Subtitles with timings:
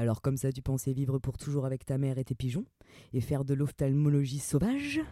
[0.00, 2.64] Alors comme ça, tu pensais vivre pour toujours avec ta mère et tes pigeons
[3.12, 5.02] Et faire de l'ophtalmologie sauvage?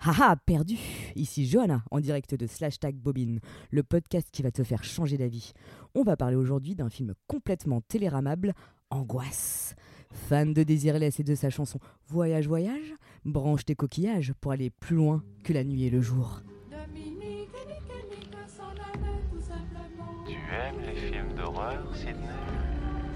[0.00, 0.76] Haha, perdu
[1.14, 3.38] Ici Johanna, en direct de Slash Tag Bobine,
[3.70, 5.52] le podcast qui va te faire changer d'avis.
[5.94, 8.52] On va parler aujourd'hui d'un film complètement téléramable,
[8.90, 9.76] Angoisse.
[10.10, 11.78] Fan de Désirless et de sa chanson
[12.08, 16.42] Voyage, voyage Branche tes coquillages pour aller plus loin que la nuit et le jour.
[20.26, 22.26] Tu aimes les films d'horreur, Sidney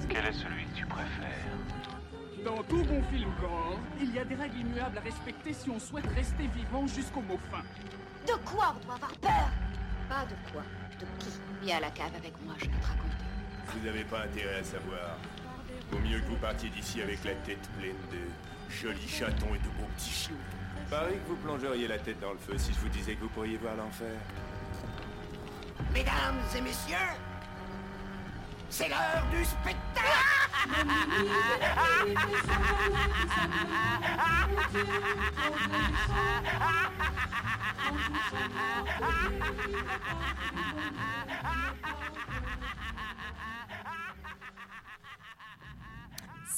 [0.08, 0.65] Quel est celui
[2.44, 5.80] Dans tout bon film gore, il y a des règles immuables à respecter si on
[5.80, 7.62] souhaite rester vivant jusqu'au mot fin.
[8.26, 9.50] De quoi on doit avoir peur?
[10.08, 10.62] Pas de quoi,
[11.00, 11.30] de qui?
[11.62, 13.16] Viens à la cave avec moi, je vais te raconter.
[13.66, 15.18] Vous n'avez pas intérêt à savoir.
[15.90, 19.68] Vaut mieux que vous partiez d'ici avec la tête pleine de jolis chatons et de
[19.78, 20.34] beaux petits chiots.
[20.88, 23.28] Pareil que vous plongeriez la tête dans le feu si je vous disais que vous
[23.28, 24.14] pourriez voir l'enfer.
[25.92, 26.96] Mesdames et messieurs,
[28.68, 29.86] c'est l'heure du spectacle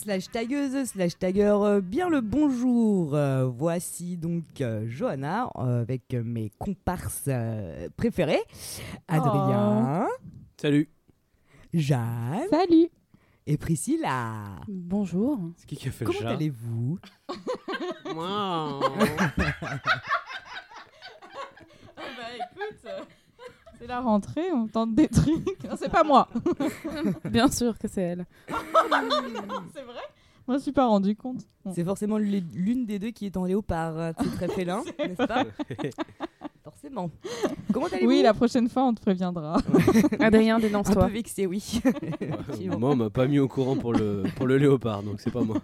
[0.00, 3.14] Slash tagueuse, slash tagueur, euh, bien le bonjour.
[3.14, 7.28] Euh, voici donc euh, Johanna euh, avec mes comparses
[7.96, 8.42] préférés.
[9.06, 10.08] Adrien,
[10.56, 10.88] Salut.
[11.74, 12.88] Jeanne Salut
[13.46, 14.56] et Priscilla.
[14.68, 16.98] Bonjour C'est qui qui a fait le Comment chat allez-vous?
[18.14, 18.80] Moi.
[21.96, 22.86] Bah écoute,
[23.78, 25.64] c'est la rentrée, on tente des trucs.
[25.64, 26.28] Non, c'est pas moi
[27.24, 28.26] Bien sûr que c'est elle.
[28.48, 30.00] c'est vrai?
[30.46, 31.42] Moi je suis pas rendu compte.
[31.74, 34.14] C'est forcément l'une l'une des deux qui est en léopard.
[34.18, 35.44] C'est très félin, n'est-ce pas?
[36.80, 37.10] Forcément.
[37.72, 39.60] Comment allez-vous Oui, la prochaine fois on te préviendra.
[40.20, 41.08] Adrien, Un peu dénonce-toi.
[41.08, 41.80] vexé, oui.
[42.78, 45.42] Moi, on m'a pas mis au courant pour le, pour le léopard, donc c'est pas
[45.42, 45.56] moi.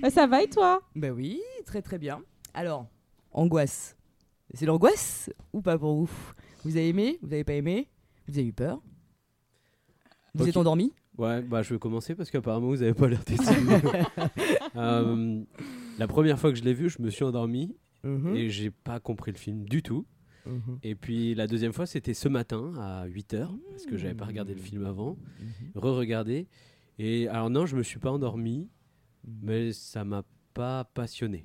[0.00, 0.80] Bah, ça va et toi?
[0.96, 2.20] Ben oui, très très bien.
[2.54, 2.86] Alors,
[3.30, 3.94] angoisse.
[4.54, 6.10] C'est l'angoisse ou pas pour vous?
[6.64, 7.18] Vous avez aimé?
[7.20, 7.88] Vous avez pas aimé?
[8.26, 8.80] Vous avez eu peur?
[10.34, 10.94] Vous êtes endormi?
[11.18, 13.52] Ouais, bah je vais commencer parce qu'apparemment vous avez pas l'air décidé.
[14.76, 15.42] Euh,
[15.98, 18.36] la première fois que je l'ai vu, je me suis endormi Mhm.
[18.36, 20.06] et j'ai pas compris le film du tout.
[20.46, 20.78] Mhm.
[20.82, 24.54] Et puis la deuxième fois, c'était ce matin à 8h parce que j'avais pas regardé
[24.54, 25.16] le film avant.
[25.74, 26.46] Re-regardé.
[26.98, 28.68] Et alors non, je me suis pas endormi,
[29.42, 31.44] mais ça m'a pas passionné.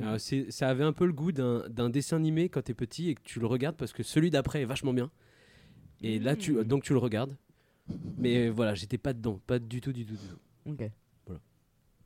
[0.00, 3.08] Alors, c'est- ça avait un peu le goût d'un d'un dessin animé quand t'es petit
[3.08, 5.10] et que tu le regardes parce que celui d'après est vachement bien.
[6.02, 7.36] Et là, tu, donc tu le regardes.
[8.18, 10.38] Mais voilà, j'étais pas dedans, pas du tout, du tout, du tout.
[10.70, 10.90] Ok.
[11.26, 11.40] Voilà.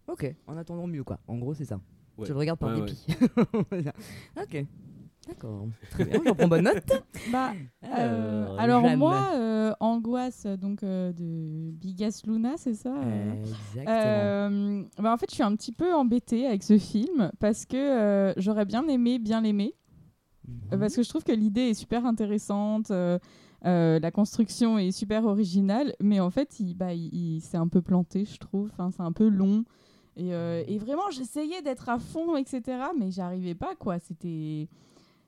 [0.07, 1.19] Ok, en attendant mieux quoi.
[1.27, 1.81] En gros, c'est ça.
[2.17, 2.27] Ouais.
[2.27, 3.07] Je le regarde par Ouais, dépit.
[4.41, 4.67] ok.
[5.27, 5.69] D'accord.
[5.91, 6.85] Très bien, j'en prends bonne note.
[7.33, 7.53] Bah,
[7.99, 8.99] euh, alors Jeanne.
[8.99, 13.89] moi, euh, angoisse donc euh, de Bigas Luna, c'est ça euh Exactement.
[13.89, 17.77] Euh, bah, en fait, je suis un petit peu embêtée avec ce film parce que
[17.77, 19.75] euh, j'aurais bien aimé bien l'aimer.
[20.73, 23.19] Euh, Parce que je trouve que l'idée est super intéressante, euh,
[23.65, 27.69] euh, la construction est super originale, mais en fait, il, bah, il, il s'est un
[27.69, 28.69] peu planté, je trouve.
[28.73, 29.65] Enfin, c'est un peu long.
[30.17, 32.63] Et, euh, et vraiment, j'essayais d'être à fond, etc.,
[32.99, 33.99] mais j'arrivais pas, quoi.
[33.99, 34.69] C'était.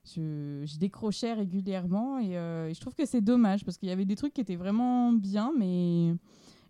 [0.05, 3.91] Je, je décrochais régulièrement et, euh, et je trouve que c'est dommage parce qu'il y
[3.91, 6.15] avait des trucs qui étaient vraiment bien, mais.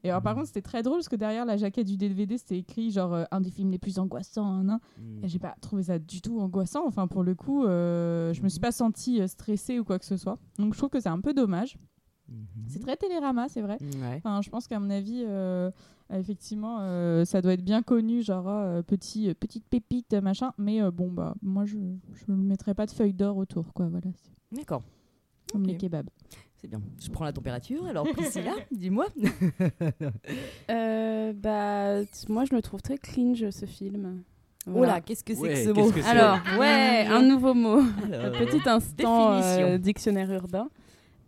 [0.03, 2.57] Et alors, par contre, c'était très drôle parce que derrière la jaquette du DVD, c'était
[2.57, 4.45] écrit genre euh, un des films les plus angoissants.
[4.47, 4.79] hein, hein.
[5.23, 6.83] Et j'ai pas trouvé ça du tout angoissant.
[6.87, 10.17] Enfin, pour le coup, euh, je me suis pas sentie stressée ou quoi que ce
[10.17, 10.39] soit.
[10.57, 11.77] Donc, je trouve que c'est un peu dommage.
[12.29, 12.45] Mhm.
[12.67, 13.77] C'est très télérama, c'est vrai.
[13.81, 14.17] Ouais.
[14.17, 15.71] Enfin, je pense qu'à mon avis, euh,
[16.13, 20.51] effectivement, euh, ça doit être bien connu, genre euh, petit, euh, petite pépite, machin.
[20.57, 21.77] Mais euh, bon, bah, moi, je
[22.13, 23.87] je ne mettrais pas de feuille d'or autour, quoi.
[23.87, 24.83] Voilà, c'est D'accord.
[25.51, 26.09] comme les kebabs.
[26.59, 26.81] C'est bien.
[26.99, 27.85] Je prends la température.
[27.85, 29.05] Alors, Priscilla, dis-moi.
[30.69, 34.23] Euh, bah, moi, je le trouve très cringe, ce film.
[34.65, 34.93] Oh Voilà.
[34.95, 37.79] là, qu'est-ce que c'est Ouais, que ce mot que Alors, ouais, un nouveau mot.
[38.11, 40.67] Alors, Un petit instant euh, dictionnaire urbain.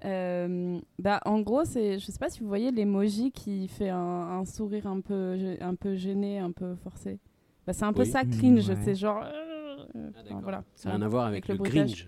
[0.06, 3.98] Euh, bah, en gros, c'est, je sais pas si vous voyez l'emoji qui fait un,
[3.98, 7.20] un sourire un peu, un peu gêné, un peu forcé.
[7.68, 8.08] Bah, c'est un peu Oui.
[8.10, 8.70] ça, cringe.
[8.70, 8.78] Ouais.
[8.84, 9.22] C'est genre.
[9.24, 10.64] euh, enfin, voilà.
[10.76, 11.64] Ça n'a rien à voir avec, le le.
[11.64, 12.08] Gringe.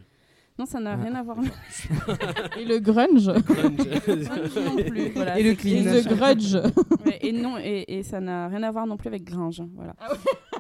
[0.59, 0.95] Non, ça n'a Ah.
[1.03, 1.38] rien à voir.
[2.59, 3.25] Et le grunge.
[3.45, 5.09] Grunge non plus.
[5.15, 5.77] Voilà, Et le clean.
[5.93, 6.07] Et cringe.
[6.07, 6.55] grudge.
[7.05, 9.63] Ouais, et non, et, et ça n'a rien à voir non plus avec Gringe.
[9.75, 9.95] Voilà.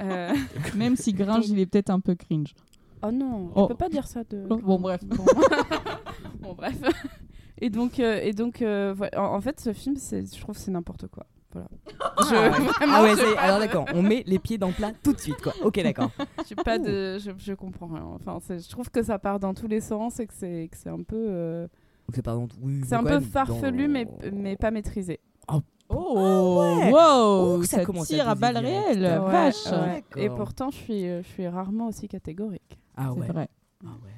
[0.01, 0.33] Euh,
[0.75, 2.53] Même si Gringe, il est peut-être un peu cringe.
[3.03, 3.63] Oh non, Oh.
[3.63, 4.43] je peux pas dire ça de.
[4.49, 5.01] Oh, bon, bref.
[5.05, 5.25] Bon,
[6.41, 6.75] Bon, bref.
[7.59, 9.21] Et donc, euh, et donc, euh, voilà.
[9.21, 11.25] en, en fait, ce film, je trouve, que c'est n'importe quoi.
[11.53, 11.67] Voilà.
[11.99, 12.69] Ah, Je- ouais.
[12.81, 15.19] Ah ouais, je- c'est- alors d'accord, on met les pieds dans le plat tout de
[15.19, 15.53] suite, quoi.
[15.63, 16.09] Ok, d'accord.
[16.63, 18.03] Pas de, je, je comprends rien.
[18.15, 20.89] Enfin, je trouve que ça part dans tous les sens et que c'est, que c'est
[20.89, 21.67] un peu, euh,
[22.13, 22.25] c'est
[22.61, 25.19] oui, c'est un peu farfelu, dans- mais, mais pas maîtrisé.
[25.93, 26.89] Oh ouais.
[26.89, 29.65] Wow, Oh, ça ça, commence tire à balles réelles, Ouais, vache.
[29.67, 30.03] ouais.
[30.15, 32.79] Et pourtant, je suis, euh, je suis rarement aussi catégorique.
[32.95, 33.27] Ah C'est ouais.
[33.27, 33.49] vrai.
[33.85, 34.11] Ah ouais.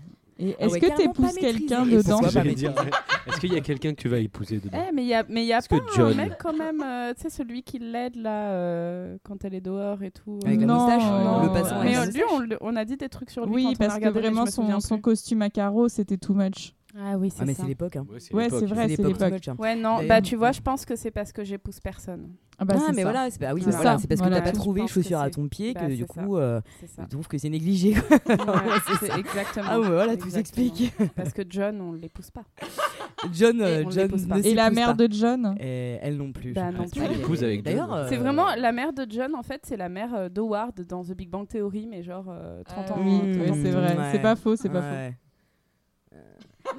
[0.45, 4.01] Et Ah est-ce ouais, que t'épouses pas quelqu'un dedans Est-ce qu'il y a quelqu'un que
[4.01, 5.83] tu vas épouser dedans Eh, mais il y a, mais il y a pas que
[5.83, 9.53] un John- mec quand même, euh, tu sais, celui qui l'aide là euh, quand elle
[9.53, 10.39] est dehors et tout.
[10.45, 12.75] Avec la Non, moustache, non, le passant avec Mais la euh, lui, on, le- on
[12.75, 13.53] a dit des trucs sur lui.
[13.53, 16.73] Oui, quand on a parce que vraiment son, son costume à carreaux, c'était too much.
[16.95, 17.63] Ah oui, c'est Ah mais ça.
[17.63, 17.95] c'est l'époque.
[17.95, 18.05] Hein.
[18.11, 19.55] Ouais, c'est Ouais, vrai, c'est l'époque hein.
[19.57, 22.29] Ouais, non, bah tu vois, je pense que c'est parce que j'épouse personne.
[22.59, 23.11] Ah bah ah c'est mais ça.
[23.11, 24.39] voilà, c'est bah oui, C'est voilà, ça, c'est parce voilà.
[24.39, 26.61] que t'as pas trouvé chaussures à ton pied bah, que du coup euh,
[26.99, 27.95] tu trouves que c'est négligé.
[28.27, 29.65] Ouais, exactement.
[29.67, 30.93] Ah ouais, voilà, tout s'explique.
[31.15, 32.43] Parce que John, on l'épouse pas.
[33.33, 34.39] John, Et euh, John pas.
[34.39, 35.07] Et la mère pas.
[35.07, 36.53] de John Et elle non plus.
[36.53, 37.01] Bah non plus.
[37.01, 37.61] Avec John.
[37.63, 40.79] D'ailleurs, euh, C'est vraiment la mère de John, en fait, c'est la mère euh, d'Howard
[40.87, 42.95] dans The Big Bang Theory, mais genre euh, 30 ans.
[42.97, 43.55] Ah oui, 30 ouais, ans.
[43.63, 43.97] c'est vrai.
[44.11, 46.17] C'est pas faux, c'est pas faux.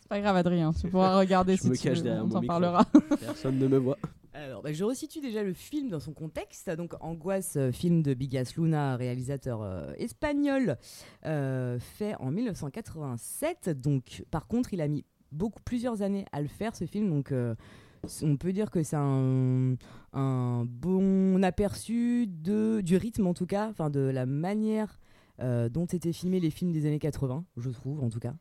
[0.00, 0.72] C'est pas grave, Adrien.
[0.72, 2.04] Tu pourras regarder Je si me tu cache veux.
[2.04, 2.52] derrière On mon t'en micro.
[2.60, 2.84] parlera.
[3.20, 3.98] Personne ne me voit.
[4.34, 6.68] Alors, bah, je resitue déjà le film dans son contexte.
[6.70, 10.76] Donc, Angoisse, euh, film de Bigas Luna, réalisateur euh, espagnol,
[11.24, 13.70] euh, fait en 1987.
[13.80, 17.08] Donc, par contre, il a mis beaucoup plusieurs années à le faire ce film.
[17.10, 17.54] Donc, euh,
[18.22, 19.76] on peut dire que c'est un,
[20.12, 24.98] un bon aperçu de, du rythme, en tout cas, enfin de la manière
[25.40, 28.34] dont étaient filmés les films des années 80, je trouve, en tout cas.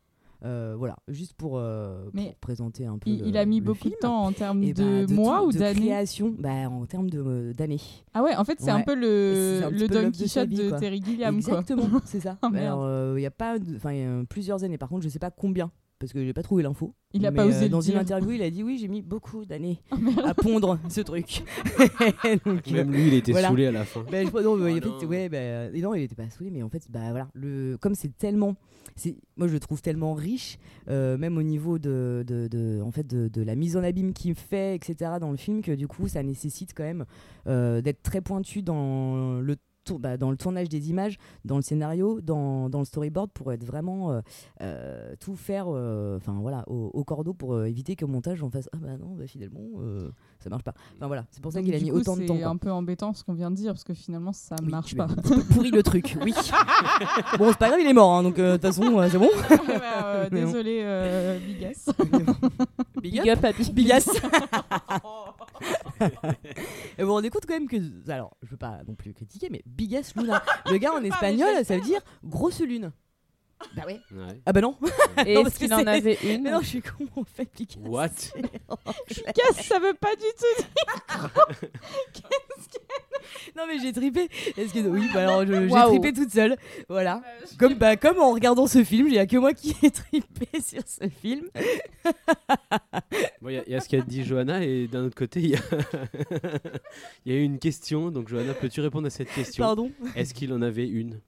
[0.45, 3.09] Euh, voilà, juste pour, euh, pour présenter un peu.
[3.09, 3.93] Il, le- il a mis beaucoup film.
[3.93, 7.53] de temps en termes Et bah, de, mois ou d'années création bah, En termes euh,
[7.53, 7.79] d'années.
[8.13, 10.77] Ah ouais, en fait, c'est un peu le, un le Don de Quichotte de.
[10.77, 11.33] Terry Gilliam.
[11.33, 12.37] Exactement, c'est ça.
[12.53, 14.77] Alors, il y a pas, enfin, plusieurs années.
[14.77, 15.71] Par contre, je sais pas combien,
[16.03, 16.93] parce que j'ai pas trouvé l'info.
[17.13, 18.01] Il a Mais, pas osé euh, le Dans une dire.
[18.01, 20.19] interview, il a dit oui, j'ai mis beaucoup d'années merde.
[20.25, 21.43] à pondre ce truc.
[22.45, 23.47] Donc, euh, Même lui, il était Voilà.
[23.47, 24.03] saoulé à la fin.
[24.11, 24.57] bah, je non, Oh
[24.99, 28.17] fait, ouais, bah, il était pas saoulé, mais en fait, bah voilà, le, comme c'est
[28.17, 28.55] tellement,
[29.37, 30.57] moi je le trouve tellement riche,
[30.89, 34.11] euh, même au niveau de, de, de- en fait, de, de la mise en abîme
[34.13, 35.11] qu'il fait, etc.
[35.21, 37.05] dans le film, que du coup, ça nécessite quand même
[37.47, 39.55] euh, d'être très pointu dans le
[39.99, 43.63] bah, dans le tournage des images, dans le scénario, dans, dans le storyboard pour être
[43.63, 44.21] vraiment euh,
[44.61, 48.49] euh, tout faire euh, enfin voilà au, au cordeau pour euh, éviter qu'au montage on
[48.49, 50.09] fasse ah bah non bah, finalement euh,
[50.39, 52.35] ça marche pas enfin voilà c'est pour ça qu'il a mis coup, autant de temps
[52.37, 54.95] C'est un peu embêtant ce qu'on vient de dire, parce que finalement, ça Oui, marche
[54.95, 55.07] pas.
[55.53, 56.33] pourri le truc, oui.
[57.37, 59.17] bon, c'est pas grave, il est mort, hein, donc euh, de toute façon, euh, c'est
[59.17, 59.29] bon.
[59.67, 61.89] Bah, euh, désolé, euh, Bigas.
[63.01, 63.39] Big up.
[63.73, 64.09] Bigas.
[66.97, 67.77] Et vous vous rendez compte quand même que.
[68.11, 70.43] Alors, je veux pas non plus critiquer, mais Bigas Luna.
[70.69, 72.91] Le gars en espagnol, ça veut dire grosse lune.
[73.75, 73.99] Bah ouais.
[74.11, 74.41] Ouais.
[74.45, 74.77] Ah bah non.
[75.25, 77.79] Et Non, est-ce qu'il en avait une Mais non, je suis con, en fait, Bigas.
[77.85, 78.09] What
[79.09, 80.63] Bigas, ça veut pas du tout.
[83.55, 84.29] Non, mais j'ai tripé.
[84.57, 84.79] Est-ce que.
[84.87, 85.89] Oui, bah alors, j'ai Waouh.
[85.89, 86.57] tripé toute seule.
[86.89, 87.21] Voilà.
[87.57, 90.47] Comme, bah, comme en regardant ce film, il y a que moi qui ai tripé
[90.61, 91.47] sur ce film.
[93.41, 95.55] Bon, Il y, y a ce qu'a dit Johanna et d'un autre côté, il y,
[95.55, 95.59] a...
[97.25, 98.11] il y a eu une question.
[98.11, 99.63] Donc, Johanna, peux-tu répondre à cette question?
[99.63, 99.91] Pardon?
[100.15, 101.19] Est-ce qu'il en avait une?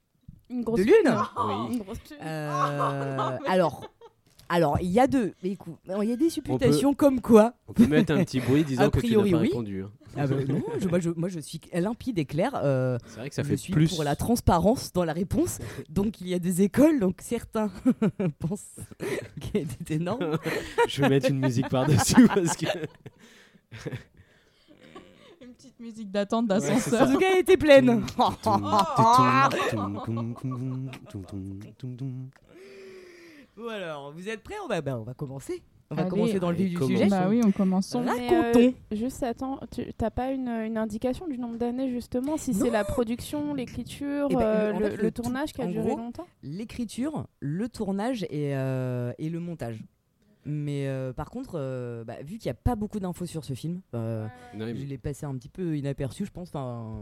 [0.49, 0.93] Une grosse De lune
[1.47, 1.73] Oui.
[1.75, 2.19] Une grosse lune.
[2.21, 3.89] Euh, alors,
[4.49, 5.33] alors il y a deux.
[5.43, 7.53] Mais écoute, il y a des supputations comme quoi.
[7.67, 9.47] On peut mettre un petit bruit disant A que tu n'as priori, pas oui.
[9.47, 9.83] répondu.
[9.83, 9.91] hein.
[10.17, 12.51] Ah bah non, je, moi, je, moi je suis limpide et clair.
[12.63, 13.93] euh, C'est vrai que ça je fait suis plus.
[13.93, 15.59] pour la transparence dans la réponse.
[15.89, 17.69] Donc il y a des écoles, donc certains
[18.39, 18.77] pensent
[19.41, 20.37] qu'elle était énorme.
[20.87, 22.65] Je vais mettre une musique par-dessus parce que.
[25.77, 27.01] Petite musique d'attente Ouais, d'ascenseur.
[27.09, 28.01] En tout cas, elle était pleine.
[33.57, 34.55] Bon alors, vous êtes prêts?
[34.63, 35.61] On va, bah, on va commencer.
[35.91, 36.09] On va Allez.
[36.09, 37.07] commencer dans le vif du sujet.
[37.07, 37.47] Bah oui, on.
[37.47, 38.59] Mais, Racontons.
[38.59, 42.71] euh, juste attends, tu t'as pas une, une indication du nombre d'années justement Si c'est
[42.71, 46.25] la production, l'écriture, Eh ben, euh, le, tout- tournage qui a duré gros, longtemps?
[46.41, 49.83] L'écriture, le tournage et, euh, et le montage.
[50.45, 53.53] Mais euh, par contre, euh, bah, vu qu'il n'y a pas beaucoup d'infos sur ce
[53.53, 56.49] film, euh, Non, mais- je l'ai passé un petit peu inaperçu, je pense.
[56.49, 56.93] Enfin,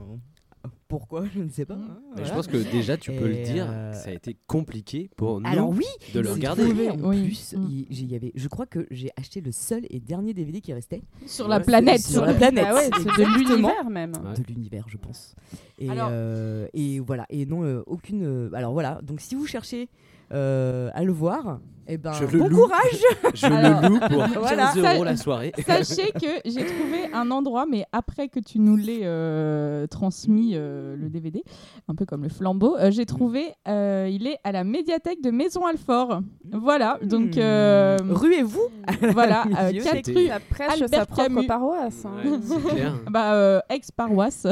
[0.87, 1.73] pourquoi Je ne sais pas.
[1.73, 4.37] Hein, mais je pense que déjà, tu peux Et, le dire, euh, ça a été
[4.47, 5.83] compliqué pour nous Alors oui,
[6.13, 6.63] de le regarder.
[6.63, 7.23] trouvé, en Oui.
[7.25, 7.67] plus, Mm.
[7.69, 11.01] il- j'y avais, je crois que j'ai acheté le seul et dernier DVD qui restait
[11.25, 11.99] Sur la planète.
[12.01, 12.65] sur la planète.
[12.69, 14.13] Ah ouais, c'est de l'univers même.
[14.23, 14.39] Ouais.
[14.41, 15.35] de l'univers, je pense.
[15.79, 18.23] Et, Alors- euh, et voilà, et non, euh, aucune.
[18.23, 19.89] euh, alors voilà, donc si vous cherchez
[20.31, 24.37] euh, à le voir, eh ben, Je bon courage Je Alors, le loue pour 15
[24.37, 24.93] voilà.
[24.93, 25.51] euros la soirée.
[25.65, 30.95] Sachez que j'ai trouvé un endroit, mais après que tu nous l'aies euh, transmis, euh,
[30.95, 31.43] le DVD,
[31.87, 35.31] un peu comme le flambeau, euh, j'ai trouvé, euh, il est à la médiathèque de
[35.31, 36.21] Maison Alfort.
[36.51, 38.11] Voilà, donc euh, Hmm.
[38.13, 38.67] Ruez-vous
[39.13, 40.05] voilà, euh, Bibliothèque.
[40.05, 41.47] 4 rue Ça prêche Albert sa propre Camus.
[41.47, 42.05] paroisse.
[42.05, 42.11] hein.
[42.25, 42.93] Ouais, c'est clair.
[43.09, 44.47] bah, euh, ex-paroisse.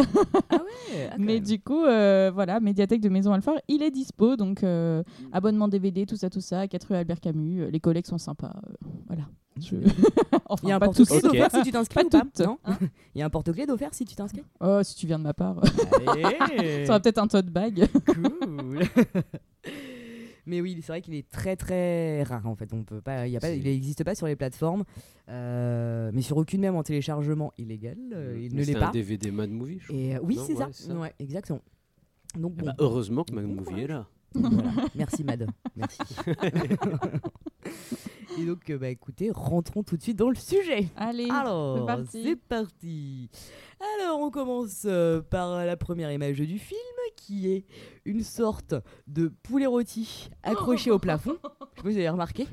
[0.50, 4.36] Ah ouais ah, Mais du coup, euh, voilà, médiathèque de Maison Alfort, il est dispo.
[4.36, 6.68] Donc, euh, abonnement DVD, tout ça, tout ça.
[6.68, 7.62] 4 rue Albert Camus.
[7.62, 8.54] euh, Les collègues sont sympas.
[8.68, 9.24] euh, voilà.
[9.60, 9.76] Je-
[10.46, 11.28] enfin, Il y a un pas porte-clés tous.
[11.28, 11.34] Ok.
[11.34, 12.46] d'offert si tu t'inscris Pas ou pas.
[12.46, 12.58] Non
[13.16, 14.44] Il y a un porte-clés d'offert si tu t'inscris?
[14.60, 15.62] Oh, si tu viens de ma part,
[16.08, 17.88] Allez ça aurait peut-être un tote bag.
[18.06, 18.80] Cool.
[20.48, 22.74] Mais oui, c'est vrai qu'il est très très rare en fait.
[22.74, 24.86] On peut pas, il y a pas, C'est- il n'existe pas sur les plateformes,
[25.30, 28.92] euh, mais sur aucune même en téléchargement illégal, euh, il ne C'est l'est un pas.
[28.92, 29.98] DVD Mad Movie, je crois.
[30.00, 30.70] Et euh, oui, c'est ouais, ça.
[30.72, 30.96] c'est ça.
[30.96, 31.62] Ouais, exactement.
[32.36, 34.08] Donc Eh bon, bah, heureusement que Mad Movie est là.
[34.34, 34.72] voilà.
[34.96, 36.00] merci Mad, merci.
[38.40, 40.88] Et donc, euh, bah écoutez, rentrons tout de suite dans le sujet.
[40.96, 42.24] Allez, Alors, parti.
[42.24, 43.30] c'est parti.
[44.00, 46.80] Alors, on commence euh, par la première image du film,
[47.18, 47.66] qui est
[48.06, 48.74] une sorte
[49.08, 51.36] de poulet rôti accroché au plafond.
[51.44, 52.48] Je sais pas si vous avez remarqué.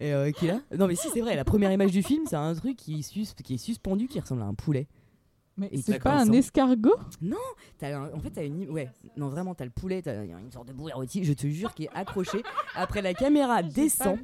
[0.00, 0.60] Et, euh, qui est là.
[0.76, 3.02] Non, mais si, c'est vrai, la première image du film, c'est un truc qui est,
[3.02, 4.88] sus- qui est suspendu, qui ressemble à un poulet.
[5.56, 6.96] Mais c'est pas un escargot
[7.78, 8.68] T'as un- en fait, t'as une.
[8.70, 11.24] Ouais, non, vraiment, t'as le poulet, t'as il y a une sorte de poulet rôti,
[11.24, 12.42] je te jure, qui est accroché.
[12.74, 14.18] Après, la caméra descend.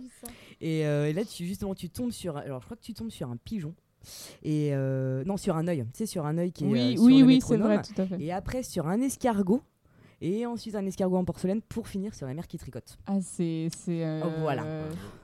[0.61, 2.37] Et, euh, et là, tu, justement, tu tombes sur.
[2.37, 3.75] Alors, je crois que tu tombes sur un pigeon.
[4.43, 5.85] Et euh, non, sur un œil.
[5.93, 6.69] Tu sais, sur un œil qui est.
[6.69, 8.21] euh, Oui, sur oui, le oui, c'est vrai, tout à fait.
[8.21, 9.63] Et après, sur un escargot.
[10.23, 12.99] Et ensuite, un escargot en porcelaine pour finir sur la mer qui tricote.
[13.07, 13.69] Ah, c'est.
[13.75, 14.63] c'est euh, Oh, voilà.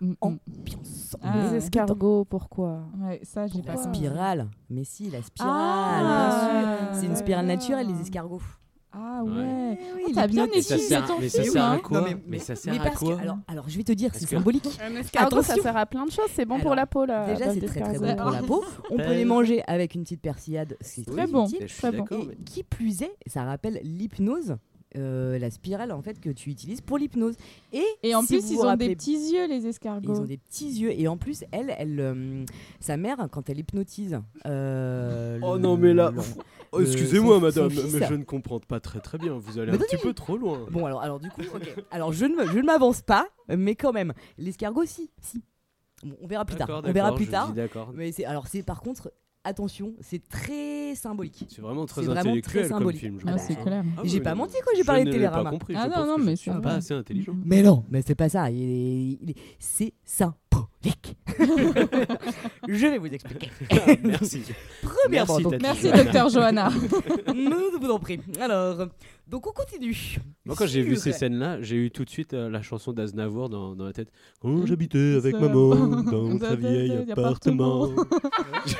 [0.00, 0.14] mm, mm.
[0.22, 1.16] Ambiance.
[1.22, 2.80] Ah, Les escargots, pourquoi?
[3.02, 3.82] Ouais, ça, j'ai La pas.
[3.82, 4.48] spirale.
[4.70, 5.52] Mais si, la spirale.
[5.54, 7.00] Ah, bien sûr.
[7.00, 8.40] C'est une spirale naturelle, les escargots.
[8.98, 9.30] Ah Ouais.
[9.30, 9.78] ouais.
[9.96, 11.78] oui, Oh, t'as bien ça sert, ton mais ça sert à hein.
[11.80, 12.00] quoi?
[12.00, 13.84] Non, mais, mais- mais- ça sert Mais à parce que- quoi alors, alors, je vais
[13.84, 14.66] te dire, c'est que- symbolique.
[14.82, 15.62] Un escargot, ça Attention.
[15.62, 16.30] sert à plein de choses.
[16.32, 17.26] C'est bon Alors, pour la peau, là.
[17.34, 18.64] Déjà, c'est très très bon pour la peau.
[18.90, 20.78] On peut les manger avec une petite persillade.
[20.80, 21.46] C'est Très bon.
[21.46, 22.06] Très bon.
[22.10, 24.56] Et mais- qui plus est, ça rappelle l'hypnose,
[24.96, 27.34] euh, la spirale en fait que tu utilises pour l'hypnose.
[27.72, 29.66] Et, Et en si plus, vous ils vous ont rappelez- des petits yeux, les ils
[29.66, 30.20] escargots.
[30.20, 32.44] ont des petits yeux et en plus elle, elle, euh,
[32.80, 34.20] sa mère quand elle hypnotise.
[34.46, 36.12] euh, Oh le- non, mais là.
[36.72, 37.94] Oh, Excusez-moi, madame, fils.
[37.94, 39.34] mais je ne comprends pas très très bien.
[39.38, 40.66] Vous allez Mais un petit peu trop loin.
[40.70, 41.40] Bon alors, alors du coup.
[41.92, 45.42] Alors je ne, me- je ne m'avance pas, mais quand même, l'escargot si, si.
[46.02, 46.82] Bon, on verra plus tard.
[46.84, 47.52] On verra plus tard.
[47.52, 47.60] dis.
[47.94, 49.12] Mais c'est alors c'est par contre
[49.46, 51.44] attention, c'est très symbolique.
[51.48, 53.00] C'est vraiment très C'est vraiment intellectuel très comme symbolique.
[53.00, 53.18] film.
[53.20, 53.62] je Ah, c'est hein.
[53.64, 53.84] clair.
[53.96, 55.44] Ah J'ai pas non, menti quand j'ai je parlé de Télérama.
[55.44, 55.74] pas compris.
[55.76, 57.34] Ah je non, pense non, que mais je c'est suis pas assez intelligent.
[57.44, 58.50] Mais non, mais c'est pas ça.
[58.50, 61.16] il est- il est- c'est symbolique.
[62.68, 63.50] je vais vous expliquer.
[64.04, 64.42] Merci.
[64.82, 66.02] Premièrement, Merci, donc- Merci, Johanna.
[66.04, 66.68] docteur Johanna.
[67.26, 68.20] Je vous en prie.
[68.40, 68.86] Alors,
[69.26, 70.16] donc on continue.
[70.44, 73.48] Moi, quand j'ai vu ces scènes-là, j'ai eu tout de suite euh, la chanson d'Aznavour
[73.48, 74.10] dans, dans la tête.
[74.40, 74.66] Quand Mmh.
[74.66, 77.88] j'habitais avec Ça- maman dans Dans notre un vieil vieil appartement.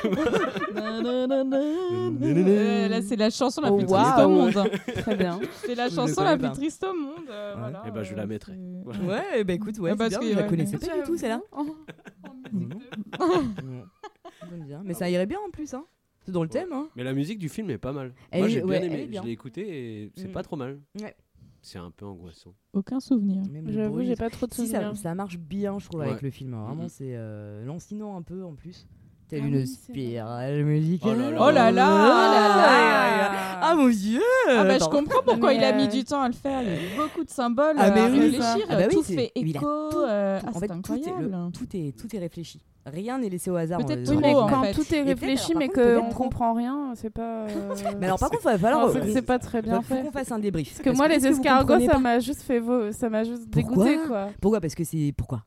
[0.05, 4.25] Euh, Là, c'est la chanson la Oh, plus triste waouh.
[4.25, 4.53] au monde.
[4.95, 5.39] Très bien.
[5.65, 7.13] C'est la chanson la plus triste au monde.
[7.29, 7.59] euh, Ouais.
[7.59, 8.53] voilà, Eh ben, je la euh, mettrai.
[8.83, 8.99] Voilà.
[9.03, 11.03] Ouais, bah écoute, ouais, Ah, c'est parce bien, que, je la ouais, connaissais pas du
[11.03, 11.41] tout, celle-là.
[14.49, 14.81] J'aime bien.
[14.85, 15.85] Mais ça irait bien en plus, hein.
[16.27, 16.89] C'est dans le thème, hein.
[16.97, 18.13] Mais la musique du film est pas mal.
[18.31, 19.05] Elle Moi, est- j'ai bien ouais, elle est aimé.
[19.07, 19.21] bien.
[19.21, 20.31] Je l'ai écouté et c'est Mm.
[20.33, 20.77] pas trop mal.
[21.01, 21.15] Ouais.
[21.61, 22.53] C'est un peu angoissant.
[22.73, 23.41] Aucun souvenir.
[23.49, 24.97] Même le J'avoue, bruit, j'ai pas trop de Si, ça, souvenirs.
[24.97, 26.07] ça marche bien, je trouve, Ouais.
[26.09, 26.53] avec le film.
[26.53, 26.65] hein.
[26.65, 26.89] Vraiment, Mhm.
[26.89, 28.87] c'est euh, lancinant un peu en plus.
[29.29, 31.17] Telle Ah une oui, spirale musicale.
[31.19, 31.47] Oh là là.
[31.49, 33.33] Oh là là, Ah là là.
[33.33, 33.59] là.
[33.61, 36.21] Ah mon dieu Ah bah je comprends pourquoi Mais, il a mis euh, du temps
[36.21, 36.61] à le faire.
[36.61, 38.65] Il y a eu beaucoup de symboles Ah, euh, à oui, réfléchir.
[38.69, 39.59] Ah bah oui, tout fait écho.
[39.59, 41.23] tout- euh, ah, en c'est fait, tout est, incroyable.
[41.45, 42.61] le- tout, est, tout est réfléchi.
[42.85, 43.83] Rien n'est laissé au hasard.
[43.85, 44.71] Peut-être mais en quand fait.
[44.71, 47.47] tout est réfléchi, mais qu'on comprend rien, c'est pas.
[47.47, 48.91] euh, Mais alors par contre, il va falloir...
[49.11, 50.03] c'est pas très bien faut fait.
[50.03, 50.69] qu'on fasse un débrief.
[50.69, 52.61] Parce que moi, les escargots, ça m'a juste fait
[52.93, 54.27] ça m'a juste Pourquoi dégoûté, quoi.
[54.39, 54.61] Pourquoi?
[54.61, 55.13] Parce que c'est...
[55.17, 55.43] Pourquoi?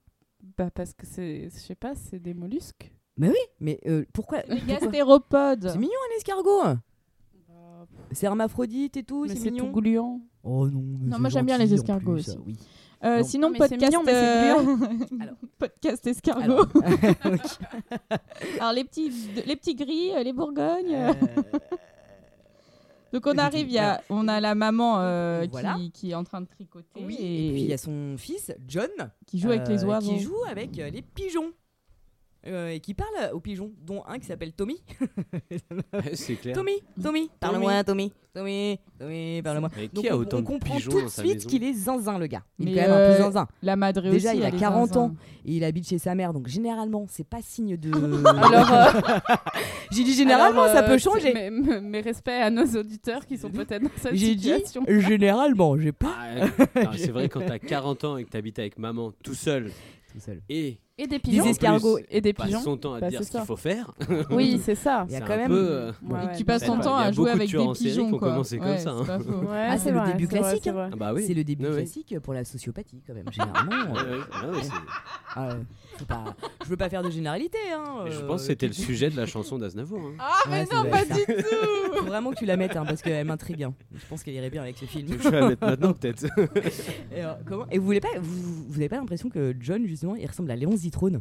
[0.59, 2.93] Bah parce que c'est, je sais pas, c'est des mollusques.
[3.17, 5.69] Mais euh, pourquoi Les gastéropodes.
[5.73, 6.63] C'est mignon un escargot
[8.13, 9.67] C'est hermaphrodite et tout, mais c'est c'est mignon.
[9.73, 10.21] tout gluant.
[10.43, 12.39] Oh non, mais Non, c'est moi, j'aime bien gentil, les en escargots plus, aussi.
[12.47, 12.57] oui.
[13.03, 13.25] Euh, Non.
[13.25, 13.93] sinon, Mais c'est podcast.
[13.93, 15.37] mignon, mais c'est euh, Alors.
[15.59, 16.65] podcast escargot.
[18.59, 19.11] Alors, les petits,
[19.47, 20.95] les petits gris, euh, les Bourgognes.
[20.95, 21.13] Euh,
[23.13, 25.75] Donc on arrive, il y a, on a la maman euh, Voilà.
[25.75, 28.15] qui, qui est en train de tricoter oui, et, et puis il y a son
[28.17, 28.89] fils, John,
[29.27, 30.13] qui joue avec les euh, oiseaux.
[30.13, 31.51] qui joue avec euh, les pigeons.
[32.47, 34.81] Euh, et qui parle aux pigeons, dont un qui s'appelle Tommy.
[36.15, 36.55] C'est clair.
[36.57, 39.69] Tommy, Tommy, parle-moi, Tommy, Tommy, Tommy, parle-moi.
[39.77, 41.35] Mais Donc qui a on, autant on de comprend pigeons tout de dans sa suite
[41.35, 42.43] maison qu'il est zinzin le gars.
[42.59, 43.49] Il est Mais quand même un peu euh, zinzin.
[43.63, 45.01] La madre Déjà, aussi, il a elle est 40 zinzin.
[45.01, 47.91] ans et il habite chez sa mère, donc généralement, c'est pas signe de.
[48.27, 49.35] Alors, euh,
[49.91, 51.35] J'ai dit généralement, alors, ça euh, peut changer.
[51.35, 54.83] Mes, mes- mes respects à nos auditeurs qui sont peut-être dans cette J'ai dit situation.
[54.89, 56.15] généralement, j'ai pas.
[56.17, 56.45] Ah,
[56.85, 59.71] non, c'est vrai quand t'as 40 ans et que t'habites avec maman tout seul
[60.13, 60.41] Tout seul.
[60.49, 61.45] et Et des Des pigeons.
[61.47, 61.99] escargots.
[62.11, 62.61] Et des passe pigeons.
[62.61, 63.91] son temps à Bah, dire ce qu'il faut faire.
[64.31, 65.07] Oui, c'est ça.
[65.09, 67.05] Il y a quand même- peu, euh, Ouais, ouais, tu passes ton temps Il y
[67.05, 68.09] a à jouer beaucoup de avec des en série pigeons.
[68.09, 68.29] qui ont quoi.
[68.31, 69.19] commencé comme Ouais, ça, c'est hein.
[69.51, 70.91] Ah, le début classique, c'est vrai.
[71.15, 71.25] Oui.
[71.27, 71.77] C'est le début Ouais, ouais.
[71.79, 73.95] classique pour la sociopathie, quand même, généralement.
[75.37, 75.49] Ah.
[76.65, 77.59] Je veux pas faire de généralité.
[77.73, 80.01] Hein, je euh, pense que c'était le sujet de la chanson d'Aznavour.
[80.01, 80.13] hein.
[80.19, 81.43] Ah, mais non, pas du tout
[81.99, 83.63] Faut vraiment que tu la mettes, hein, parce qu'elle m'intrigue.
[83.65, 83.75] hein.
[83.95, 85.09] Je pense qu'elle irait bien avec ce film.
[85.23, 86.25] Je vais la mettre maintenant peut-être?
[87.15, 87.35] Et, euh,
[87.71, 90.57] Et vous voulez pas, vous, vous avez pas l'impression que John justement, il ressemble à
[90.57, 91.21] Léon Zitrone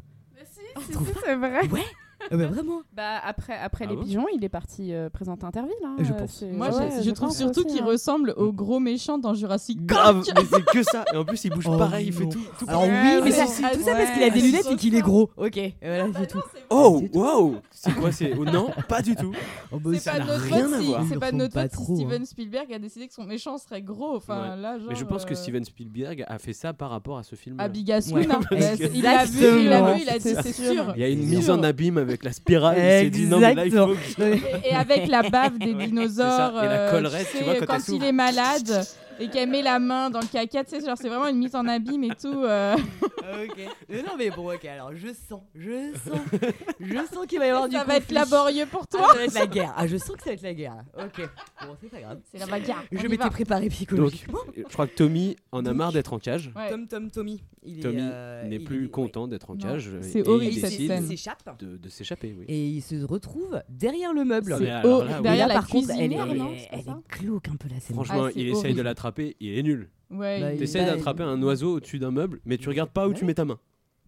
[0.86, 1.68] si, trouves si, pas c'est vrai.
[1.70, 1.86] Ouais.
[2.32, 2.82] Ah bah vraiment.
[2.96, 5.74] Bah après, après Ah les bon pigeons, il est parti euh, présenter Interville.
[5.86, 6.44] Hein, Je euh, pense.
[6.52, 7.86] Moi, ouais, je, je trouve surtout qu'il hein.
[7.86, 11.06] ressemble au gros méchant dans Jurassic Grave, mais c'est que ça.
[11.14, 12.42] Et en plus, il bouge Oh pareil, il fait tout.
[12.58, 12.90] tout Alors oui,
[13.24, 13.72] mais c'est ouais.
[13.74, 15.30] tout ça parce qu'il a des lunettes c'est et qu'il est gros.
[15.38, 16.42] Ok, et voilà, c'est tout.
[16.70, 17.20] Oh, C'est tout.
[17.20, 19.32] wow C'est quoi c'est oh, Non, pas du tout.
[19.72, 21.04] Oh, bah, C'est ça pas notre à si, voir.
[21.08, 23.08] c'est Ils pas le de notre font faute pas si trop, Steven Spielberg a décidé
[23.08, 24.16] que son méchant serait gros.
[24.16, 27.24] Enfin, là, Mais je pense que euh, Steven Spielberg a fait ça par rapport à
[27.24, 27.58] ce film.
[27.58, 27.78] Parce que-
[28.94, 30.94] Il a vu, il a vu, il a dit C'est sûr.
[30.96, 32.78] Il y a une mise en abîme avec la spirale.
[32.78, 33.88] Il s'est dit non, mais là, il faut.
[33.88, 34.42] que- Ouais.
[34.66, 36.62] Et avec la bave des dinosaures.
[36.64, 38.86] et la euh, collerette, tu sais, vois, quand elle il est malade
[39.20, 41.56] et qu'elle met la main dans le caca, tu sais, genre c'est vraiment une mise
[41.56, 42.44] en abîme et tout.
[42.44, 42.76] euh.
[42.76, 43.58] ok.
[43.90, 46.20] Mais non, mais bon, ok, alors je sens, je sens,
[46.80, 49.08] je sens qu'il va y avoir du Ça va être laborieux pour Ah, toi.
[49.12, 49.74] ça va être la guerre.
[49.78, 50.76] Ah, je sens que ça va être la guerre.
[50.98, 51.30] Ok.
[51.66, 52.20] Bon, c'est pas grave.
[52.32, 52.84] C'est la bagarre.
[52.92, 54.40] Je m'étais préparé Donc, psychologiquement.
[54.56, 56.52] je crois que Tommy en a marre d'être en cage.
[56.56, 56.70] Ouais.
[56.70, 57.44] Tom, Tom, Tommy.
[57.64, 59.90] Il est, Tommy euh, n'est plus est- content d'être en cage.
[60.02, 61.06] c'est et horrible, il cette scène.
[61.06, 62.34] s'échappe de, de s'échapper.
[62.38, 62.46] Oui.
[62.48, 64.56] et il se retrouve derrière le meuble.
[64.58, 64.64] C'est-
[65.22, 67.80] derrière là, la par contre, elle est, elle non est, ça glauque un peu la
[67.80, 67.96] scène.
[67.96, 68.84] Franchement, Ah, il essaye de horrible.
[69.10, 69.90] L'attraper, il est nul.
[70.12, 73.16] Ouais, Bah, bah, d'attraper un oiseau au-dessus d'un meuble, mais tu regardes pas où Ouais.
[73.18, 73.60] tu mets ta main.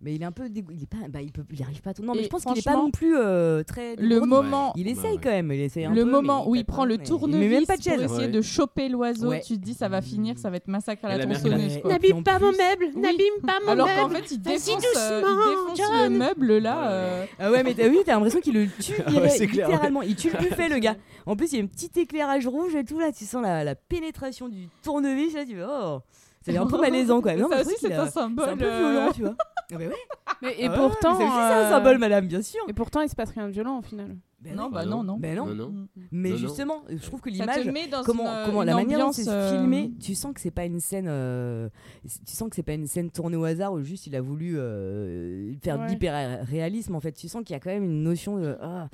[0.04, 1.92] Mais il est un peu dégo- il est pas bah il peut il arrive pas
[1.92, 2.02] à tout.
[2.02, 4.28] Non, mais Et je pense qu'il est pas non plus euh, très le dégourdi.
[4.30, 5.20] moment, il Bah essaye ouais.
[5.24, 7.66] quand même, il essaye un le peu, moment où il prend pas, le tournevis même
[7.68, 8.02] pas de pour chaise.
[8.04, 8.32] essayer Ouais.
[8.32, 9.42] de choper l'oiseau, Ouais.
[9.46, 11.80] tu te dis ça va finir, ça va être massacre à la la mère, tronçonneuse.
[11.82, 12.00] quoi.
[12.00, 13.02] Puis en plus- meuble, Oui.
[13.02, 14.68] n'abîme pas Alors qu'en fait, il défonce,
[14.98, 16.92] euh, il défonce le meuble là.
[16.92, 19.46] euh, Ah ouais, mais t'as vu, t'as l'impression qu'il le tue Ah ouais, direct- c'est
[19.48, 19.74] clair, ouais.
[19.74, 20.02] littéralement.
[20.02, 20.96] Il tue le buffet, le gars.
[21.28, 23.12] En plus, il y a un petit éclairage rouge et tout là.
[23.12, 25.46] Tu sens la, la pénétration du tournevis là.
[25.46, 26.00] Tu fais oh,
[26.46, 27.36] ça fait un peu malaisant quoi.
[27.36, 28.46] Non, mais ça aussi, c'est a- un symbole.
[28.46, 29.36] C'est un peu euh, violent, tu vois.
[29.74, 29.96] Ah bah ouais.
[30.42, 32.60] Mais, et Ah ouais, pourtant, c'est un euh, symbole, madame, bien sûr.
[32.68, 34.18] Et pourtant, il se passe rien de violent au final.
[34.42, 35.02] Ben Non, bah non.
[35.02, 35.16] non.
[35.18, 35.46] Ben non.
[35.46, 35.70] Non, non.
[35.70, 35.88] Mm.
[36.12, 36.42] Mais Non, non.
[36.42, 37.64] justement, je trouve que l'image
[38.06, 40.66] comment, une, comment une la manière dont c'est euh, filmé, tu sens que c'est pas
[40.66, 41.70] une scène, euh,
[42.04, 44.56] tu sens que c'est pas une scène tournée au hasard où juste il a voulu
[44.58, 45.88] euh, faire de Ouais.
[45.90, 46.94] l'hyper réalisme.
[46.96, 48.90] En fait, tu sens qu'il y a quand même une notion de ah,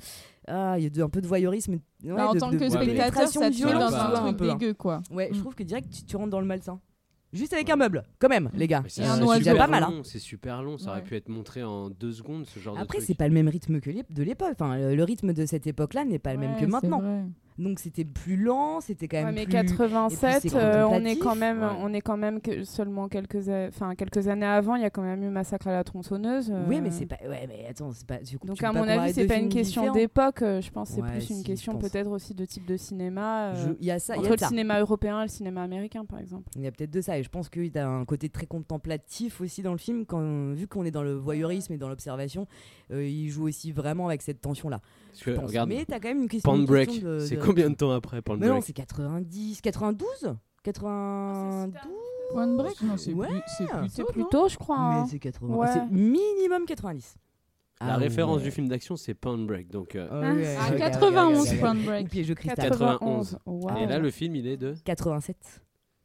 [0.46, 1.72] ah, il y a de- un peu de voyeurisme.
[1.72, 4.54] ouais, Bah, en de- tant de- que de spectateur, ça te dans un truc hein.
[4.54, 5.02] dégueu quoi.
[5.10, 5.40] Ouais, je Mm.
[5.40, 6.78] trouve que direct tu, tu rentres dans le malsain.
[7.32, 8.82] Juste avec un meuble, quand même, les gars.
[8.88, 9.82] C'est c'est pas mal.
[9.82, 9.90] hein.
[9.90, 11.04] long, C'est super long, ça aurait Ouais.
[11.04, 13.18] pu être montré en deux secondes, ce genre Après, de c'est truc.
[13.18, 14.52] pas le même rythme que de l'époque.
[14.52, 17.00] Enfin, le, rythme de cette époque-là n'est pas le même que c'est maintenant.
[17.00, 17.24] vrai.
[17.58, 19.52] Donc c'était plus lent, c'était quand même Ouais, mais plus.
[19.52, 21.68] 87, et puis c'est euh, on est quand même, Ouais.
[21.80, 24.90] on est quand même que seulement quelques, a- enfin quelques années avant, il y a
[24.90, 26.50] quand même eu massacre à la tronçonneuse.
[26.52, 27.16] euh, Oui, mais c'est pas.
[27.28, 28.18] Ouais, mais attends, c'est pas.
[28.18, 30.42] du coup, Donc à mon avis, c'est pas une question d'époque.
[30.42, 32.76] euh, je pense que c'est Ouais, plus si, une question peut-être aussi de type de
[32.76, 33.48] cinéma.
[33.50, 34.48] euh, Je- Il y a ça, il y entre a le ça.
[34.48, 36.48] cinéma européen et le cinéma américain, par exemple.
[36.56, 37.18] Il y a peut-être de ça.
[37.18, 40.06] Et je pense qu'il y a un côté très contemplatif aussi dans le film.
[40.06, 42.46] Quand, vu qu'on est dans le voyeurisme et dans l'observation,
[42.92, 44.38] euh, il joue aussi vraiment avec cette
[45.24, 45.48] je pense.
[45.50, 46.54] regarde, Mais t'as quand même une question.
[46.54, 46.90] Une Break,
[47.20, 50.06] c'est combien de temps après Point non, c'est 90, 92
[50.62, 51.72] 92
[52.32, 53.26] Point Break Non, c'est Ouais.
[53.28, 54.76] plus, c'est plus C'est tôt, plus non tôt, je crois.
[54.78, 55.02] hein.
[55.04, 55.54] Mais c'est 80.
[55.54, 55.66] Ouais.
[55.72, 57.16] C'est minimum 90.
[57.80, 58.42] La Ah référence ouais.
[58.44, 59.70] du film d'action, c'est Point Break.
[59.70, 61.74] Donc, euh, Ah ouais, Ah, ouais, ouais, 91 ouais, ouais, Point.
[61.76, 62.10] Break.
[62.10, 62.68] Piège de cristal.
[62.70, 63.38] 91.
[63.46, 63.78] Waouh.
[63.78, 64.74] Et là, le film, il est de.
[64.84, 65.36] 87.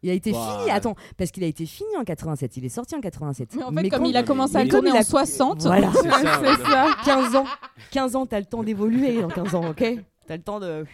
[0.03, 0.39] Il a été Wow.
[0.59, 3.55] fini, attends, parce qu'il a été fini en 87, il est sorti en 87.
[3.55, 5.91] Mais en fait, comme quand- il a commencé à tourner il en a- 60, Voilà,
[6.01, 6.69] C'est ça, c'est ouais.
[6.69, 6.87] ça.
[7.05, 7.45] 15 ans,
[7.91, 9.83] 15 ans, t'as le temps d'évoluer dans 15 ans, ok?
[10.27, 10.85] T'as le temps de...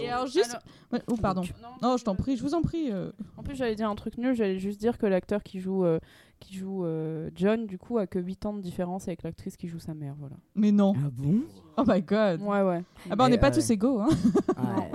[0.00, 0.50] Et alors juste...
[0.50, 1.42] Alors- Ouais, Oh, pardon.
[1.82, 2.92] Non, je t'en prie, je vous en prie.
[2.92, 3.10] euh.
[3.36, 4.34] En plus, j'allais dire un truc nul.
[4.36, 5.98] J'allais juste dire que l'acteur qui joue, euh,
[6.38, 9.66] qui joue euh, John, du coup, a que 8 ans de différence avec l'actrice qui
[9.68, 10.14] joue sa mère.
[10.18, 10.36] Voilà.
[10.54, 10.94] Mais non.
[10.96, 11.40] Ah bon?
[11.76, 12.40] Oh my god.
[12.42, 12.82] Ouais, ouais.
[13.10, 13.98] Ah bah on n'est pas tous égaux.
[14.00, 14.08] Hein.
[14.08, 14.56] Ouais.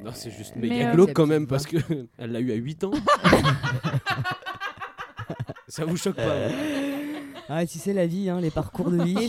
[0.00, 1.76] Euh, Non, c'est juste Mais, méga euh, glauque quand même parce que
[2.18, 2.92] elle l'a eu à 8 ans.
[5.68, 6.54] Ça vous choque pas vous
[7.48, 9.28] Ah, tu sais, la vie, hein, les parcours de vie.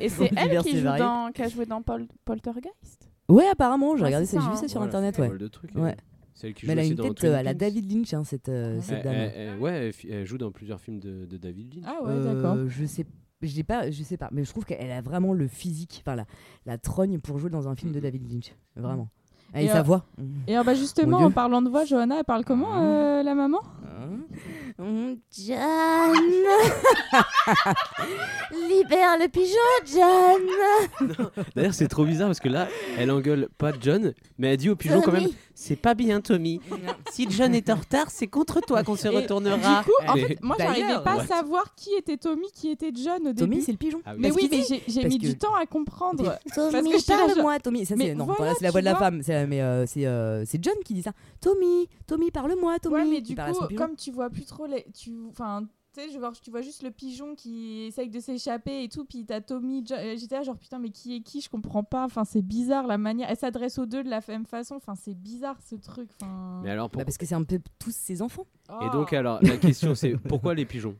[0.00, 3.09] Et c'est- elle divers qui, et joue dans, qui a joué dans Pol- Poltergeist?
[3.30, 4.56] Ouais, apparemment, j'ai regardé ça, j'ai vu hein.
[4.56, 5.38] ça sur Voilà, internet, ouais.
[5.38, 5.74] de trucs.
[5.74, 5.92] Ouais.
[5.92, 5.94] hein.
[6.34, 7.54] Celle qui Mais joue elle a aussi une dans tête euh, à la.
[7.54, 9.14] David Lynch, hein, cette, euh, Elle- cette dame.
[9.14, 11.84] elle- elle- ouais, elle, joue dans plusieurs films de, de David Lynch.
[11.86, 12.56] Ah ouais, Euh, d'accord.
[12.68, 13.04] Je sais
[13.64, 16.26] pas, je sais pas, mais je trouve qu'elle a vraiment le physique, enfin la,
[16.66, 18.00] la trogne pour jouer dans un film de.
[18.00, 19.08] David Lynch, vraiment.
[19.54, 20.04] Et, Et, sa euh, voix.
[20.46, 23.60] Et alors bah justement, en parlant de voix, Johanna, elle parle comment euh, la maman?
[24.78, 25.56] John
[28.68, 32.66] Libère le pigeon, John D'ailleurs, c'est trop bizarre parce que là,
[32.98, 35.34] elle engueule pas John, mais elle dit au pigeon quand même Tommy.
[35.54, 36.60] C'est pas bien, Tommy.
[37.12, 39.56] Si John est en retard, c'est contre toi qu'on se Et retournera.
[39.56, 42.92] Du coup, en Mais- fait, moi j'arrivais pas à savoir qui était Tommy, qui était
[42.94, 43.60] John au Tommy, début.
[43.62, 44.00] c'est le pigeon.
[44.06, 44.16] Ah oui.
[44.20, 46.24] Mais Parce oui, mais j'ai mis que- du temps à comprendre.
[46.24, 47.84] Parce que Tommy, parle-moi, Tommy.
[47.84, 49.20] Ça, Mais c'est voilà, la voix de la femme.
[49.22, 51.12] c'est- Mais euh, c'est euh, c'est John qui dit ça.
[51.40, 52.94] Tommy, Tommy, parle-moi, Tommy.
[52.96, 54.84] Ouais, mais du coup, comme tu vois plus trop les.
[54.92, 55.12] Tu...
[55.28, 58.88] Enfin, tu sais, je vois, tu vois juste le pigeon qui essaye de s'échapper et
[58.88, 59.84] tout, puis t'as Tommy.
[59.90, 61.40] Euh, J'étais là, genre putain, mais qui est qui?
[61.40, 62.04] Je comprends pas.
[62.04, 63.28] Enfin, c'est bizarre la manière.
[63.28, 64.76] Elle s'adresse aux deux de la même façon.
[64.76, 66.08] Enfin, c'est bizarre ce truc.
[66.20, 66.60] Enfin.
[66.62, 68.46] Mais alors, Bah, pour- parce que c'est un peu tous ses enfants.
[68.82, 70.94] Et donc, alors, la question c'est pourquoi les pigeons?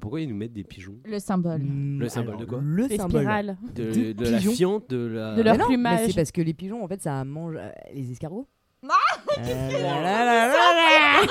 [0.00, 0.96] Pourquoi ils nous mettent des pigeons.
[1.04, 1.60] Le symbole.
[1.62, 3.20] Mm, Le symbole alors, de quoi Le Les symbole.
[3.22, 3.56] spirales.
[3.74, 4.52] De, la pigeons.
[4.52, 5.34] fiente, de la.
[5.34, 6.06] De leur Mais non, mais plumage.
[6.06, 8.46] c'est parce que les pigeons, en fait, ça mange euh, les escargots.
[8.88, 11.28] Ah, Euh, la, la, la, la, la.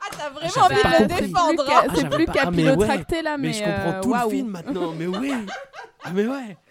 [0.00, 1.26] Ah, t'as vraiment J'avais envie de le compris.
[1.26, 1.64] défendre.
[1.66, 1.80] C'est hein.
[1.80, 4.10] Ah, c'est j'avais plus pas- ah, mais capillotracté là, mais, mais je comprends euh, tout
[4.10, 4.30] waouh.
[4.30, 4.92] le film maintenant.
[4.98, 5.32] Mais oui.
[6.04, 6.56] Ah mais ouais.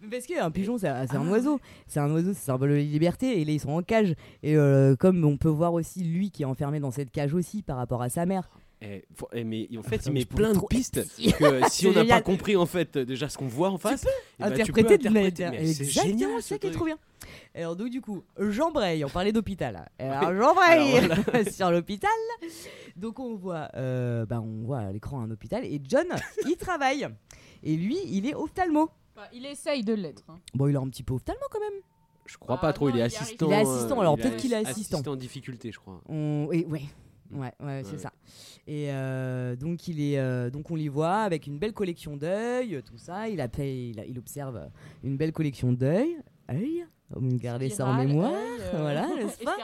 [0.00, 1.30] Mais Parce qu'un pigeon, c'est c'est un Ah.
[1.32, 1.58] oiseau.
[1.88, 3.40] C'est un oiseau, c'est symbole de la liberté.
[3.40, 4.14] Et là, ils sont en cage.
[4.44, 7.62] Et euh, comme on peut voir aussi lui qui est enfermé dans cette cage aussi
[7.64, 8.48] par rapport à sa mère.
[8.80, 11.00] Eh, faut- eh, mais en fait, il met plein de trop pistes
[11.38, 12.22] que si on n'a pas génial.
[12.22, 14.06] compris en fait euh, déjà ce qu'on voit en face,
[14.38, 15.08] eh ben, tu peux interpréter.
[15.10, 15.50] manière.
[15.50, 16.74] Mais c'est Exactement, génial, c'est ce ça qui est truc.
[16.76, 16.98] trop bien.
[17.54, 19.88] Alors, donc, du coup, Jean Bray, on parlait d'hôpital.
[19.98, 20.92] Alors, Oui.
[21.00, 22.10] Jean Alors, sur l'hôpital.
[22.96, 25.64] Donc, on voit, euh, bah, on voit à l'écran un hôpital.
[25.64, 26.06] Et John,
[26.46, 27.08] il travaille.
[27.64, 28.90] Et lui, il est ophtalmo.
[29.16, 30.22] Enfin, il essaye de l'être.
[30.28, 30.38] hein.
[30.54, 31.80] Bon, il est un petit peu ophtalmo quand même.
[32.26, 32.88] Je crois Ah, pas trop.
[32.88, 33.22] non, il est il y arrive.
[33.22, 33.46] assistant.
[33.48, 34.98] Il est assistant, euh, alors peut-être qu'il est assistant.
[34.98, 36.00] Assistant en difficulté, je crois.
[36.08, 36.48] On...
[36.52, 36.82] et ouais.
[37.30, 37.98] Ouais, ouais, c'est Ouais.
[37.98, 38.12] ça.
[38.70, 42.82] Et euh, donc il est, euh, donc on l'y voit avec une belle collection d'œil,
[42.84, 43.26] tout ça.
[43.28, 44.60] Il a fait, il, a- il observe
[45.02, 46.18] une belle collection d'œil,
[46.50, 46.84] œil.
[47.10, 49.56] Vous gardez ça en mémoire, euh, voilà, n'est-ce pas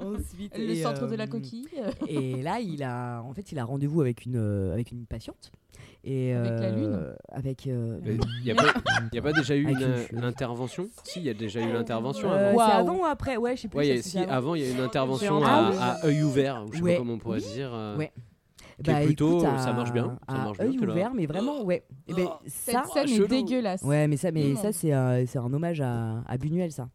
[0.00, 1.68] Ensuite, Le et, centre de la euh, coquille.
[2.08, 5.52] Et là, il a, en fait, il a rendez-vous avec une, euh, avec une patiente.
[6.02, 7.68] Et Avec la euh, lune Avec.
[7.68, 8.74] euh, Il n'y a, pas-
[9.12, 12.32] y a pas déjà eu une, euh, l'intervention Si, il y a déjà eu l'intervention
[12.32, 12.58] euh, avant.
[12.58, 12.70] Waouh.
[12.72, 13.36] avant ou après?
[13.36, 13.78] Ouais, je sais plus.
[13.78, 14.56] Ouais, si, avant.
[14.56, 15.76] il y a eu une intervention Ah à, oui.
[15.78, 16.92] à œil ouvert, ou je sais Ouais.
[16.94, 17.70] pas comment on pourrait dire.
[17.72, 18.10] euh, Ouais.
[18.82, 20.92] Qui est plutôt- écoute, ça à- marche bien, ça marche bien, là.
[20.92, 21.84] ouvert, mais vraiment, ouais.
[22.08, 23.82] Et ben, Oh, ça, Cette scène est dégueulasse.
[23.82, 26.88] Ouais, mais ça, mais le ça c'est un, c'est un hommage à, à Buñuel, ça.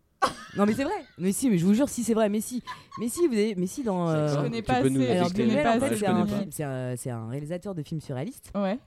[0.57, 0.93] non, mais c'est vrai.
[1.19, 2.27] Mais si, mais je vous jure, si c'est vrai.
[2.29, 2.63] Mais si,
[2.99, 4.09] mais si, vous avez, mais si dans.
[4.09, 5.11] euh, Je connais pas assez.
[5.11, 8.51] alors, Buñuel, en fait, un, c'est un réalisateur de films surréalistes.
[8.55, 8.79] Ouais,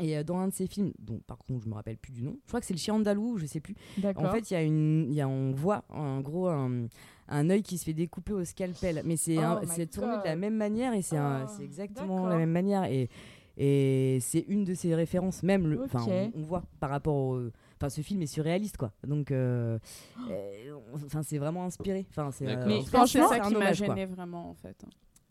[0.00, 2.22] Et euh, dans un de ses films, dont par contre je me rappelle plus du
[2.22, 3.74] nom, je crois que c'est le chien andalou, je sais plus.
[4.16, 6.86] En fait, il y a une, il y a, on voit en gros un,
[7.28, 10.36] un œil qui se fait découper au scalpel, mais c'est Oh c'est tourné de la
[10.36, 12.28] même manière et c'est un- Oh, c'est exactement d'accord.
[12.30, 13.08] la même manière et
[13.58, 16.08] et c'est une de ses références même le enfin Ok.
[16.34, 19.78] on, on voit par rapport au enfin ce film est surréaliste quoi donc euh,
[20.30, 24.06] euh, enfin c'est vraiment inspiré enfin c'est euh, Mais Franchement, c'est ça qui m'a gêné
[24.06, 24.82] vraiment en fait.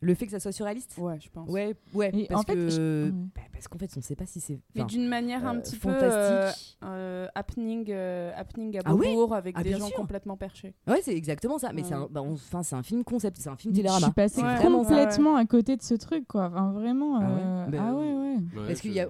[0.04, 1.48] Le fait que ça soit surréaliste Ouais, je pense.
[1.50, 3.12] ouais ouais Et parce en fait, que je- ouais.
[3.36, 5.78] bah, parce qu'en fait on sait pas si c'est Mais d'une manière un euh, petit
[5.78, 6.00] peu euh,
[6.48, 9.96] fantastique euh, happening, euh, happening à Ah oui avec Ah, des gens sûr.
[9.96, 10.74] complètement perchés.
[10.88, 11.88] ouais c'est exactement ça mais Ouais.
[11.88, 14.42] c'est un, bah, enfin c'est un film concept c'est un film Je télérama suis passée
[14.42, 14.58] Ouais.
[14.62, 16.48] complètement à côté de ce truc, quoi.
[16.48, 17.18] Enfin, vraiment.
[17.18, 18.36] Ah ouais euh, Ben, Ah ouais, ouais.
[18.62, 19.10] Ouais, Parce qu'il je- y a-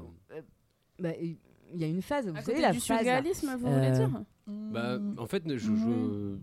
[1.00, 1.38] bah, il
[1.80, 4.10] y a une phase vous À savez côté la du phase surréalisme, vous voulez dire
[4.48, 5.16] Bah, Mm.
[5.20, 6.38] en fait, je, je,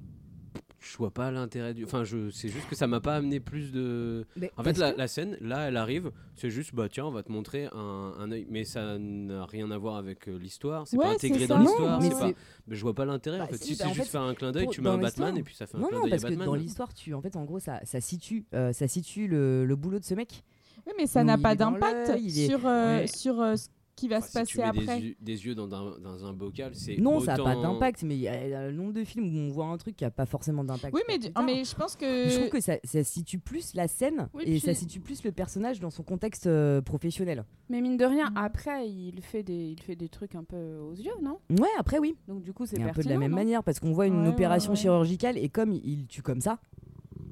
[0.90, 1.84] je vois pas l'intérêt du.
[1.84, 4.24] Enfin, je, c'est juste que ça m'a pas amené plus de.
[4.36, 7.10] Mais En fait, la, que- la scène, là, elle arrive, c'est juste, bah tiens, on
[7.10, 8.46] va te montrer un, un œil.
[8.50, 12.00] Mais ça n'a rien à voir avec euh, l'histoire, c'est Ouais, pas intégré dans l'histoire,
[12.00, 12.30] mais pas.
[12.68, 13.58] je vois pas l'intérêt en Bah, fait.
[13.58, 15.36] si, Si, bah, c'est juste fait, faire un clin d'œil, pour- tu mets un Batman
[15.36, 16.46] et puis ça fait un Non, clin non, d'œil à parce que Batman.
[16.46, 19.76] dans l'histoire, tu, en fait, en gros, ça, ça situe, euh, ça situe le, le
[19.76, 20.42] boulot de ce mec.
[20.86, 23.06] Oui, mais ça n'a pas d'impact euh, Ouais.
[23.06, 25.00] sur euh, ce qui va Enfin, se si tu passer mets après.
[25.00, 26.96] Des yeux, des yeux dans, un, dans un bocal, c'est.
[26.98, 29.50] Non, ça n'a pas d'impact, mais il y a le nombre de films où on
[29.50, 30.94] voit un truc qui n'a pas forcément d'impact.
[30.94, 31.42] Oui, mais, du- tard.
[31.44, 32.28] mais je pense que.
[32.28, 35.22] Je trouve que ça, ça situe plus la scène Oui, et puis- ça situe plus
[35.24, 37.44] le personnage dans son contexte euh, professionnel.
[37.68, 38.36] Mais mine de rien, Mm.
[38.36, 41.38] après, il fait, des, il fait des trucs un peu aux yeux, non?
[41.50, 42.16] Ouais, après, oui.
[42.28, 44.28] Donc du coup, c'est un peu de la même manière, parce qu'on voit une Ouais,
[44.28, 44.76] opération ouais.
[44.76, 46.58] chirurgicale et comme il, tue comme ça,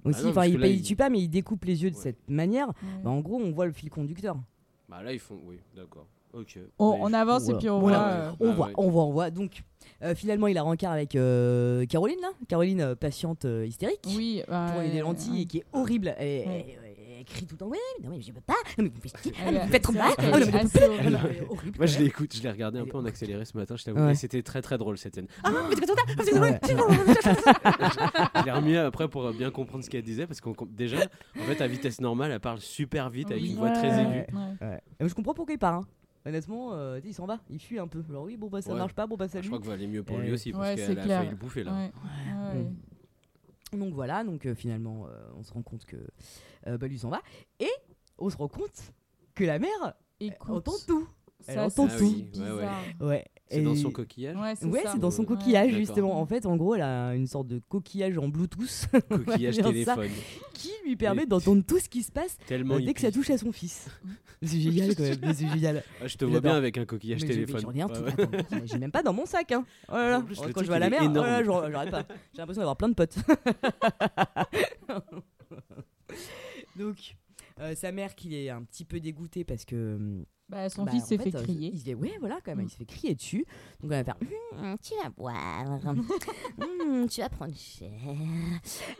[0.04, 2.28] aussi, non, enfin, il, là, il tue pas, mais il découpe les yeux de cette
[2.30, 2.74] manière, Ouais.
[3.04, 4.36] bah, en gros, on voit le fil conducteur.
[4.88, 5.38] Bah là, ils font.
[5.44, 6.06] Oui, d'accord.
[6.78, 7.56] On, Mais avance Voilà.
[7.56, 7.98] et puis on Voilà.
[7.98, 8.06] voit.
[8.08, 8.72] euh, On Bah voit, ouais.
[8.76, 9.30] on voit, on voit.
[9.30, 9.62] Donc,
[10.02, 12.28] euh, finalement, il a rencard avec euh, Caroline, là.
[12.48, 14.00] Caroline, patiente euh, hystérique.
[14.08, 16.14] Oui, bah, Pour les lentilles et qui est horrible.
[16.18, 16.66] Elle, Ouais.
[16.68, 16.86] elle-
[17.24, 18.54] crie tout le temps Ouais, mais non, mais je peux pas.
[18.78, 19.12] Non, mais vous faites
[19.44, 20.12] Ah, mais est- vous faites trop mal.
[20.16, 21.10] non, mais horrible.
[21.10, 21.18] Non.
[21.78, 23.98] Moi, je l'écoute, je l'ai regardé un peu en accéléré ce matin, je t'avoue.
[23.98, 24.12] Ouais.
[24.12, 25.26] Et c'était très très drôle cette scène.
[25.42, 26.04] Ah, mais tu fais trop mal.
[26.16, 26.60] Ah, c'est vrai.
[28.36, 30.98] Je l'ai remis après pour bien comprendre ce qu'elle disait parce qu'on déjà,
[31.36, 33.50] en fait, à vitesse normale, elle parle super vite avec Oui.
[33.50, 34.08] une voix très aiguë.
[34.08, 34.26] ouais.
[34.60, 34.80] Ouais.
[35.00, 35.82] Mais Je comprends pourquoi il part.
[36.26, 37.38] Honnêtement, euh, il s'en va.
[37.48, 38.02] Il fuit un peu.
[38.10, 38.78] Alors, oui, bon, bah ça Ouais.
[38.78, 39.06] marche pas.
[39.06, 39.46] Bon, bah Je salut.
[39.48, 41.18] crois que va aller mieux pour Euh, lui aussi parce ouais, c'est qu'elle a clair.
[41.20, 41.72] failli le bouffer là.
[41.72, 41.92] Ouais.
[42.54, 42.62] Ouais.
[43.72, 43.78] Mm.
[43.78, 45.96] Donc voilà, donc euh, finalement, euh, on se rend compte que
[46.66, 47.20] euh, bah, lui s'en va.
[47.60, 47.70] Et
[48.18, 48.92] on se rend compte
[49.34, 51.06] que la mère Écoute, entend tout.
[51.48, 52.14] Elle ça, entend c'est tout.
[52.16, 52.56] Ah oui, ouais, ouais.
[52.56, 52.84] bizarre.
[53.00, 53.24] Ouais.
[53.48, 54.36] C'est dans son coquillage.
[54.36, 56.20] Ouais, c'est Ouais, dans son coquillage justement.
[56.20, 59.62] En fait, en gros, elle a une sorte de coquillage en Bluetooth Coquillage ça.
[59.62, 60.10] téléphone.
[60.52, 63.38] qui lui permet d'entendre tout ce qui se passe Tellement dès que ça touche à
[63.38, 63.88] son fils.
[64.42, 65.34] c'est génial quand même.
[65.34, 65.84] C'est génial.
[66.02, 67.60] Ah, je te vois bien avec un coquillage Mais téléphone.
[67.60, 67.88] j'en ai un
[68.64, 69.52] J'ai même pas dans mon sac.
[69.52, 69.64] Hein.
[69.88, 70.20] Oh là là.
[70.22, 72.04] Plus, le Quand je vais à la mer, oh pas.
[72.32, 73.16] J'ai l'impression d'avoir plein de potes.
[76.76, 77.16] Donc,
[77.60, 80.92] euh, sa mère qui est un petit peu dégoûtée parce que hum, Bah, son bah,
[80.92, 81.70] fils s'est fait, euh, crier.
[81.72, 82.68] Il se fait, ouais, voilà, quand même, Mm.
[82.68, 83.44] il se fait crier dessus.
[83.80, 84.16] Donc, elle va faire
[84.56, 85.80] Hum, Tu vas boire.
[86.58, 87.90] Hum, tu vas prendre cher.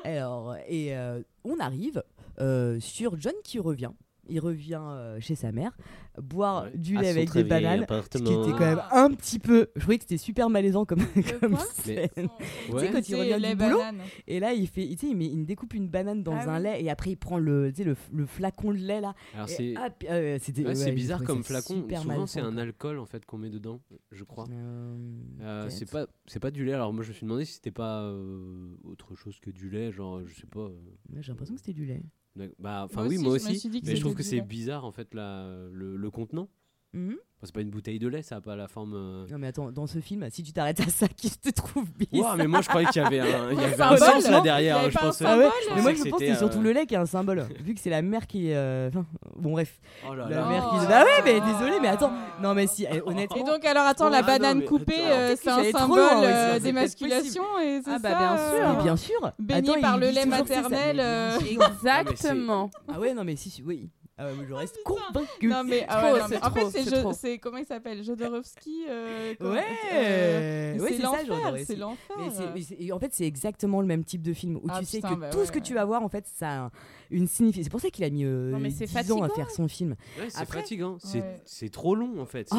[0.05, 2.03] Alors, et euh, on arrive
[2.41, 3.93] euh, sur John qui revient.
[4.29, 5.77] Il revient euh, chez sa mère,
[6.21, 6.71] boire Ouais.
[6.77, 7.87] du lait avec des bananes.
[7.91, 9.69] Ce qui était quand même un petit peu.
[9.77, 11.01] Je trouvais que c'était super malaisant comme,
[11.41, 12.09] comme scène.
[12.73, 12.91] Ouais.
[12.93, 14.01] quand il revient du boulot, bananes.
[14.27, 16.57] Et là, il fait, tu sais, il, met- il découpe une banane dans Ah un
[16.59, 16.63] oui.
[16.65, 19.15] lait et après il prend le, tu sais, le, le flacon de lait là.
[19.47, 19.75] C'est
[20.11, 21.87] euh, ouais, bizarre comme flacon.
[22.03, 23.81] Souvent c'est un alcool en fait qu'on met dedans,
[24.13, 24.47] je crois.
[24.51, 24.97] Euh,
[25.43, 26.73] Euh, c'est pas c'est pas du lait.
[26.73, 29.93] Alors moi je me suis demandé si c'était pas euh, autre chose que du lait,
[29.93, 30.71] genre je sais pas.
[31.21, 32.03] J'ai l'impression que c'était du lait.
[32.59, 33.69] Bah enfin oui moi aussi.
[33.85, 36.49] Mais je trouve que c'est bizarre en fait la, le, le contenant.
[36.97, 37.17] Mhm.
[37.43, 38.95] C'est pas une bouteille de lait, ça a pas la forme.
[38.97, 41.85] euh, Non mais attends, dans ce film, si tu t'arrêtes à ça, qui te trouve
[41.93, 44.41] bizarre mais moi je croyais qu'il y avait un, il y avait un sens là
[44.41, 44.91] derrière.
[44.91, 44.99] Je.
[45.25, 47.07] Ah ouais Mais moi je pense que c'est surtout euh, le lait qui est un
[47.07, 47.47] symbole.
[47.61, 48.57] Vu que c'est la mère qui est.
[48.57, 49.07] euh, enfin,
[49.37, 49.79] bon bref.
[50.09, 50.49] Oh là La là.
[50.49, 50.77] mère qui.
[50.81, 50.89] Oh.
[50.91, 52.11] Ah ouais, mais désolé, mais attends.
[52.43, 53.37] Non mais si, eh, honnêtement.
[53.37, 57.91] Et donc alors attends, la non, banane mais coupée, c'est un symbole d'émasculation et c'est
[57.93, 58.83] Ah bah, bien sûr.
[58.83, 59.33] Bien sûr.
[59.39, 61.01] Baigné par le lait maternel.
[61.49, 62.71] Exactement.
[62.93, 63.91] Ah ouais, non mais si, si, oui.
[64.19, 64.95] Ah ouais, mais je reste putain.
[65.13, 65.47] convaincu.
[65.49, 68.03] Non mais, ah Trop, ouais, non, mais c'est en fait trop, c'est comment il s'appelle?
[68.03, 72.17] Jodorowsky euh, Ouais, euh, ouais, c'est l'enfer, c'est l'enfer.
[72.95, 75.21] En fait, c'est exactement le même type de film où Ah, tu sais putain, que
[75.21, 75.63] bah tout ouais, ce que ouais.
[75.63, 76.71] tu vas voir, en fait, ça a
[77.11, 77.65] une signification.
[77.65, 79.69] C'est pour ça qu'il a mis euh, Non, mais c'est 10 ans à faire son
[79.69, 79.97] film.
[80.19, 80.97] Ouais, c'est fatigant.
[81.45, 82.49] C'est trop long en fait.
[82.53, 82.57] Oh,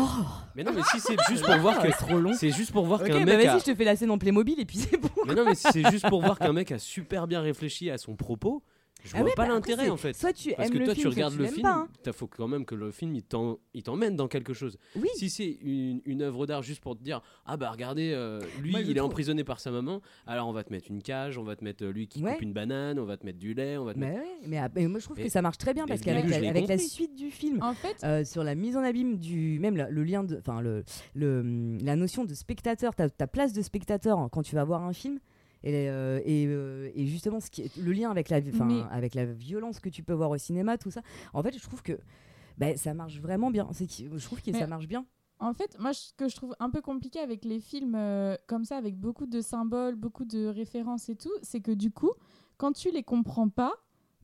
[0.55, 2.33] Mais non mais si c'est juste pour voir que c'est trop long.
[2.33, 3.57] c'est juste pour voir qu'un bah mec vas-y, a...
[3.57, 5.09] je te fais la scène en Playmobil et puis c'est bon.
[5.25, 7.97] Mais non mais si c'est juste pour voir qu'un mec a super bien réfléchi à
[7.97, 8.61] son propos.
[9.07, 10.13] Je Ah vois ouais, pas bah l'intérêt en fait.
[10.15, 11.87] Soit tu Parce aimes que le toi, film, tu soit regardes le film, pas, hein.
[12.05, 14.77] il faut quand même que le film il t'emmène dans quelque chose.
[14.95, 15.07] Oui.
[15.15, 18.71] Si c'est une, une œuvre d'art juste pour te dire ah bah regardez euh, lui
[18.71, 21.37] Moi, il est trouve- emprisonné par sa maman, alors on va te mettre une cage,
[21.37, 22.33] on va te mettre euh, lui qui Ouais.
[22.33, 24.13] coupe une banane, on va te mettre du lait, on va te mettre.
[24.17, 26.01] Mais ouais, mais, ah, mais moi je trouve Et- que ça marche très bien parce
[26.01, 29.59] qu'avec la, avec suite du film, En fait, euh, sur la mise en abîme du
[29.59, 30.83] même la- le lien de enfin le,
[31.15, 34.83] le la notion de spectateur ta, ta place de spectateur hein, quand tu vas voir
[34.83, 35.19] un film
[35.63, 38.65] et, euh, et, euh, et justement ce qui est, le lien avec la vi- enfin,
[38.65, 41.01] Mais- avec la violence que tu peux voir au cinéma tout ça
[41.33, 41.99] en fait je trouve que
[42.57, 45.05] bah, ça marche vraiment bien je trouve que Mais- ça marche bien
[45.39, 48.65] En fait, moi, ce que je trouve un peu compliqué avec les films euh, comme
[48.65, 52.09] ça, avec beaucoup de symboles, beaucoup de références et tout, c'est que du coup,
[52.57, 53.73] quand tu les comprends pas,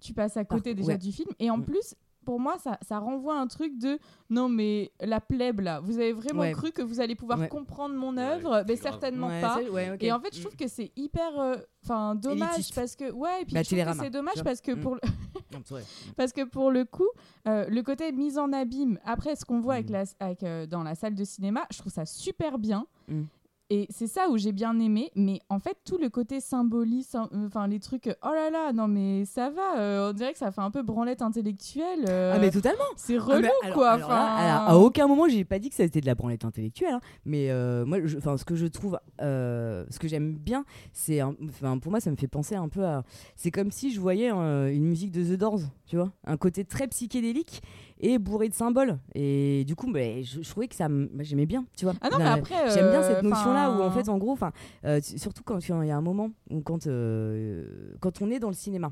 [0.01, 0.97] tu passes à côté Par- déjà ouais.
[0.97, 1.29] du film.
[1.37, 1.65] Et en Mm.
[1.65, 1.93] plus,
[2.23, 6.13] pour moi, ça, ça renvoie un truc de non, mais la plèbe là, vous avez
[6.13, 6.51] vraiment Ouais.
[6.53, 7.47] cru que vous allez pouvoir Ouais.
[7.47, 9.59] comprendre mon Ouais, œuvre Mais certainement Ouais, pas.
[9.99, 10.43] Et en fait, je Mm.
[10.43, 12.75] trouve que c'est hyper, euh, enfin, dommage Élitiste.
[12.75, 14.79] parce que ouais, et puis Bah, je trouve que Télérama, c'est dommage parce que Mm.
[14.81, 15.01] pour le-
[15.69, 15.83] vrai.
[16.17, 17.07] parce que pour le coup,
[17.47, 19.93] euh, le côté mise en abîme, après ce qu'on voit avec Mm.
[19.93, 22.87] la, avec, euh, dans la salle de cinéma, je trouve ça super bien.
[23.07, 23.23] Mm.
[23.75, 27.47] Et c'est ça où j'ai bien aimé, mais en fait tout le côté symboliste, euh,
[27.47, 30.37] enfin les trucs, euh, oh là là, non mais ça va, euh, on dirait que
[30.37, 32.05] ça fait un peu branlette intellectuelle.
[32.07, 33.91] euh, ah mais totalement c'est Ah, relou alors- quoi.
[33.93, 36.13] alors là, enfin, alors, à aucun moment j'ai pas dit que ça était de la
[36.13, 40.65] branlette intellectuelle, hein, mais euh, moi, je- ce que je trouve, ce que j'aime bien,
[40.91, 43.03] c'est, enfin, pour moi, ça me fait penser un peu à,
[43.35, 46.87] c'est comme si je voyais une musique de The Doors, tu vois, un côté très
[46.87, 47.61] psychédélique
[48.03, 51.45] et bourré de symboles, et du coup, bah, je, je trouvais que ça, bah, j'aimais
[51.45, 51.93] bien, tu vois.
[52.01, 54.51] Ah non mais après, J'aime bien euh, cette notion-là où en fait, en gros, enfin,
[54.85, 58.49] euh, surtout quand il y a un moment où quand euh, quand on est dans
[58.49, 58.91] le cinéma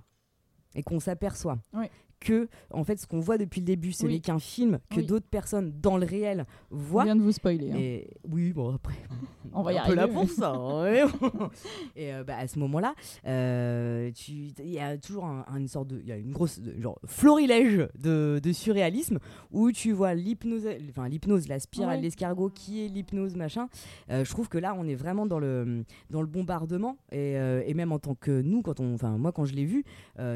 [0.75, 1.87] et qu'on s'aperçoit Oui.
[2.21, 4.13] Que en fait ce qu'on voit depuis le début, ce Oui.
[4.13, 5.05] n'est qu'un film que Oui.
[5.05, 7.03] d'autres personnes dans le réel on voient.
[7.03, 7.71] vient de vous spoiler.
[8.05, 8.07] hein.
[8.29, 8.93] Oui, bon après,
[9.53, 10.53] On va y un peu là pour ça.
[10.55, 10.85] hein,
[11.97, 12.93] et euh, bah, à ce moment-là,
[13.25, 16.31] euh, tu- il y a toujours un- un- une sorte de, il y a une
[16.31, 19.19] grosse de- genre florilège de, de surréalisme
[19.51, 22.01] où tu vois l'hypnose, enfin l'hypnose, la spirale, Ouais.
[22.03, 23.67] l'escargot, qui est l'hypnose, machin.
[24.09, 27.33] Euh, je trouve que là, on est vraiment dans le dans le bombardement et,
[27.65, 29.83] et même en tant que nous, quand on, enfin moi quand je l'ai vu,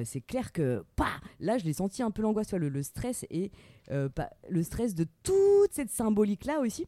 [0.04, 1.06] c'est clair que pas
[1.40, 3.52] là, je l'ai senti un peu l'angoisse, le, le stress et
[3.92, 6.86] euh, pas- le stress de toute cette symbolique là aussi.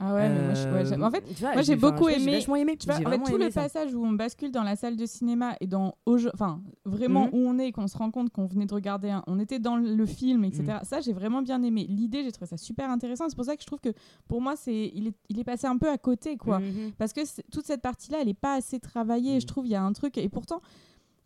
[0.00, 2.56] Ah ouais, mais moi, je- ouais, j'ai- en fait, vois, moi, j'ai beaucoup aimé- vachement
[2.56, 2.76] aimé.
[2.76, 3.62] Tu vois, J'ai en fait, tout le ça.
[3.62, 5.94] passage où on bascule dans la salle de cinéma et dans
[6.34, 7.30] enfin vraiment Mhm.
[7.32, 9.60] où on est et qu'on se rend compte qu'on venait de regarder un, on était
[9.60, 10.64] dans le film, etc.
[10.64, 10.78] Mhm.
[10.82, 11.86] Ça, j'ai vraiment bien aimé.
[11.88, 13.28] L'idée, j'ai trouvé ça super intéressant.
[13.28, 13.92] C'est pour ça que je trouve que
[14.26, 16.58] pour moi, c'est il est, il est passé un peu à côté, quoi.
[16.58, 16.90] Mhm.
[16.98, 17.20] Parce que
[17.52, 19.38] toute cette partie-là, elle est pas assez travaillée.
[19.38, 20.60] Je trouve il y a un truc et pourtant.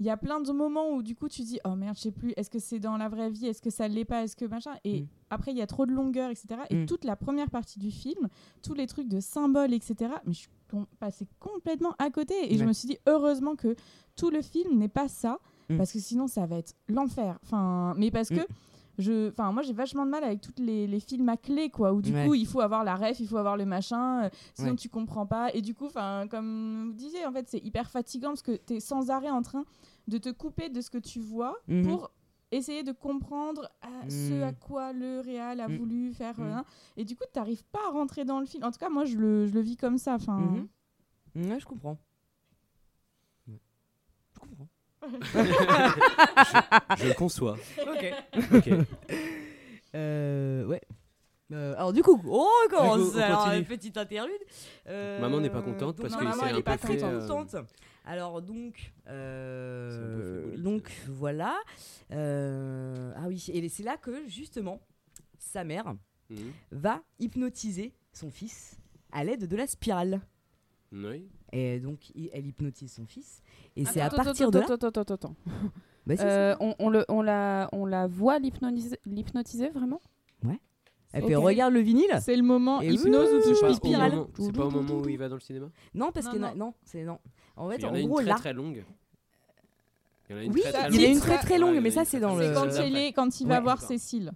[0.00, 2.12] Il y a plein de moments où du coup tu dis oh merde je sais
[2.12, 4.44] plus est-ce que c'est dans la vraie vie est-ce que ça l'est pas est-ce que
[4.44, 5.06] machin et Mhm.
[5.30, 6.86] après il y a trop de longueur etc et Mhm.
[6.86, 8.28] toute la première partie du film
[8.62, 10.48] tous les trucs de symboles etc mais je suis
[11.00, 13.74] passée complètement à côté et je me suis dit heureusement que
[14.14, 15.78] tout le film n'est pas ça Mhm.
[15.78, 18.40] parce que sinon ça va être l'enfer enfin mais parce que.
[18.98, 21.92] Je enfin moi j'ai vachement de mal avec tous les, les films à clé quoi
[21.92, 22.26] où du Ouais.
[22.26, 24.76] coup il faut avoir la ref il faut avoir le machin euh, sinon Ouais.
[24.76, 28.30] tu comprends pas et du coup enfin comme vous disiez en fait c'est hyper fatigant
[28.30, 29.64] parce que tu es sans arrêt en train
[30.08, 31.84] de te couper de ce que tu vois Mhm.
[31.86, 32.10] pour
[32.50, 34.42] essayer de comprendre à ce Mhm.
[34.42, 35.76] à quoi le réal a Mhm.
[35.76, 36.64] voulu faire euh, hein.
[36.96, 39.04] et du coup tu n'arrives pas à rentrer dans le film en tout cas moi
[39.04, 40.66] je le, je le vis comme ça enfin.
[41.36, 41.98] Ouais, je comprends.
[45.34, 46.96] Je.
[47.02, 47.56] Je le conçois.
[47.82, 48.14] Ok.
[48.54, 48.68] Ok.
[49.94, 50.82] Euh, ouais.
[51.50, 52.98] Euh, alors du coup, oh, on commence.
[52.98, 53.58] Du coup, on alors, continue.
[53.60, 54.34] une petite interlude.
[54.86, 56.76] Euh, Maman n'est pas contente donc, parce non, que maman, c'est elle un est pas
[56.76, 57.56] peu très fait, euh, contente.
[58.04, 61.56] Alors donc, euh, donc voilà.
[62.12, 64.78] Euh, ah oui, et c'est là que justement
[65.38, 65.94] sa mère
[66.28, 66.52] Mhm.
[66.72, 68.76] va hypnotiser son fils
[69.12, 70.20] à l'aide de la spirale.
[70.92, 71.26] Oui.
[71.52, 73.42] Et donc, il- elle hypnotise son fils.
[73.76, 74.64] Et c'est à Attends, partir attends, de là.
[74.74, 75.36] attends, attends, attends, attends.
[76.10, 76.22] Si, si.
[76.60, 80.00] On, on le, on, la, on la voit l'hypnotiser, l'hypnotiser vraiment?
[81.12, 81.44] Elle fait ok.
[81.44, 82.18] regarde le vinyle.
[82.20, 84.10] C'est le moment Et hypnose ou oui, touche C'est pas, oui, au spirale.
[84.12, 85.70] moment- c'est pas au moment où il va dans le cinéma?
[85.94, 86.54] Non, parce Non, que non.
[86.54, 87.18] non, c'est non.
[87.56, 88.34] En fait, Il y en en a une gros très là.
[88.34, 88.84] très longue.
[90.28, 91.14] Il y en a une Oui, très, très ça- il y a longue.
[91.16, 92.44] une très très longue, Ouais, mais ça c'est dans le.
[92.48, 93.60] C'est quand, il est, quand il va Ouais.
[93.62, 93.80] voir.
[93.80, 94.32] Cécile.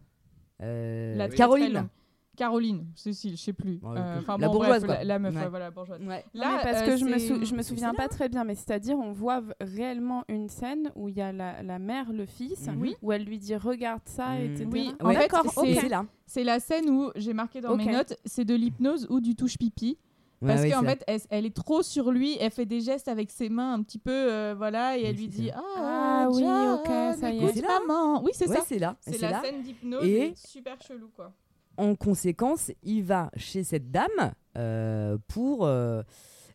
[0.62, 1.29] Euh.
[1.29, 1.88] Caroline.
[2.37, 3.79] Caroline, Cécile, je sais plus.
[3.83, 4.95] Ouais, Euh, la bon, bourgeoise, bref, quoi.
[4.99, 5.49] La, la meuf, Ouais.
[5.49, 6.01] voilà, bourgeoise.
[6.01, 6.25] Ouais.
[6.35, 7.95] Non, mais parce euh, que je me, sou- je me c'est souviens là.
[7.95, 11.62] pas très bien, mais c'est-à-dire on voit réellement une scène où il y a la,
[11.62, 12.95] la mère, le fils, Mhm.
[13.03, 14.45] Où elle lui dit regarde ça, Mhm.
[14.53, 14.68] etc.
[14.73, 15.79] Oui, Ah, en fait, D'accord, c'est- ok.
[15.83, 16.07] C'est là.
[16.27, 19.59] C'est la scène où j'ai marqué dans mes notes, c'est de l'hypnose ou du touche
[19.59, 19.99] pipi.
[20.45, 20.90] Parce qu'en là.
[20.90, 23.83] fait, elle, elle est trop sur lui, elle fait des gestes avec ses mains un
[23.85, 25.55] petit peu, euh, voilà, et Oui, elle lui dit ça.
[25.77, 26.87] Ah, Ah oui, ok,
[27.21, 27.61] ça y est.
[27.62, 28.25] là, maman.
[28.25, 28.62] Oui, c'est Ouais, ça.
[28.66, 28.97] c'est là.
[29.21, 29.40] La là.
[29.42, 30.03] scène d'hypnose,
[30.35, 31.33] super chelou, quoi.
[31.76, 34.08] En conséquence, il va chez cette dame
[34.56, 35.64] euh, pour.
[35.66, 36.02] euh,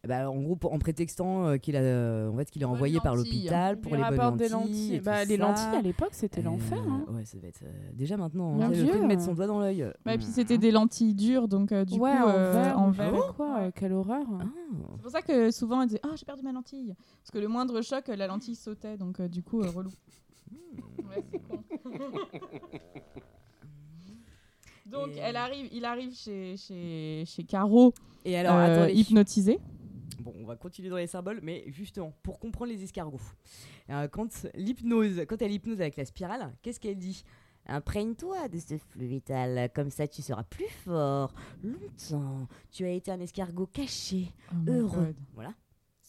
[0.08, 3.16] bah, en gros, pour- en prétextant euh, qu'il a, en fait, qu'il est envoyé par
[3.16, 3.34] lentilles.
[3.34, 4.38] l'hôpital pour les bonnes lentilles.
[4.38, 4.96] des lentilles.
[4.96, 5.44] et Bah, tout les ça.
[5.48, 6.78] lentilles à l'époque, c'était Euh, l'enfer.
[6.88, 7.04] hein.
[7.12, 8.62] Ouais, ça va être euh, déjà maintenant.
[8.62, 8.86] Hein, le Dieu.
[8.88, 9.86] fait de mettre son doigt dans l'œil.
[10.06, 10.32] Bah, et puis Mmh.
[10.32, 13.72] c'était des lentilles dures, donc euh, du ouais, coup, en euh, verre, en quoi, euh,
[13.76, 14.24] quelle horreur.
[14.40, 14.44] Ah.
[14.96, 16.94] C'est pour ça que souvent elle disait Ah, j'ai perdu ma lentille.
[17.24, 19.90] Parce que le moindre choc, la lentille sautait, donc euh, du coup, euh, relou.
[21.10, 21.64] Ouais, c'est con.
[24.90, 27.94] donc Et- elle arrive, il arrive chez, chez, chez Caro,
[28.26, 28.94] Et alors, euh, attendez.
[29.00, 29.60] hypnotisé.
[30.20, 33.20] Bon, on va continuer dans les symboles, mais justement, pour comprendre les escargots.
[33.90, 37.24] Euh, quand l'hypnose, quand elle hypnose avec la spirale, qu'est-ce qu'elle dit?
[37.70, 41.34] Imprègne-toi de ce flux vital, comme ça tu seras plus fort.
[41.64, 45.14] Longtemps, tu as été un escargot caché, Oh heureux.
[45.34, 45.54] Voilà.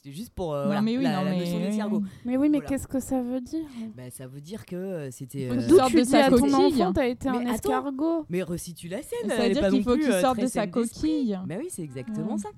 [0.01, 2.03] C'était juste pour euh, Non, voilà, mais oui, la, non, la mais- notion oui, d'escargot.
[2.25, 2.69] Mais oui, mais Voilà.
[2.69, 3.67] qu'est-ce que ça veut dire?
[3.97, 5.49] Bah, ça veut dire que euh, c'était.
[5.51, 6.55] Euh, tu D'où tu de dis sa à ton coquille.
[6.83, 7.55] enfant, t'as été Mais un attends.
[7.55, 9.29] escargot Mais resitue la scène.
[9.29, 11.37] Ça veut dire qu'il faut qu'il euh, sorte de sa coquille.
[11.47, 12.39] Bah oui, c'est exactement Ouais.
[12.39, 12.51] ça.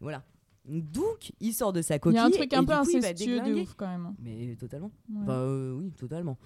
[0.00, 0.24] Voilà.
[0.68, 2.16] Donc, il sort de sa Il coquille.
[2.16, 4.14] y a un truc un peu il incestueux de ouf quand même.
[4.20, 4.90] Mais totalement.
[5.08, 5.20] Ouais.
[5.22, 6.36] Enfin, euh, oui, totalement.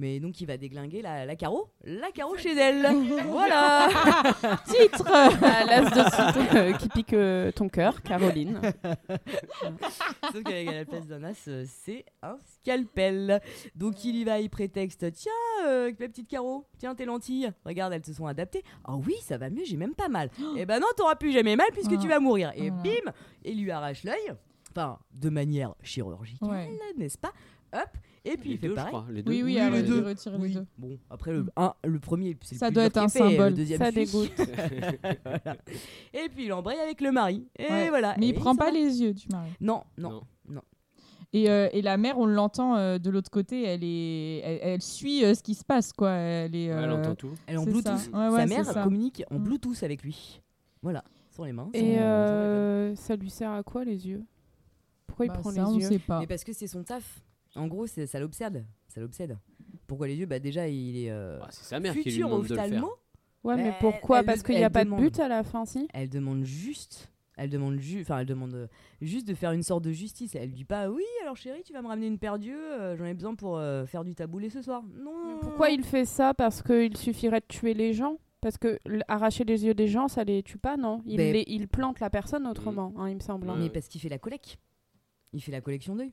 [0.00, 1.68] Mais donc, il va déglinguer la, la carreau.
[1.84, 2.86] La carreau chez elle.
[3.26, 3.88] voilà.
[4.66, 8.58] Titre l'as de euh, qui pique euh, ton cœur, Caroline.
[10.32, 13.42] Sauf qu'avec à la place d'un as, euh, c'est un scalpel.
[13.74, 15.32] Donc, il y va, il prétexte Tiens,
[15.66, 17.52] euh, ma petite carreau, tiens tes lentilles.
[17.66, 18.64] Regarde, elles se sont adaptées.
[18.84, 20.30] Ah oui, ça va mieux, j'ai même pas mal.
[20.56, 22.00] Eh ben non, t'auras plus jamais mal puisque Ah.
[22.00, 22.52] tu vas mourir.
[22.56, 22.82] Et Voilà.
[22.82, 23.12] bim,
[23.44, 24.32] il lui arrache l'œil.
[24.70, 26.70] Enfin, de manière chirurgicale, Ouais.
[26.96, 27.32] n'est-ce pas?
[27.74, 27.88] Hop.
[28.24, 28.92] Et puis, les il fait deux, je pareil.
[28.92, 29.06] crois.
[29.10, 29.30] Les deux.
[29.30, 29.98] Oui, oui, Oui, les deux.
[29.98, 30.66] il retire les deux.
[30.78, 33.50] Bon, après le, un, le premier, c'est le Ça plus doit être un fait, symbole.
[33.50, 34.30] Le deuxième Ça dégoûte.
[35.24, 35.56] Voilà.
[36.12, 37.46] Et puis il embraye avec le mari.
[37.58, 37.88] Et Ouais.
[37.88, 38.14] voilà.
[38.18, 38.70] Mais Et il prend pas va.
[38.72, 39.50] les yeux du mari.
[39.60, 40.10] Non, non.
[40.10, 40.22] Non.
[40.48, 40.60] non.
[41.32, 44.82] Et, euh, et la mère, on l'entend euh, de l'autre côté, elle, est, elle, elle
[44.82, 46.10] suit euh, ce qui se passe, quoi.
[46.10, 46.64] Elle est.
[46.66, 47.30] Elle entend tout.
[47.46, 47.96] Elle est en C'est Bluetooth.
[47.98, 48.10] ça.
[48.18, 48.82] Ouais, ouais, Sa mère ça.
[48.82, 49.42] communique en Mm.
[49.44, 50.42] Bluetooth avec lui.
[50.82, 51.70] Voilà, sans les mains.
[51.72, 54.24] sans- Et sans les ça lui sert à quoi les yeux?
[55.06, 55.88] Pourquoi il bah, prend ça, on les yeux?
[55.88, 56.00] sait veines.
[56.06, 56.18] pas.
[56.20, 57.22] Mais parce que c'est son taf.
[57.56, 58.64] En gros, c'est- ça l'obsède.
[58.88, 59.36] Ça l'obsède.
[59.86, 62.44] Pourquoi les yeux Bah déjà, il est euh, c'est sa mère qui lui futur demande
[62.44, 62.64] de le faire.
[62.64, 62.92] ophtalmo.
[63.42, 65.00] Ouais, mais pourquoi elle- Parce qu'il n'y a pas demande.
[65.00, 67.10] de but à la fin, si Elle demande juste.
[67.36, 68.66] Elle demande juste, enfin elle demande euh,
[69.00, 70.34] juste de faire une sorte de justice.
[70.34, 73.06] Elle dit pas oui alors chérie tu vas me ramener une paire d'yeux, euh, j'en
[73.06, 74.82] ai besoin pour euh, faire du taboulé ce soir.
[75.02, 75.38] Non.
[75.40, 79.64] Pourquoi il fait ça Parce qu'il suffirait de tuer les gens Parce que arracher les
[79.64, 82.46] yeux des gens, ça les tue pas, non il, Ben- les- il plante la personne
[82.46, 83.48] autrement, hein, il me semble.
[83.48, 83.56] hein.
[83.58, 84.58] Mais parce qu'il fait la collecte.
[85.32, 86.10] Il fait la collection d'œufs.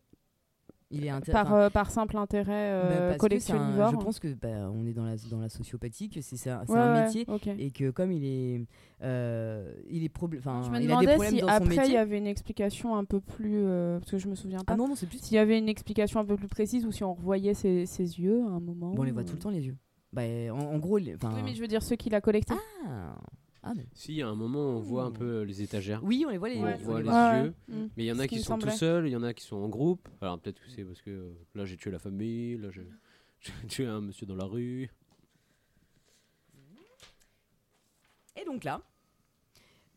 [0.89, 3.91] Il est Par, euh, par simple intérêt euh, un- collectionnivore.
[3.91, 6.93] Je pense que bah, on est dans la dans la sociopathie, que c'est Ouais, un
[6.93, 7.25] ouais, métier
[7.59, 8.61] et que comme il est
[9.03, 11.53] euh, il est problème, enfin Je me il a des demandais problèmes si dans son
[11.53, 11.93] après il métier.
[11.95, 13.63] y avait une explication un peu plus.
[13.65, 14.73] euh, parce que je me souviens pas.
[14.73, 15.19] Ah non non c'est plus.
[15.21, 18.19] S'il y avait une explication un peu plus précise ou si on revoyait ses, ses
[18.21, 18.93] yeux à un moment.
[18.93, 19.75] Bon on les voit tout le temps les yeux.
[20.13, 20.21] Bah
[20.53, 21.15] en, en gros les-.
[21.21, 22.55] Oui, mais je veux dire ceux qu'il a collectés.
[22.87, 23.17] ah.
[23.69, 25.13] Ah, mais- Si, à un moment, on voit un Hmm.
[25.17, 26.01] peu euh, les étagères.
[26.03, 26.57] Oui on les voit les.
[26.57, 26.77] On Ouais.
[26.79, 27.31] on voit les les voit.
[27.31, 27.53] Ouais, yeux.
[27.67, 27.75] ouais.
[27.75, 27.89] Mm.
[27.97, 29.57] Mais il y en a qui sont tout seuls, il y en a qui sont
[29.57, 30.07] en groupe.
[30.21, 32.87] Alors peut-être que c'est parce que euh, là j'ai tué la famille, là j'ai
[33.39, 34.89] j'ai tué un monsieur dans la rue.
[38.39, 38.81] Et donc là,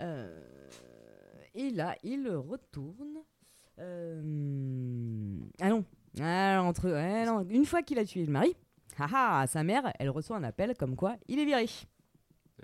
[0.01, 0.41] euh,
[1.55, 3.19] et là, il retourne.
[3.79, 5.85] euh, ah non,
[6.21, 8.55] ah, entre, ah non, une fois qu'il a tué le mari,
[8.99, 11.67] haha, sa mère, elle reçoit un appel comme quoi il est viré.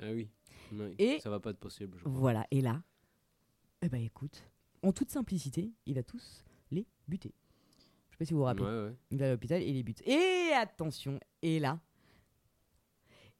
[0.03, 0.29] Ah oui.
[0.73, 1.97] Oui, Et- Ça va pas être possible.
[1.99, 2.13] je crois.
[2.13, 2.83] Voilà, et là,
[3.83, 4.43] eh ben écoute,
[4.83, 7.33] en toute simplicité, il va tous les buter.
[8.11, 8.65] sais pas si vous vous rappelez.
[8.65, 8.97] Ouais, ouais.
[9.11, 10.03] Il va à l'hôpital et il les bute.
[10.07, 11.79] Et attention, et là,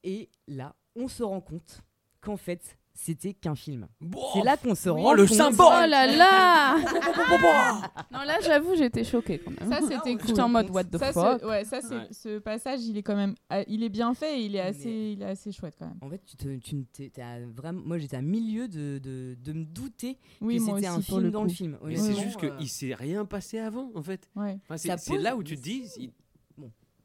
[0.03, 1.83] et là, on se rend compte
[2.21, 3.87] qu'en fait, c'était qu'un film.
[4.35, 6.77] C'est là qu'on se rend Oh, le symbole Oh là là
[8.13, 9.71] Non, là, j'avoue, j'étais choquée quand même.
[9.71, 10.27] Ça, c'était cool.
[10.29, 11.41] J'étais en mode what the Ça, fuck?
[11.41, 12.09] ce, ouais, ça c'est Ouais.
[12.11, 14.69] ce passage, il est quand même, ah, il est bien fait, et il est Mais-
[14.69, 15.99] assez, il est assez chouette quand même.
[16.01, 16.83] En fait, tu te, tu ne
[17.23, 21.01] à vraiment, moi j'étais à milieu de, de, de me douter Oui, que c'était un
[21.01, 21.79] film le dans le film.
[21.85, 24.29] Mais c'est juste euh, qu'il s'est rien passé avant, en fait.
[24.35, 24.59] Ouais.
[24.69, 26.13] Enfin, c'est pose- là où tu te dis, il-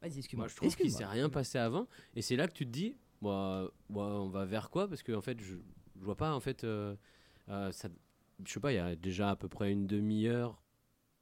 [0.00, 0.44] Vas-y, excuse-moi.
[0.46, 0.98] moi je trouve qu'il Excuse-moi.
[0.98, 1.86] s'est rien passé avant,
[2.16, 4.88] et c'est là que tu te dis, bah, bah, on va vers quoi?
[4.88, 5.54] Parce que en fait, je,
[6.02, 6.96] je vois pas, en fait, euh,
[7.48, 7.88] euh, ça,
[8.44, 10.60] je sais pas, il y a déjà à peu près une demi-heure,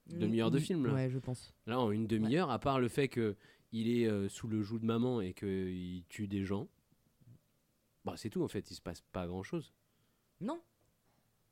[0.06, 0.94] demi-heure de film là.
[0.94, 1.54] Ouais, je pense.
[1.66, 3.36] Là, en une demi-heure, à part le fait que
[3.72, 6.66] il est euh, sous le joug de maman et qu'il tue des gens,
[8.06, 9.74] bah c'est tout en fait, il se passe pas grand-chose.
[10.40, 10.58] Non.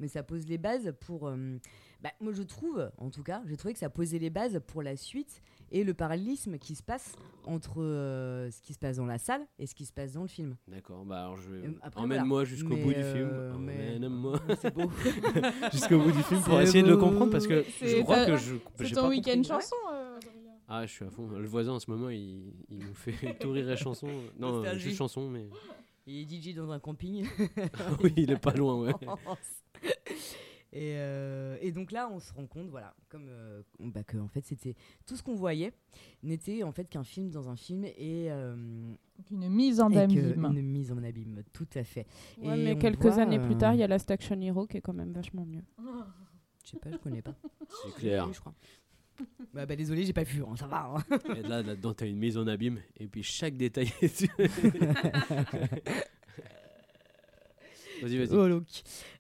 [0.01, 1.29] Mais ça pose les bases pour.
[1.29, 1.59] euh,
[2.01, 4.83] bah, moi, je trouve, en tout cas, j'ai trouvé que ça posait les bases pour
[4.83, 7.15] la suite et le parallélisme qui se passe
[7.45, 10.23] entre euh, ce qui se passe dans la salle et ce qui se passe dans
[10.23, 10.57] le film.
[10.67, 12.45] D'accord, bah alors je Euh, après, emmène-moi voilà.
[12.49, 13.65] jusqu'au bout du euh, film.
[13.65, 14.91] mais- Emmène-moi C'est beau.
[15.73, 18.55] jusqu'au bout du film pour essayer de le comprendre parce que je crois que je
[18.77, 19.45] C'est ton week-end compris.
[19.49, 19.77] chanson.
[19.93, 21.29] euh, Adrien Ah, je suis à fond.
[21.29, 24.09] Le voisin en ce moment, il, il nous fait tout rire et chanson.
[24.39, 24.81] Non, Nostalgie.
[24.85, 25.49] juste chanson, mais
[26.07, 27.27] Il est DJ dans un camping.
[28.03, 28.93] oui, il est pas loin, ouais.
[30.73, 34.29] Et, euh, et donc là, on se rend compte, voilà, comme euh, bah, que en
[34.29, 34.75] fait, c'était
[35.07, 35.73] tout ce qu'on voyait
[36.23, 38.55] n'était en fait qu'un film dans un film et, euh,
[39.31, 40.45] une mise en et abîme.
[40.45, 42.07] une mise en abîme, tout à fait.
[42.43, 44.67] Ouais, Et mais quelques voit, années euh, plus tard, il y a Last Action Hero
[44.67, 45.63] qui est quand même vachement mieux.
[46.65, 47.35] Je sais pas, je connais pas.
[47.83, 48.31] C'est clair.
[48.31, 48.53] Je crois.
[49.55, 50.95] Bah, bah, désolé, j'ai pas vu, hein, ça va.
[50.97, 51.03] hein.
[51.35, 54.27] Et là, là-dedans, t'as une mise en abîme et puis chaque détail est.
[58.03, 58.29] vas-y, vas-y.
[58.33, 58.65] Oh, donc.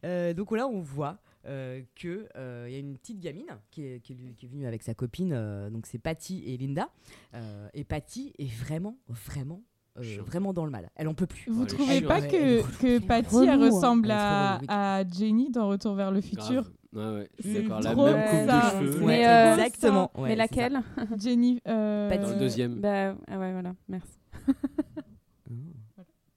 [0.05, 1.17] Euh, donc là, on voit
[1.49, 4.49] euh, que euh, il y a une petite gamine qui est, qui est- qui est
[4.49, 5.33] venue avec sa copine.
[5.33, 6.89] euh, donc c'est Patty et Linda.
[7.35, 9.63] Euh, et Patty est vraiment, vraiment,
[9.99, 10.91] euh, vraiment dans le mal.
[10.97, 11.51] Elle en peut plus.
[11.51, 12.99] Vous est trouvez pas Ouais, que.
[13.01, 13.71] Patty Relou, elle hein.
[13.71, 14.67] ressemble à, trop relou, oui.
[14.69, 16.63] à Jenny dans Retour vers le futur?
[16.63, 16.73] Grave.
[16.95, 17.29] Ouais, ouais.
[17.39, 17.81] je suis C'est d'accord.
[17.83, 18.61] La trop même coupe ça.
[18.81, 19.01] de cheveux.
[19.01, 20.11] Ouais, Mais, euh, exactement.
[20.17, 20.81] Ouais, mais laquelle?
[21.19, 21.61] Jenny.
[21.69, 22.17] euh.
[22.17, 22.81] Dans le deuxième.
[22.81, 24.19] Bah ah ouais, voilà, merci.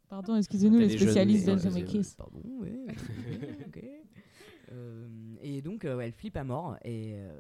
[0.09, 1.85] Pardon, excusez-nous les spécialistes mais de dans le The deuxième.
[1.87, 2.15] Kiss.
[2.15, 2.85] Pardon, ouais.
[3.67, 3.83] ok.
[4.81, 5.07] Euh,
[5.41, 6.75] et donc, euh, ouais, elle flippe à mort.
[6.83, 7.31] Et, euh,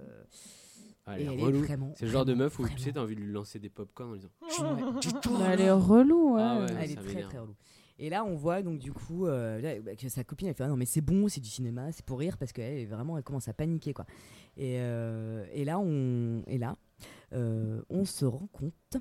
[1.05, 1.59] Ah, et elle est elle est relou.
[1.63, 1.93] vraiment.
[1.95, 4.11] C'est le genre de meuf où tu sais, t'as envie de lui lancer des popcorn
[4.11, 4.29] en disant
[5.39, 6.41] Bah, elle est relou, ouais.
[6.43, 6.65] Ah ouais.
[6.79, 7.55] Elle est très très relou.
[7.99, 10.63] Et là, on voit donc du coup euh, là, bah, que sa copine elle fait
[10.63, 13.15] ah non mais c'est bon, c'est du cinéma, c'est pour rire parce qu'elle est vraiment
[13.15, 14.07] elle commence à paniquer quoi.
[14.57, 16.77] Et, euh, et là on et là
[17.33, 18.97] euh, on se rend compte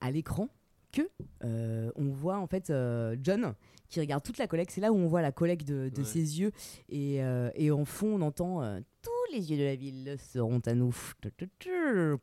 [0.00, 0.48] à l'écran
[0.94, 1.02] que
[1.44, 3.54] euh, on voit en fait euh, John
[3.88, 4.70] qui regarde toute la collecte.
[4.72, 6.04] C'est là où on voit la collecte de, de Ouais.
[6.04, 6.52] ses yeux
[6.88, 8.60] et, euh, et en fond on entend
[9.02, 10.94] tous les yeux de la ville seront à nous.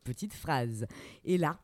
[0.04, 0.86] Petite phrase.
[1.26, 1.60] Et là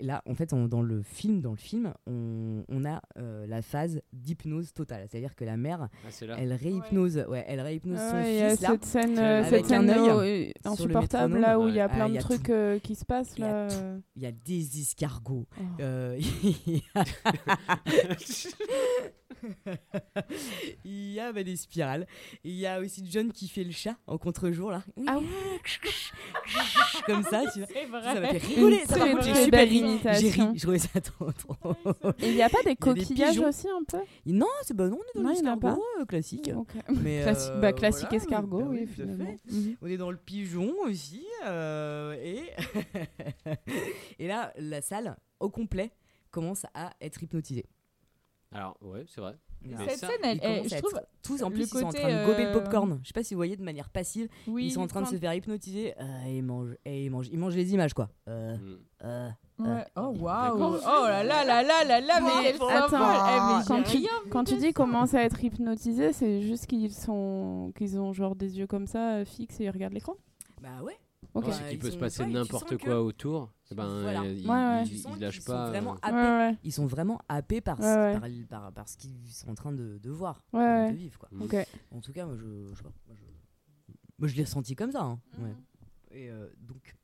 [0.00, 3.62] là, en fait, on- dans le film, dans le film, on, on a euh, la
[3.62, 5.06] phase d'hypnose totale.
[5.08, 6.08] C'est-à-dire que la mère, Ah,
[6.38, 8.68] elle réhypnose, ouais, elle réhypnose Ah son ouais, il y a fils là.
[8.70, 11.80] cette scène, euh, cette un scène œil euh, sur le insupportable là où il y
[11.80, 11.92] a Ouais.
[11.94, 12.52] plein Ah, de y a trucs tout.
[12.52, 13.54] euh, qui se passent Il y a là.
[13.72, 13.98] euh.
[14.16, 15.46] Il y a des escargots.
[15.58, 15.62] Oh.
[19.66, 20.22] Euh,
[20.84, 22.06] il y a- il y a bah, des spirales.
[22.44, 24.82] Il y a aussi John qui fait le chat en contre-jour là.
[25.06, 25.18] Ah
[27.06, 27.68] Comme ça, tu vois.
[27.72, 28.80] C'est Ça m'a fait rigoler.
[28.86, 29.98] Ça, j'ai super ri.
[30.20, 30.42] J'ai ri.
[30.54, 31.56] Je trouvais ça trop, trop.
[32.20, 35.20] Et il n'y a pas des coquillages aussi un peu Non, c'est bah non, on
[35.20, 36.50] est dans Non, il y en a l'escargot euh, classique.
[36.56, 36.68] Ok.
[37.02, 39.24] Mais, Classique, euh, bah, classique voilà, escargot, bah oui, tout à finalement.
[39.26, 39.52] fait.
[39.52, 39.76] Mhm.
[39.82, 41.24] On est dans le pigeon aussi.
[41.46, 42.42] euh, et...
[44.18, 45.90] et là, la salle, au complet,
[46.30, 47.66] commence à être hypnotisée.
[48.52, 49.36] Alors, ouais, c'est vrai.
[49.64, 50.92] Mais Cette ça, scène, elle, elle- je trouve.
[50.96, 52.98] être tous en le plus, ils sont en train de gober le euh, popcorn.
[53.02, 54.28] Je sais pas si vous voyez de manière passive.
[54.48, 55.94] Oui, ils sont en train de se faire hypnotiser.
[56.00, 58.08] euh, et ils mangent, et ils mangent, ils mangent les images quoi.
[58.28, 58.78] Euh, Mm.
[59.04, 59.28] euh,
[59.60, 59.84] Ouais.
[59.94, 60.74] Oh waouh!
[60.84, 62.20] Oh là là là là là là!
[62.20, 62.96] Mais elle Attends.
[62.98, 63.98] Eh, mais quand tu,
[64.30, 68.58] quand tu dis commence à être hypnotisé, c'est juste qu'ils sont qu'ils ont genre des
[68.58, 70.14] yeux comme ça euh, fixes et ils regardent l'écran?
[70.60, 70.98] bah ouais.
[71.34, 71.46] Ok.
[71.46, 73.52] Ouais, ils peut se passer n'importe quoi autour.
[73.72, 74.22] Eh Ben, Voilà.
[74.22, 74.82] euh, il, Ouais, ouais.
[74.84, 75.68] il- Tu sens il lâche qu'ils sont pas.
[75.68, 76.14] vraiment euh, happés.
[76.16, 76.56] Ouais ouais.
[76.64, 78.20] Ils sont vraiment happés par, Ouais, ouais.
[78.48, 80.92] par, par, par ce qu'ils sont en train de, de voir, Ouais, de ouais.
[80.94, 81.28] vivre quoi.
[81.32, 81.42] mm.
[81.90, 82.92] En tout cas, moi je, je sais pas.
[83.08, 83.24] Moi je,
[84.18, 85.02] moi, je l'ai ressenti comme ça.
[85.02, 85.18] hein.
[85.38, 85.54] Ouais.
[86.12, 86.94] Et euh, donc,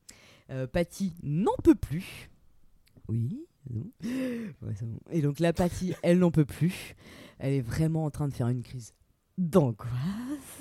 [0.51, 2.31] euh, Patty n'en peut plus.
[3.09, 3.45] Oui.
[4.03, 4.99] Ouais, bon.
[5.11, 6.95] Et donc, la Patty, elle n'en peut plus.
[7.39, 8.95] Elle est vraiment en train de faire une crise
[9.39, 9.89] d'angoisse.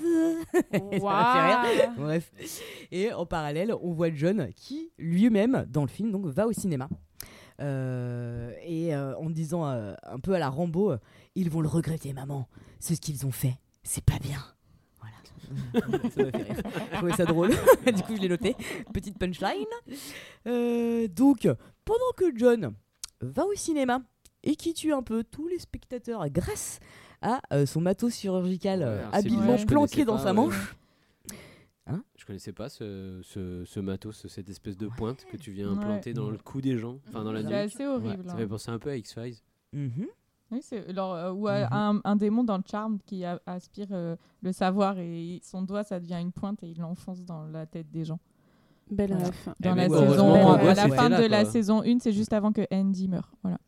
[0.00, 1.92] Ça m'a fait rire.
[1.98, 2.32] Bref.
[2.90, 6.88] Et en parallèle, on voit John qui, lui-même, dans le film, donc, va au cinéma.
[7.60, 10.94] Euh, et euh, en disant euh, un peu à la Rambo,
[11.34, 12.48] ils vont le regretter, maman.
[12.80, 14.40] Ce qu'ils ont fait, c'est pas bien.
[15.00, 15.16] Voilà.
[15.80, 16.62] ça m'a fait rire.
[16.92, 17.50] Je trouvais ça drôle.
[17.86, 18.54] du coup, je l'ai noté.
[18.94, 19.66] Petite punchline.
[21.08, 21.48] Donc,
[21.84, 22.74] pendant que John
[23.20, 24.02] va au cinéma
[24.44, 26.84] et qui tue un peu tous les spectateurs grâce à
[27.52, 30.32] euh, son matos chirurgical euh, Ouais, c'est habilement planqué dans pas, sa ouais.
[30.34, 30.74] manche.
[32.16, 35.80] Je connaissais pas ce, ce, ce matos, cette espèce de pointe que tu viens Ouais.
[35.80, 37.54] planter dans le cou des gens, enfin dans la C'est nuque.
[37.54, 38.24] assez horrible.
[38.26, 38.36] Ça hein.
[38.36, 39.36] fait penser un peu à X-Files.
[40.50, 41.68] Oui, c'est alors, euh, ou à Mhm.
[41.72, 45.84] un, un démon dans le charme qui a- aspire euh, le savoir et son doigt
[45.84, 48.18] ça devient une pointe et il l'enfonce dans la tête des gens.
[48.90, 49.26] Belle Voilà.
[49.26, 49.48] ref.
[49.60, 52.52] Dans Eh la saison, qu'on à la fin de la saison 1, c'est juste avant
[52.52, 53.30] que Andy meurt.
[53.42, 53.58] Voilà.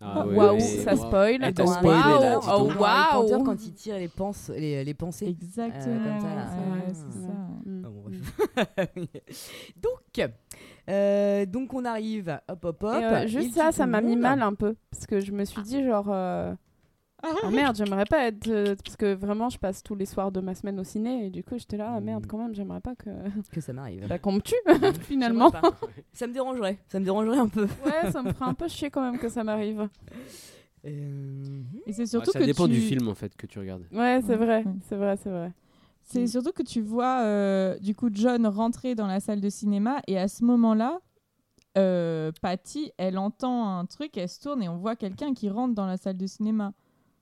[0.00, 1.06] Ah ouais, Waouh, ça wow.
[1.06, 1.40] spoil.
[1.40, 3.42] Waouh, dis oh, waouh.
[3.44, 5.26] quand il tire les, penses, les, les pensées.
[5.26, 5.98] Exactement.
[6.04, 6.44] comme ça, là.
[6.44, 6.92] ouais, Ah.
[6.92, 7.32] c'est ça.
[7.64, 7.82] Mm.
[7.84, 8.04] Ah bon,
[9.82, 10.30] donc,
[10.90, 12.92] euh, donc on arrive, hop hop hop.
[13.02, 14.74] Euh, juste ça, ça m'a mis mal un peu.
[14.90, 16.08] Parce que je me suis dit, genre.
[17.24, 18.48] Euh, Ah merde, j'aimerais pas être.
[18.48, 21.26] euh, parce que vraiment, je passe tous les soirs de ma semaine au ciné.
[21.26, 22.26] Et du coup, j'étais là, ah merde, Mm.
[22.28, 23.10] quand même, j'aimerais pas que.
[23.52, 24.06] que ça m'arrive.
[24.08, 24.54] bah, qu'on me tue,
[25.02, 25.50] finalement.
[25.52, 25.76] J'aimerais pas.
[26.12, 27.66] ça me dérangerait, ça me dérangerait un peu.
[27.84, 29.88] Ouais, ça me ferait un peu chier quand même que ça m'arrive.
[30.84, 32.72] Euh, Et c'est Ouais, surtout ça que dépend tu...
[32.72, 33.84] du film en fait que tu regardes.
[33.92, 35.52] Ouais, c'est vrai, c'est vrai, c'est vrai.
[36.04, 36.26] C'est Mm.
[36.26, 40.18] surtout que tu vois euh, du coup John rentrer dans la salle de cinéma et
[40.18, 40.98] à ce moment-là,
[41.78, 45.74] euh, Patty, elle entend un truc, elle se tourne et on voit quelqu'un qui rentre
[45.74, 46.72] dans la salle de cinéma.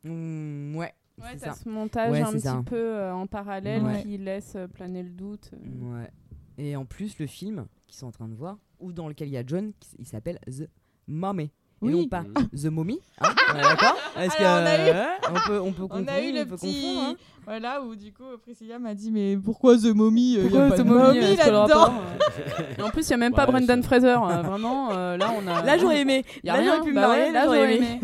[0.04, 0.94] Mm, ouais.
[1.20, 2.62] Ouais, t'as ce montage Ouais, un petit ça.
[2.64, 4.02] peu euh, en parallèle Ouais.
[4.02, 5.50] qui laisse euh, planer le doute.
[5.52, 6.00] euh.
[6.02, 6.10] Ouais.
[6.56, 9.32] Et en plus, le film qu'ils sont en train de voir, ou dans lequel il
[9.32, 10.68] y a John, il s'appelle The
[11.06, 11.50] Mummy.
[11.82, 11.92] Et Oui.
[11.92, 12.48] non pas Mhm.
[12.60, 13.00] The Mommy.
[13.22, 15.82] hein, on est D'accord Parce que, Alors, on a eu- euh, on peut, on peut
[15.90, 16.82] On a eu le petit.
[16.82, 17.14] confondre, hein.
[17.46, 20.68] Voilà, où du coup Priscilla m'a dit Mais pourquoi The Mommy euh, y a Pourquoi
[20.68, 23.32] pas The de Mommy, Est-ce là-dedans rapport, euh, Et en plus, il n'y a même
[23.32, 24.06] pas Ouais, Brendan ça- Fraser.
[24.08, 25.62] euh, vraiment, euh, là, on a.
[25.64, 26.24] Là, j'aurais aimé.
[26.44, 26.72] Y a Là, rien.
[26.74, 28.00] j'aurais pu me Bah ouais, là, j'aurais aimé.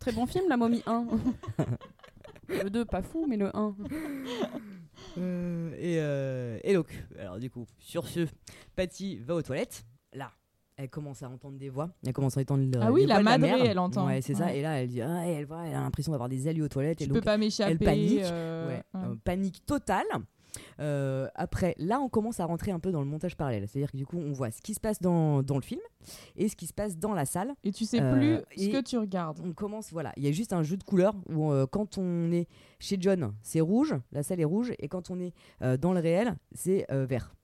[0.00, 1.04] Très bon film, La Momie 1.
[2.48, 3.74] le 2, pas fou, mais le 1.
[5.18, 6.88] Euh, et, euh, et donc,
[7.20, 8.20] alors du coup, sur ce,
[8.74, 9.84] Patty va aux toilettes.
[10.12, 10.30] Là,
[10.76, 11.90] elle commence à entendre des voix.
[12.06, 13.70] Elle commence à entendre le- Ah oui, la voix de madrée, mère.
[13.70, 14.06] elle entend.
[14.06, 14.46] Ouais, c'est ça.
[14.46, 14.58] Ouais.
[14.58, 17.00] Et là, elle dit, ah, elle, voit, elle a l'impression d'avoir des alliés aux toilettes.
[17.00, 17.72] Et peux pas m'échapper.
[17.72, 18.20] elle panique.
[18.22, 19.00] euh, ouais, ouais.
[19.06, 20.04] euh, panique totale.
[20.80, 23.66] Euh, après, là, on commence à rentrer un peu dans le montage parallèle.
[23.68, 25.80] C'est-à-dire que du coup, on voit ce qui se passe dans, dans le film
[26.36, 27.52] et ce qui se passe dans la salle.
[27.62, 29.38] Et tu sais Euh, plus ce et- que tu regardes.
[29.44, 32.32] On commence, voilà, il y a juste un jeu de couleurs où euh, quand on
[32.32, 32.48] est
[32.78, 36.00] chez John, c'est rouge, la salle est rouge, et quand on est euh, dans le
[36.00, 37.34] réel, c'est euh, vert.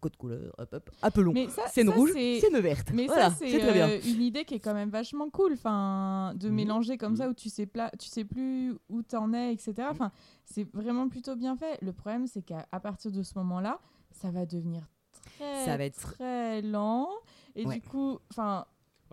[0.00, 1.32] Code couleur, hop hop, appelons.
[1.32, 2.90] Mais ça, Scène ça, rouge, c'est- scène verte.
[2.94, 3.88] Mais voilà, ça, c'est très bien.
[3.88, 6.54] euh, une idée qui est quand même vachement cool, enfin, de Mhm.
[6.54, 7.18] mélanger comme Mhm.
[7.18, 9.74] ça où tu sais, pla- tu sais plus où t'en es, etc.
[9.90, 10.12] Enfin,
[10.44, 11.78] c'est vraiment plutôt bien fait.
[11.82, 13.80] Le problème, c'est qu'à à partir de ce moment-là,
[14.12, 14.82] ça va devenir
[15.36, 17.08] très, Ça va être- très lent.
[17.56, 17.74] Et Ouais.
[17.74, 18.64] du coup, enfin,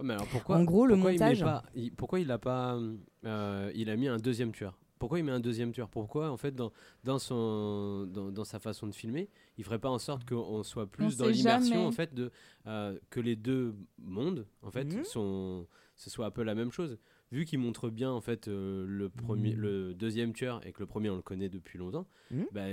[0.03, 2.37] mais alors pourquoi En gros, le pourquoi il met montage- pas- il- pourquoi il a
[2.37, 2.77] pas
[3.25, 4.77] euh, il a mis un deuxième tueur?
[4.99, 5.89] Pourquoi il met un deuxième tueur?
[5.89, 6.71] Pourquoi en fait dans
[7.05, 10.87] dans son dans, dans sa façon de filmer, il ferait pas en sorte qu'on soit
[10.87, 12.31] plus dans l'immersion en fait de
[12.67, 15.03] euh, que les deux mondes en fait Mhm.
[15.05, 16.97] sont ce soit un peu la même chose.
[17.31, 19.59] Vu qu'il montre bien en fait euh, le premier Mhm.
[19.59, 22.05] le deuxième tueur et que le premier on le connaît depuis longtemps,
[22.51, 22.67] bah,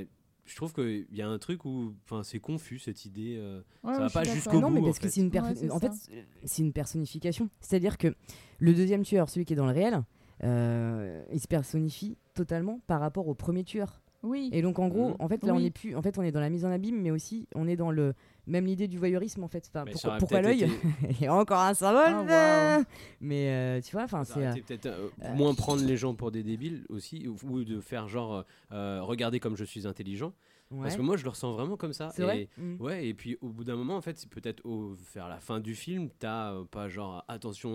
[0.45, 3.93] je trouve qu'il y a un truc où enfin c'est confus cette idée euh, ouais,
[3.95, 5.55] Ça ouais, va pas jusqu'au non, mais bout, parce en que c'est une, per- Ouais,
[5.57, 6.11] c'est en fait, ça.
[6.45, 7.51] c'est une personnification.
[7.61, 8.15] C'est-à-dire que
[8.59, 10.03] le deuxième tueur, celui qui est dans le réel,
[10.45, 14.01] euh, il se personnifie totalement par rapport au premier tueur.
[14.23, 14.51] Oui.
[14.53, 15.17] Et donc en gros, Mhm.
[15.21, 17.01] en fait là on est plus, en fait on est dans la mise en abîme,
[17.01, 18.13] mais aussi on est dans le
[18.49, 19.69] même l'idée du voyeurisme en fait.
[19.73, 20.73] Enfin, Mais ça pourquoi l'œil été-
[21.11, 22.27] Il y a encore un symbole.
[22.29, 22.81] Ah,
[23.21, 24.45] Mais euh, tu vois, enfin c'est.
[24.45, 27.81] euh, peut-être euh, euh, moins prendre les gens pour des débiles aussi, ou, ou de
[27.81, 30.33] faire genre euh, regarder comme je suis intelligent.
[30.73, 30.83] ouais.
[30.83, 32.09] Parce que moi je le ressens vraiment comme ça.
[32.19, 32.49] Et, vrai?
[32.59, 32.81] Mm.
[32.81, 35.61] Ouais, et puis au bout d'un moment, en fait, c'est peut-être au vers la fin
[35.61, 37.71] du film, t'as euh, pas genre attention,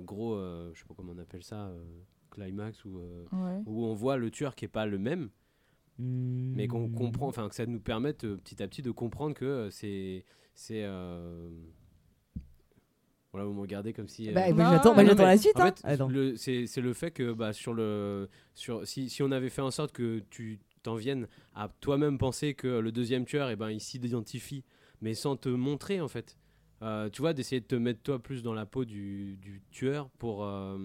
[0.00, 1.82] gros, euh, je sais pas comment on appelle ça, euh,
[2.30, 3.62] climax, ou euh, Ouais.
[3.66, 5.30] où on voit le tueur qui est pas le même,
[5.98, 9.44] mais qu'on comprend, enfin que ça nous permette euh, petit à petit de comprendre que
[9.44, 10.24] euh, c'est.
[10.54, 11.48] c'est euh,
[13.32, 14.28] Voilà, vous me regardez comme si.
[14.28, 15.56] euh, Bah, bah, j'attends, bah, la suite.
[15.56, 15.66] en hein.
[15.66, 16.08] fait, Attends.
[16.08, 19.62] le- c'est c'est le fait que bah, sur le, sur, si, si on avait fait
[19.62, 23.70] en sorte que tu t'en viennes à toi-même penser que le deuxième tueur, eh ben,
[23.70, 24.64] il s'identifie,
[25.00, 26.36] mais sans te montrer en fait.
[26.82, 30.08] Euh, tu vois, d'essayer de te mettre toi plus dans la peau du, du tueur
[30.18, 30.44] pour.
[30.44, 30.78] euh,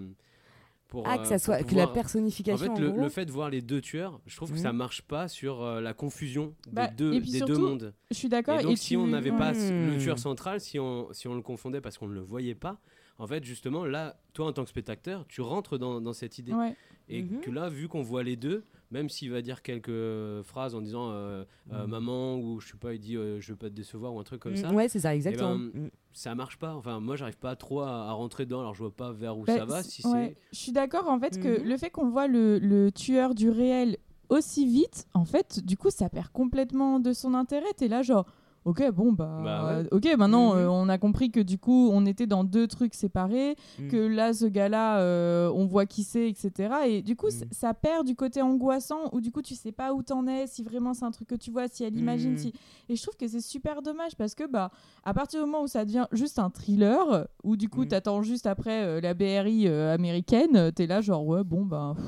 [0.86, 2.64] pour Ah, euh, que ça pour soit que la pouvoir- En personnification.
[2.64, 3.00] fait, en le, gros.
[3.02, 4.62] le fait de voir les deux tueurs, je trouve que Mhm.
[4.62, 7.92] ça marche pas sur euh, la confusion Bah, des, deux, et puis des deux mondes.
[8.10, 8.58] Je suis d'accord.
[8.58, 9.98] Et donc, et si tu- on n'avait pas le Hmm.
[9.98, 12.80] tueur central, si on, si on le confondait parce qu'on ne le voyait pas,
[13.18, 16.54] en fait, justement, là, toi, en tant que spectateur, tu rentres dans, dans cette idée.
[16.54, 16.74] Ouais.
[17.10, 17.40] Et Mhm.
[17.40, 21.10] que là, vu qu'on voit les deux, même s'il va dire quelques phrases en disant
[21.10, 21.90] euh, euh, Mhm.
[21.90, 24.24] maman, ou je sais pas, il dit euh, je veux pas te décevoir, ou un
[24.24, 25.56] truc comme ça, Mm, Ouais, c'est ça, exactement.
[25.58, 25.90] ben, Mm.
[26.12, 26.74] ça marche pas.
[26.74, 29.44] Enfin, moi, j'arrive pas trop à, à rentrer dedans, alors je vois pas vers où
[29.44, 29.82] Bah, ça va.
[29.82, 30.34] Si ouais.
[30.50, 30.56] c'est.
[30.56, 31.68] Je suis d'accord en fait que Mhm.
[31.68, 33.98] le fait qu'on voit le, le tueur du réel
[34.30, 37.72] aussi vite, en fait, du coup, ça perd complètement de son intérêt.
[37.76, 38.26] T'es là, genre,
[38.64, 39.88] ok, bon, bah, Bah ouais.
[39.92, 40.58] ok, maintenant, Mhm.
[40.60, 43.88] euh, on a compris que du coup, on était dans deux trucs séparés, Mm.
[43.88, 46.74] que là, ce gars-là, euh, on voit qui c'est, etc.
[46.86, 47.48] Et du coup, Mhm.
[47.50, 50.62] ça perd du côté angoissant, où du coup, tu sais pas où t'en es, si
[50.62, 52.38] vraiment c'est un truc que tu vois, si elle imagine, Mhm.
[52.38, 52.52] si.
[52.88, 54.70] Et je trouve que c'est super dommage parce que, bah,
[55.04, 57.88] à partir du moment où ça devient juste un thriller, où du coup, Mhm.
[57.88, 61.94] t'attends juste après euh, la BRI américaine, t'es là, genre, ouais, bon, bah.
[61.96, 62.04] pff,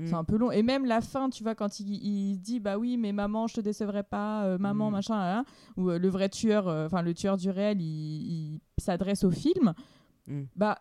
[0.00, 0.06] Mm.
[0.06, 0.50] c'est un peu long.
[0.50, 3.54] Et même la fin, tu vois, quand il, il dit bah oui, mais maman, je
[3.54, 4.92] te décevrai pas, euh, maman, Mm.
[4.92, 5.44] machin, là, là,
[5.76, 7.86] où euh, le vrai tueur, euh, enfin le tueur du réel, il,
[8.56, 9.74] il s'adresse au film,
[10.26, 10.42] Mm.
[10.56, 10.78] bah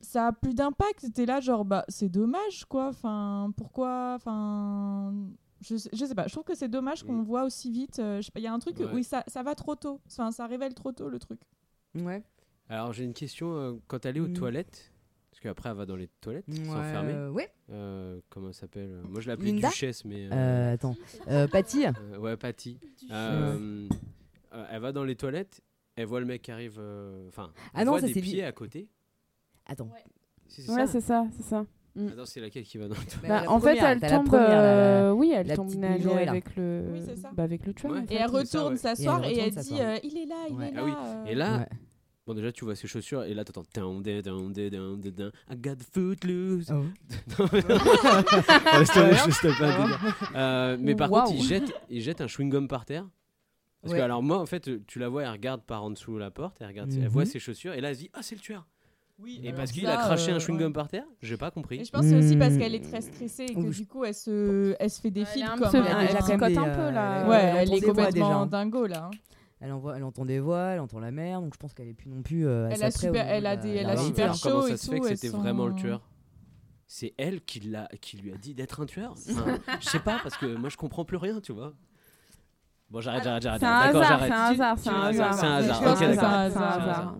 [0.00, 1.12] ça a plus d'impact.
[1.14, 2.88] T'es là, genre bah c'est dommage quoi.
[2.88, 5.14] Enfin pourquoi, enfin.
[5.64, 7.22] Je sais, je sais pas, je trouve que c'est dommage qu'on Mm.
[7.24, 8.00] voit aussi vite.
[8.00, 8.86] euh, je sais pas, il y a un truc Ouais.
[8.92, 10.00] où il- ça, ça va trop tôt.
[10.08, 11.40] Enfin, ça révèle trop tôt le truc.
[11.94, 12.24] Ouais.
[12.68, 13.54] Alors j'ai une question.
[13.54, 14.32] euh, quand elle est aux Mm.
[14.32, 14.91] toilettes,
[15.42, 17.48] qu'après elle va dans les toilettes, Ouais, euh, ouais.
[17.70, 20.26] Euh, comment elle s'appelle euh, Moi je l'appelais Duchesse, mais.
[20.26, 20.96] euh, Euh, attends.
[21.28, 22.78] Euh, Patty euh, ouais, Patty.
[23.10, 23.88] Euh,
[24.54, 25.60] euh, elle va dans les toilettes,
[25.96, 26.76] elle voit le mec qui arrive.
[26.78, 28.88] euh, Enfin, Ah elle non, voit ça, des pieds à côté.
[29.66, 29.88] Attends.
[30.48, 30.92] Si, c'est Ouais, ça.
[30.92, 31.64] c'est ça, c'est ça.
[32.10, 34.26] Attends, c'est laquelle qui va dans les toilettes Bah, Bah, la en fait, elle tombe.
[34.26, 37.00] première, la- oui, elle tombe avec le, Oui,
[37.34, 37.92] bah, avec le tueur.
[37.92, 37.98] Ouais.
[37.98, 38.14] en fait.
[38.14, 40.84] Et elle retourne s'asseoir Et elle dit il est là, il est Ah là.
[40.84, 41.30] oui.
[41.30, 41.68] Et là.
[42.26, 45.12] Bon déjà tu vois ses chaussures et là t'entends down, down, down, down, down, down,
[45.12, 46.70] down, I got the foot loose.
[46.70, 46.84] Oh.
[50.34, 51.24] Euh, mais par Waouh.
[51.26, 53.06] contre, il jette, il jette un chewing-gum par terre.
[53.82, 53.98] Parce Ouais.
[53.98, 56.58] que alors moi, en fait, tu la vois, elle regarde par en dessous la porte,
[56.60, 57.08] elle regarde, elle Mhm.
[57.08, 58.66] voit ses chaussures et là elle se dit ah c'est le tueur.
[59.18, 60.72] Oui, Et parce qu'il a craché euh, un chewing-gum ouais.
[60.72, 61.84] par terre, j'ai pas Et compris.
[61.84, 62.58] je pense que c'est aussi parce Hmm.
[62.58, 65.20] qu'elle est très stressée et que Ouh, du coup elle se, elle se fait des
[65.34, 65.68] Elle un- Elle a
[66.28, 67.20] elle un peu, là.
[67.22, 69.10] elle- Ouais, elle elle est complètement dingo là.
[69.64, 71.94] Elle, envoie, elle entend des voix, elle entend la mer, donc je pense qu'elle est
[71.94, 72.46] plus non plus.
[72.48, 74.74] euh, Elle a super- elle a des- la- elle a super alors, comment chaud ça
[74.74, 76.00] et se fait que c'était sont- vraiment le tueur
[76.88, 80.18] C'est elle qui, l'a, qui lui a dit d'être un tueur Enfin, Je sais pas,
[80.22, 81.72] parce que moi je comprends plus rien, tu vois.
[82.90, 83.60] Bon, j'arrête, j'arrête, j'arrête.
[83.60, 84.28] C'est un D'accord, hasard, j'arrête.
[84.32, 85.34] c'est un hasard, c'est un hasard.
[85.34, 86.50] c'est un hasard.
[86.50, 87.16] C'est un hasard.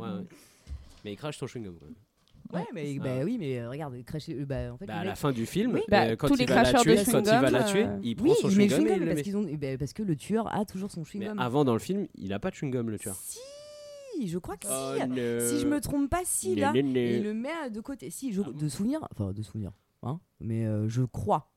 [1.05, 1.75] Mais il crache ton chewing-gum.
[2.53, 2.61] Quoi.
[2.61, 4.35] Ouais, mais bah, oui, mais euh, regarde, cracher.
[4.35, 5.81] euh, Bah, en fait, Bah, à la fin du film, Oui.
[5.81, 7.63] euh, Bah, quand tous il les va la cracheurs de tuer, quand il va la
[7.65, 9.23] tuer, il prend Oui, son chewing-gum et chewing-gum il le parce, met.
[9.23, 9.43] qu'ils ont...
[9.43, 11.39] bah, parce que le tueur a toujours son Mais chewing-gum.
[11.41, 13.17] avant dans le film, il a pas de chewing-gum le tueur.
[13.17, 15.09] Si, je crois que Oh, si.
[15.09, 15.17] no.
[15.41, 16.73] Si je me trompe pas, si là.
[16.75, 18.11] Il le met de côté.
[18.11, 18.43] Si, je...
[18.45, 19.01] Ah de souvenir.
[19.11, 19.73] Enfin, de souvenir.
[20.03, 21.52] Hein mais euh, je crois.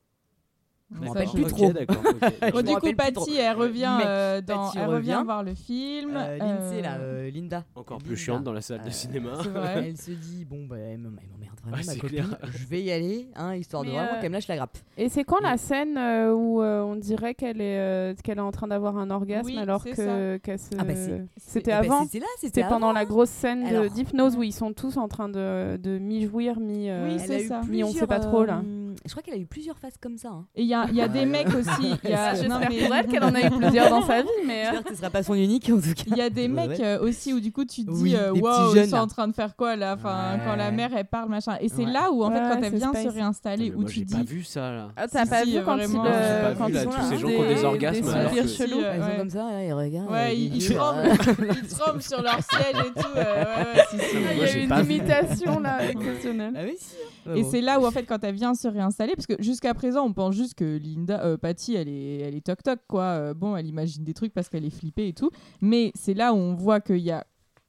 [0.93, 1.73] Je m'en rappelle plus trop.
[1.73, 2.93] Bon, du coup.
[2.95, 5.25] Patty, elle revient, euh, dans, Patty elle revient revient.
[5.25, 6.13] voir le film.
[6.15, 7.63] Euh, Lindsay, euh, là, euh, Linda.
[7.75, 8.21] Encore plus Linda.
[8.21, 9.31] chiante dans la salle de cinéma.
[9.75, 11.25] Elle se dit bon bah elle m'emmerde
[11.63, 12.23] vraiment Ouais, ma c'est copine.
[12.23, 12.37] clair.
[12.53, 14.77] Je vais y aller, hein, histoire de vraiment qu'elle me lâche la grappe.
[14.97, 18.41] Et c'est quand la scène euh, où euh, on dirait qu'elle est, euh, qu'elle est
[18.41, 20.75] en train d'avoir un orgasme Oui, alors que qu'elle se...
[20.77, 20.93] Ah bah,
[21.37, 24.53] C'était Eh ben, avant C'était là, C'était c'était pendant la grosse scène d'hypnose où ils
[24.53, 26.89] sont tous en train de, de mi-jouir, mi...
[26.91, 27.61] euh, Oui, Elle a c'est eu ça.
[27.67, 28.61] Mais on sait pas trop, là.
[28.95, 30.29] Euh, Je crois qu'elle a eu plusieurs phases comme ça.
[30.29, 30.45] Hein.
[30.55, 31.69] Et il y a, il y a des mecs aussi.
[32.03, 34.21] il y a- non, J'espère mais- pour elle qu'elle en a eu plusieurs dans sa
[34.21, 34.61] vie, mais...
[34.67, 36.03] euh, J'espère que ce sera pas son unique en tout cas.
[36.07, 36.81] Il y a des mecs ouais.
[36.85, 39.03] euh, aussi où du coup tu te dis euh, waouh jeunes, ils sont là.
[39.03, 39.95] en train de faire quoi là?
[39.97, 40.41] Enfin Ouais.
[40.45, 41.91] quand la mère elle parle machin et c'est Ouais.
[41.91, 44.23] là où en fait Ouais, quand elle vient se réinstaller où tu j'ai dis pas
[44.23, 44.87] vu ça là.
[44.95, 45.77] Ah, t'as pas vu quand.
[45.77, 48.79] J'ai euh, ils tous sont ces gens qui ont des orgasmes, Des chelous.
[48.79, 50.11] Ils comme ça, ils regardent.
[50.11, 53.43] euh, ils, tremblent euh, sur leur siège et tout euh,
[54.33, 56.73] Il y a j'ai une imitation là exceptionnelle.
[57.35, 60.03] Et c'est là où en fait quand elle vient se réinstaller parce que jusqu'à présent
[60.05, 63.33] on pense juste que Linda euh, Patty elle est elle est toc toc quoi Euh,
[63.33, 65.31] bon elle imagine des trucs parce qu'elle est flippée et tout
[65.61, 67.25] mais c'est là où on voit qu'il y a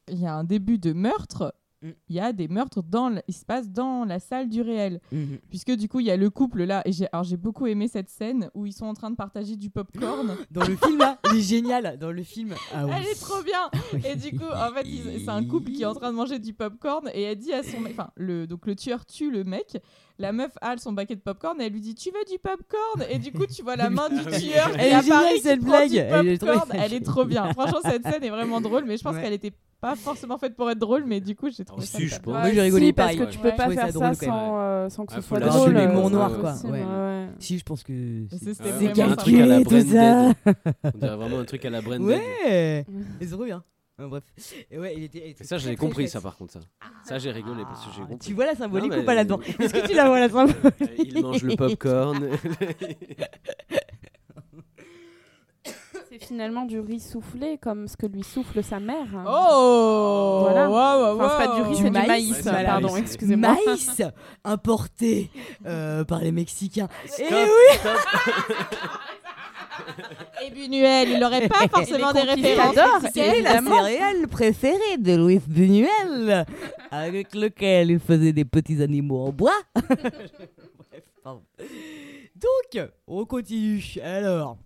[0.08, 1.90] il y a un début de meurtre Mm.
[2.08, 5.36] il y a des meurtres dans il se passe dans la salle du réel Mhm.
[5.50, 7.86] puisque du coup il y a le couple là et j'ai alors j'ai beaucoup aimé
[7.86, 11.18] cette scène où ils sont en train de partager du popcorn Dans le film là,
[11.30, 11.98] il est génial.
[11.98, 12.54] Dans le film.
[12.72, 12.92] Ah oui.
[12.96, 14.86] elle est trop bien et du coup en fait
[15.18, 17.62] c'est un couple qui est en train de manger du popcorn et elle dit à
[17.62, 19.76] son mec enfin le donc le tueur tue le mec
[20.18, 23.04] la meuf a son baquet de popcorn et elle lui dit tu veux du popcorn?
[23.10, 25.02] Et du coup tu vois la main du Ah tueur Elle qui est apparaît,
[25.36, 25.90] géniale, cette prend blague.
[25.90, 26.78] du Elle est trop- popcorn.
[26.82, 29.22] elle est trop bien franchement cette scène est vraiment drôle mais je pense Ouais.
[29.22, 31.98] qu'elle était pas forcément faite pour être drôle mais du coup j'ai Oh, trouvé ça
[31.98, 32.32] si, je pense.
[32.32, 33.28] Moi, j'ai rigolé si, parce que ouais.
[33.28, 34.30] tu peux Ouais, pas faire ça ça drôle, quand même.
[34.30, 35.72] sans, euh, sans que Ah, ce soit drôle.
[35.74, 36.78] l'humour euh, noir, c'est quoi, possible, ouais.
[36.84, 37.26] ouais.
[37.38, 38.24] Si, je pense que.
[38.30, 39.64] C'est- c'est- c'était C'est vraiment un truc à la ça.
[39.64, 40.34] Branded.
[40.82, 42.00] On dirait vraiment un truc à la Branded.
[42.06, 42.86] Ouais.
[43.20, 43.62] Et c'est trop bien.
[43.98, 44.22] Bref.
[44.70, 45.18] Et ouais, il était.
[45.24, 46.10] il était Et ça, très, j'ai très compris chouette.
[46.12, 46.52] ça par contre.
[46.54, 46.60] Ça,
[47.04, 48.28] ça j'ai rigolé parce que j'ai Ah, compris.
[48.28, 50.28] Tu vois la symbolique Non, mais- ou pas là-dedans Est-ce que tu la vois la
[50.28, 52.28] symbolique Il mange le popcorn.
[56.08, 59.06] C'est finalement du riz soufflé comme ce que lui souffle sa mère.
[59.26, 60.70] oh Voilà.
[60.70, 62.30] Waouh, Enfin, c'est pas du riz, c'est du maïs, maïs.
[62.36, 63.02] Ouais, c'est Pardon, maïs.
[63.04, 63.56] excusez-moi.
[63.66, 64.02] Maïs
[64.44, 65.30] importé
[65.66, 66.88] euh, par les Mexicains.
[67.04, 67.98] Et Stop, oui stop.
[70.44, 72.76] et Buñuel il aurait pas forcément des références.
[73.12, 76.46] C'est la céréale préférée de Luis Buñuel,
[76.90, 79.58] avec lequel il faisait des petits animaux en bois.
[79.74, 81.42] Bref, pardon.
[82.34, 83.82] Donc, on continue.
[84.02, 84.58] Alors,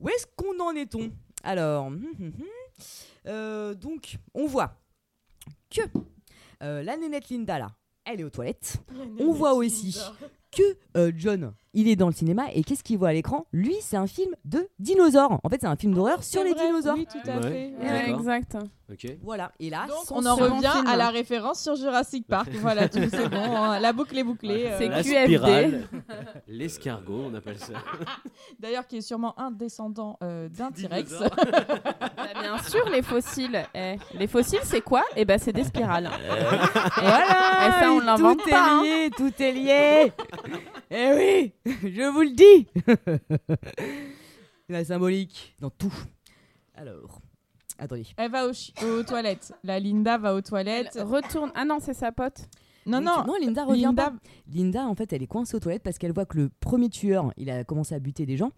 [0.00, 1.10] où est-ce qu'on en est-on?
[1.42, 2.46] Alors, hum, hum, hum.
[3.26, 4.74] Euh, donc, on voit
[5.70, 5.80] que
[6.62, 7.70] euh, la nénette Linda, là,
[8.04, 8.78] elle est aux toilettes.
[9.18, 9.98] On voit aussi
[10.52, 10.62] que
[10.96, 13.46] euh, John, il est dans le cinéma et qu'est-ce qu'il voit à l'écran?
[13.52, 15.38] Lui, c'est un film de dinosaures.
[15.44, 16.96] En fait, c'est un film d'horreur sur les vrai, dinosaures.
[16.96, 17.42] Oui, tout à Ouais.
[17.42, 17.72] fait.
[17.86, 18.10] Ouais.
[18.10, 18.56] Exact.
[18.90, 19.06] Ok.
[19.22, 19.50] Voilà.
[19.60, 20.86] Et là, Donc, on en revient film.
[20.86, 22.48] à la référence sur Jurassic Park.
[22.60, 23.36] voilà, tout c'est bon.
[23.36, 24.66] hein, La boucle est bouclée.
[24.68, 25.24] euh, C'est La QFD.
[25.24, 25.88] spirale,
[26.48, 27.74] l'escargot, on appelle ça.
[28.60, 31.14] D'ailleurs, qui est sûrement un descendant euh, d'un T-Rex.
[31.20, 33.64] Bah, bien sûr, les fossiles.
[33.74, 35.02] Eh, les fossiles, c'est quoi?
[35.16, 36.08] Eh ben, c'est des spirales.
[36.28, 37.66] Voilà.
[37.66, 38.82] Et ça, on l'invente tout pas, hein.
[38.84, 40.12] est lié, tout est lié.
[40.90, 42.66] Eh oui, je vous le dis.
[44.68, 45.94] La symbolique dans tout.
[46.74, 47.20] Alors,
[47.78, 48.06] attendez.
[48.16, 49.52] Elle va aux, chi- aux toilettes.
[49.62, 50.98] La Linda va aux Elle toilettes.
[51.00, 51.52] retourne.
[51.54, 52.48] Ah non, c'est sa pote.
[52.84, 53.24] Non, non.
[53.26, 54.16] non, Linda revient Linda, pas.
[54.52, 57.32] Linda, en fait, elle est coincée aux toilettes parce qu'elle voit que le premier tueur,
[57.36, 58.52] il a commencé à buter des gens.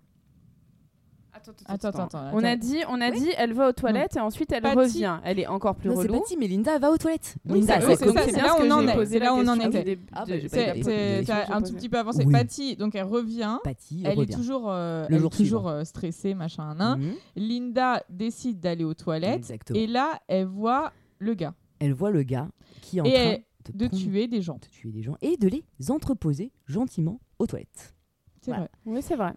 [1.38, 2.30] Attends, Attends, attends, attends.
[2.36, 3.20] On a dit, on a Oui.
[3.20, 4.76] dit, elle va aux toilettes et ensuite elle Patty.
[4.78, 5.18] revient.
[5.24, 6.20] Elle est encore plus non, c'est relou.
[6.20, 7.36] pas si, mais Linda va aux toilettes.
[7.48, 9.34] Oui, Linda, c'est- ça oui, c'est c'est c'est bien là on en est, c'est là
[9.34, 9.98] où on en était.
[10.12, 10.82] Ah, bah, j'ai pas C'est-
[11.24, 12.24] c'est- un tout petit peu avancé.
[12.26, 12.32] Oui.
[12.32, 13.58] Patty, donc elle revient.
[13.64, 14.34] Patty Elle est revient.
[14.34, 17.00] toujours, euh, Le elle est toujours euh, stressée, machin, nan.
[17.00, 17.14] Mhm.
[17.36, 19.36] Linda décide d'aller aux toilettes.
[19.38, 19.78] Exactement.
[19.78, 21.54] Et là, elle voit le gars.
[21.80, 22.48] Elle voit le gars
[22.82, 23.36] qui est en train
[23.74, 24.54] de, tuer des gens.
[24.56, 27.94] de tuer des gens et de les entreposer gentiment aux toilettes.
[28.40, 28.68] C'est vrai.
[28.86, 29.34] Oui, c'est vrai.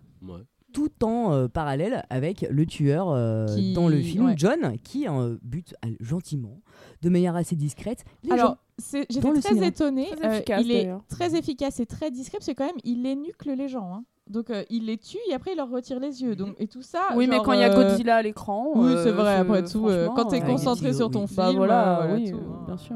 [0.73, 4.33] Tout en euh, parallèle avec le tueur euh, Qui- dans le film, ouais.
[4.37, 6.61] John, qui euh, bute euh, gentiment,
[7.01, 8.57] de manière assez discrète, les Alors,
[8.91, 9.67] j'étais très cinéma.
[9.67, 10.07] étonnée.
[10.15, 13.05] Très Euh, efficace, il est très efficace et très discret parce que quand même, il
[13.05, 13.93] énucle les gens.
[13.93, 14.03] hein.
[14.29, 16.35] Donc, euh, il les tue et après, il leur retire les yeux.
[16.37, 17.01] Donc, et tout ça.
[17.15, 18.71] oui, mais quand il y a Godzilla à l'écran.
[18.75, 19.35] Oui, euh, c'est vrai.
[19.35, 21.11] Après tout, euh, quand t'es franchement, concentré euh, sur oui.
[21.11, 22.63] ton Bah film, voilà, euh, oui, tout, euh, hein.
[22.67, 22.95] bien sûr.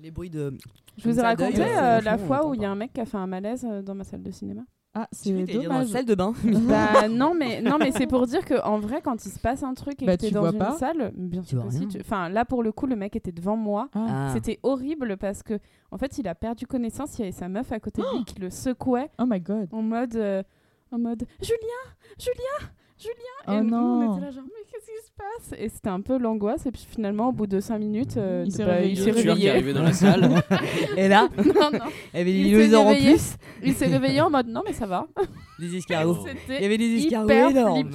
[0.00, 0.52] Les bruits de.
[0.98, 3.16] Je vous ai raconté la fois où il y a un mec qui a fait
[3.16, 4.62] un malaise dans ma salle de cinéma.
[5.02, 5.86] Ah, C'est c'est dans la dommage.
[5.88, 6.32] salle de bain.
[6.44, 9.62] bah non mais non mais c'est pour dire que en vrai quand il se passe
[9.62, 10.72] un truc et Bah, que t'es dans vois une pas.
[10.72, 11.88] salle, bien sûr vois que si, rien.
[11.88, 13.88] tu- Enfin là pour le coup le mec était devant moi.
[13.94, 14.06] Ah.
[14.08, 14.30] Ah.
[14.34, 15.58] C'était horrible parce que
[15.90, 17.16] en fait il a perdu connaissance.
[17.18, 19.68] Il y avait sa meuf à côté de lui qui le secouait Oh my god.
[19.72, 20.42] en mode euh,
[20.90, 21.58] en mode Julien,
[22.18, 23.14] Julien, Julien.
[23.46, 25.58] Oh et nous on était là genre mais qu'est-ce qui se passe?
[25.58, 28.52] Et c'était un peu l'angoisse et puis finalement au bout de 5 minutes euh, Il
[28.52, 28.92] s'est bah, réveillé.
[28.92, 29.50] il qui est réveillé.
[29.50, 30.28] arrivé dans la salle.
[30.96, 31.78] Et là, non non.
[32.12, 33.12] il y avait des Il dinosaures en réveillé.
[33.14, 33.36] plus.
[33.64, 35.06] Il s'est réveillé en mode non mais ça va.
[35.58, 36.18] Des escargots.
[36.48, 37.90] Il y avait des escargots énormes.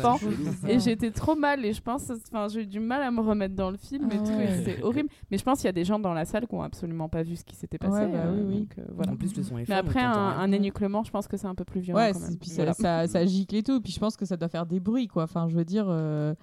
[0.67, 3.55] Et j'étais trop mal et je pense, enfin j'ai eu du mal à me remettre
[3.55, 4.61] dans le film et Ah tout, ouais.
[4.65, 5.07] c'est horrible.
[5.31, 7.23] Mais je pense qu'il y a des gens dans la salle qui ont absolument pas
[7.23, 7.93] vu ce qui s'était passé.
[8.05, 8.59] Ouais, bah euh, oui, oui.
[8.61, 9.13] donc, euh, voilà.
[9.13, 11.63] En plus, le son est Mais après un, énuclement, je pense que c'est un peu
[11.63, 12.37] plus violent Ouais, quand c'est- même.
[12.37, 12.73] puis ça, Voilà.
[12.73, 13.79] ça, ça gicle et tout.
[13.79, 15.23] Puis je pense que ça doit faire des bruits, quoi.
[15.23, 16.33] Enfin, je veux dire, euh,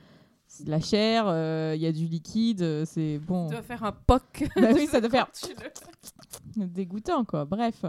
[0.47, 3.47] c'est de la chair, euh, il y a du liquide, euh, c'est bon.
[3.47, 4.45] Tu dois faire un poc.
[4.57, 5.29] Bah oui, ça doit faire
[6.57, 7.45] le- dégoûtant, quoi.
[7.45, 7.85] Bref.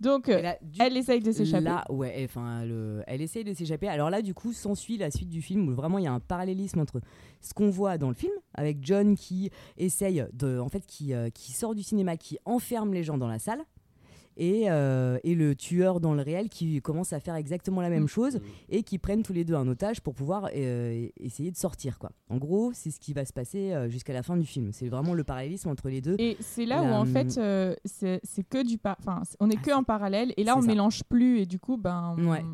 [0.00, 1.62] Donc, Et euh, là, du elle essaye de s'échapper.
[1.64, 3.86] Là, ouais, elle- enfin, le- elle essaye de s'échapper.
[3.88, 6.18] Alors là, du coup, s'ensuit la suite du film où vraiment il y a un
[6.18, 7.00] parallélisme entre
[7.40, 11.30] ce qu'on voit dans le film avec John qui essaye de, en fait, qui, euh,
[11.30, 13.60] qui sort du cinéma, qui enferme les gens dans la salle.
[14.36, 18.04] Et, euh, et le tueur dans le réel qui commence à faire exactement la même
[18.04, 18.08] Mm.
[18.08, 21.98] chose et qui prennent tous les deux un otage pour pouvoir euh, essayer de sortir
[21.98, 22.10] quoi.
[22.30, 24.70] En gros, c'est ce qui va se passer euh, jusqu'à la fin du film.
[24.72, 26.16] C'est vraiment le parallélisme entre les deux.
[26.18, 28.96] Et c'est là où en fait euh, c'est c'est que du par...
[29.00, 30.66] enfin c'est- on est Ah, que en parallèle et là on ça.
[30.66, 32.44] mélange plus et du coup ben on- Ouais.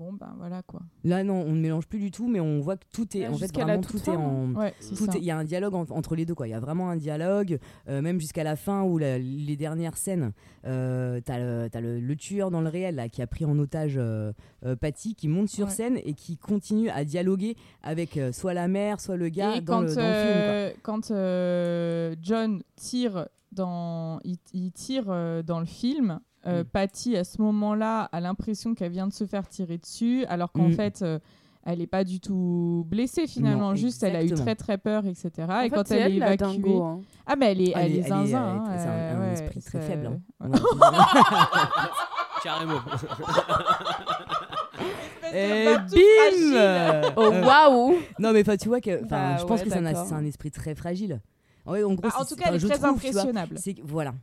[0.00, 0.80] Bon ben voilà quoi.
[1.04, 3.34] Là, non, on ne mélange plus du tout, mais on voit que tout est en
[3.34, 4.72] fait vraiment tout est en Ouais,
[5.18, 6.96] il y a un dialogue en- entre les deux quoi il y a vraiment un
[6.96, 10.32] dialogue euh, même jusqu'à la fin où la- les dernières scènes
[10.64, 13.58] euh, t'as le, t'as le, le tueur dans le réel là, qui a pris en
[13.58, 14.32] otage euh,
[14.64, 15.72] euh, Patty qui monte sur Ouais.
[15.72, 19.74] scène et qui continue à dialoguer avec soit la mère soit le gars Et dans,
[19.74, 20.80] quand, le, dans le film quoi.
[20.82, 25.04] quand John tire dans il, il tire
[25.44, 26.66] dans le film euh, Mm.
[26.66, 30.68] Patty à ce moment-là a l'impression qu'elle vient de se faire tirer dessus alors qu'en
[30.68, 30.72] Mm.
[30.72, 31.18] fait euh,
[31.66, 35.04] elle est pas du tout blessée finalement, Non, juste elle a eu très très peur,
[35.04, 35.30] etc.
[35.46, 37.00] En et fait, quand c'est elle est évacuée, dingo, hein.
[37.26, 39.20] ah mais elle est, Elle elle est- elle zinzin, elle est- hein, c'est un- un
[39.20, 40.18] ouais, esprit très c'est- faible, hein.
[40.48, 40.58] ouais.
[42.42, 42.80] Carrément.
[45.34, 47.12] Et bim.
[47.16, 50.26] Oh waouh non mais tu vois que Bah je pense ouais, que c'est un, c'est
[50.26, 51.20] esprit très fragile
[51.66, 53.58] Ouais, en gros Bah, en c'est- tout cas, elle est très trouve, tu vois, impressionnable.
[53.58, 54.14] c'est voilà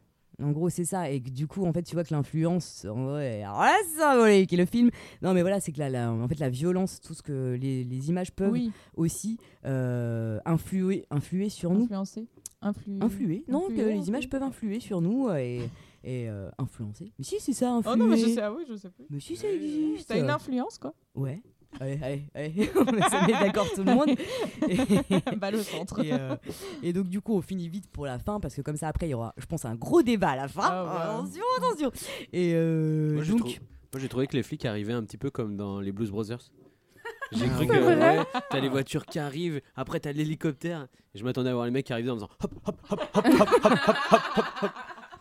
[0.41, 1.09] en gros c'est ça.
[1.09, 3.99] Et que du coup en fait tu vois que l'influence en vrai alors là c'est
[3.99, 4.51] symbolique.
[4.53, 4.89] Et le film
[5.21, 7.83] non mais voilà c'est que la, la- en fait la violence tout ce que les,
[7.83, 11.83] les images peuvent Oui, aussi euh, influer influer sur nous.
[11.83, 12.27] Influencé,
[12.61, 12.97] influ...
[13.01, 13.43] influer.
[13.47, 15.61] Non que les images peuvent influer sur nous et,
[16.03, 17.11] et euh, influencer.
[17.17, 19.05] Mais si c'est ça influer Oh non mais je sais, ah oui je sais plus.
[19.09, 20.07] mais si ça existe.
[20.09, 20.93] T'as une influence quoi.
[21.15, 21.41] ouais
[21.79, 24.09] allez allez allez on se met d'accord tout le monde
[24.69, 25.99] Et- bah le centre.
[26.03, 26.35] et, euh,
[26.83, 29.07] et donc du coup on finit vite pour la fin parce que comme ça après
[29.07, 31.01] il y aura je pense un gros débat à la fin Ah ouais.
[31.01, 31.91] attention attention
[32.33, 33.41] et euh, Moi, donc
[33.93, 36.51] Moi, j'ai trouvé que les flics arrivaient un petit peu comme dans les Blues Brothers.
[37.31, 38.41] J'ai cru Ah que ouais.
[38.49, 40.87] t'as les voitures qui arrivent, après t'as l'hélicoptère.
[41.13, 43.25] Et je m'attendais à voir les mecs qui arrivaient en faisant hop hop hop hop
[43.25, 44.71] hop hop hop hop hop hop.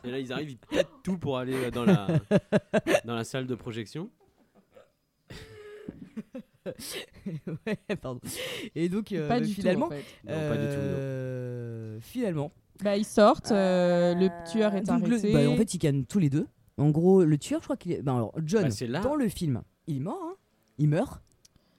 [0.05, 2.07] Et là ils arrivent, ils pètent tout pour aller euh, dans la
[3.05, 4.09] dans la salle de projection.
[7.67, 8.21] ouais, pardon.
[8.75, 10.05] Et donc, euh, Pas bah, du tout, finalement, en fait.
[10.25, 10.97] Non, pas du tout, non.
[10.99, 12.53] euh, finalement,
[12.83, 15.33] Bah, ils sortent, euh, le tueur est donc le- arrêté.
[15.33, 16.47] bah, en fait, ils cannent tous les deux.
[16.79, 18.03] En gros, le tueur, je crois qu'il est.
[18.03, 19.01] bah, alors, John, Bah, c'est là.
[19.01, 20.35] dans le film, il est mort, hein
[20.79, 21.23] il meurt.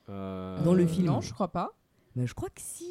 [0.09, 1.07] Euh, dans le Euh, film.
[1.07, 1.75] Non, je crois pas.
[2.15, 2.85] Mais je crois que si.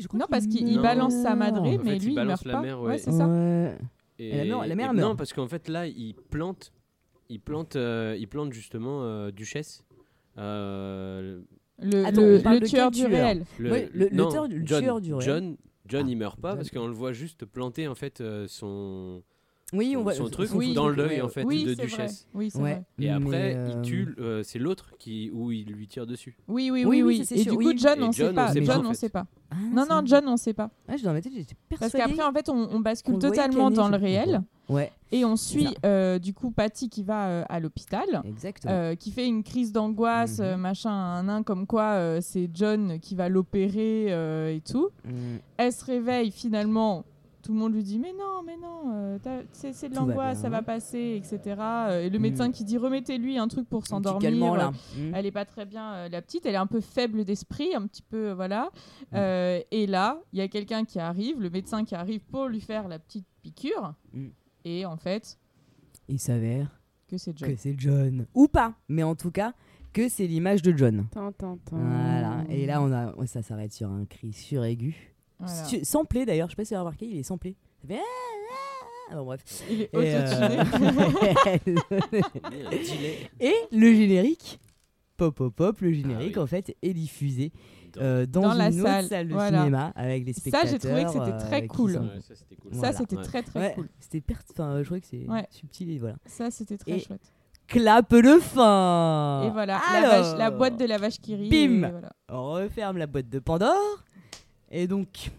[0.00, 2.14] Je crois Non, parce qu'il il balance sa madrée, En mais fait, il lui, il
[2.16, 2.60] balance meurt la pas.
[2.62, 2.98] mère, ouais, ouais.
[2.98, 3.26] c'est ça.
[3.26, 3.78] Ouais.
[4.18, 5.08] Et, Et la mère- la mère et- meurt.
[5.10, 6.72] Non, parce qu'en fait là, il plante,
[7.28, 9.84] il plante, euh, il plante justement euh, Duchesse.
[10.38, 11.40] Euh,
[11.80, 13.44] Le, Attends, le- on le de tueur du réel.
[13.58, 15.24] le, Ouais, le- le non, tueur- le John, tueur du réel.
[15.24, 16.56] John, John, Ah, il meurt pas John.
[16.58, 19.22] parce qu'on le voit juste planter en fait euh, son
[19.72, 20.74] Oui, on voit son truc Oui.
[20.74, 22.26] dans l'œil en fait oui, de Duchesse.
[22.32, 22.38] vrai.
[22.38, 22.72] Oui, c'est Ouais.
[22.72, 22.84] vrai.
[22.98, 24.08] Et après, Mais, il euh, tue.
[24.18, 26.36] euh, c'est l'autre qui où il lui tire dessus.
[26.48, 28.52] Oui, oui, Oui, oui, Et sûr, du coup, John, on sait on pas.
[28.54, 29.26] John, en on sait pas.
[29.50, 30.70] Ah, Non, non, John, on sait pas.
[30.88, 33.88] Ah, je tête, j'étais Parce qu'après, en fait, on, on bascule le voyait totalement dans
[33.88, 38.22] le réel Ouais, et on suit euh, du coup Patty qui va euh, à l'hôpital.
[38.70, 40.56] euh, qui fait une crise d'angoisse, Mhm.
[40.56, 44.90] machin, un nain, comme quoi c'est John qui va l'opérer et tout.
[45.04, 45.36] Mm.
[45.56, 47.04] Elle se réveille finalement,
[47.42, 49.18] tout le monde lui dit mais non, mais non,
[49.52, 51.56] c'est de l'angoisse, ça va passer, etc.
[52.02, 52.22] Et le Mm.
[52.22, 54.72] médecin qui dit remettez-lui un truc pour Un s'endormir.
[54.98, 55.14] Mm.
[55.14, 56.44] Elle est pas très bien, la petite.
[56.44, 58.70] Elle est un peu faible d'esprit, un petit peu, voilà.
[59.14, 62.86] Et là, il y a quelqu'un qui arrive, le médecin qui arrive pour lui faire
[62.88, 63.94] la petite piqûre.
[64.64, 65.38] Et en fait,
[66.08, 67.48] Il s'avère que c'est John.
[67.50, 68.26] que c'est John.
[68.34, 69.54] Ou pas, mais en tout cas,
[69.92, 71.06] que c'est l'image de John.
[71.10, 71.76] Tin, tin, tin.
[71.76, 72.44] Voilà.
[72.50, 75.14] Et là, on a, ça s'arrête sur un cri suraigu.
[75.38, 75.64] Voilà.
[75.84, 77.56] Samplé d'ailleurs, je sais pas si vous avez remarqué, il est samplé.
[77.82, 79.14] Ça fait ah, ah.
[79.16, 79.42] Bon, bref.
[79.70, 80.64] Il est Et, euh,
[83.40, 84.58] Et le générique,
[85.16, 86.44] pop pop pop, le générique Ah oui.
[86.44, 87.52] en fait est diffusé
[87.92, 89.58] Dans- euh, dans, Dans une la autre salle, salle, de voilà.
[89.58, 90.70] cinéma avec les Ça, spectateurs.
[90.70, 91.92] j'ai trouvé que c'était très euh, cool.
[91.94, 92.72] sont- Ouais, ça c'était cool.
[92.72, 92.92] Ça, Voilà.
[92.96, 93.22] c'était Ouais.
[93.24, 93.88] très très Ouais, cool.
[94.00, 95.46] c'était per- enfin, je trouvais que c'est Ouais.
[95.50, 96.16] subtil et voilà.
[96.26, 97.32] Ça, c'était très Et- chouette.
[97.66, 99.42] Clap de fin.
[99.44, 101.50] et voilà, la, Alors, vache- la boîte de la vache qui rit.
[101.50, 101.84] Bim.
[101.86, 102.12] et voilà.
[102.30, 104.02] On referme la boîte de Pandore.
[104.70, 105.30] Et donc,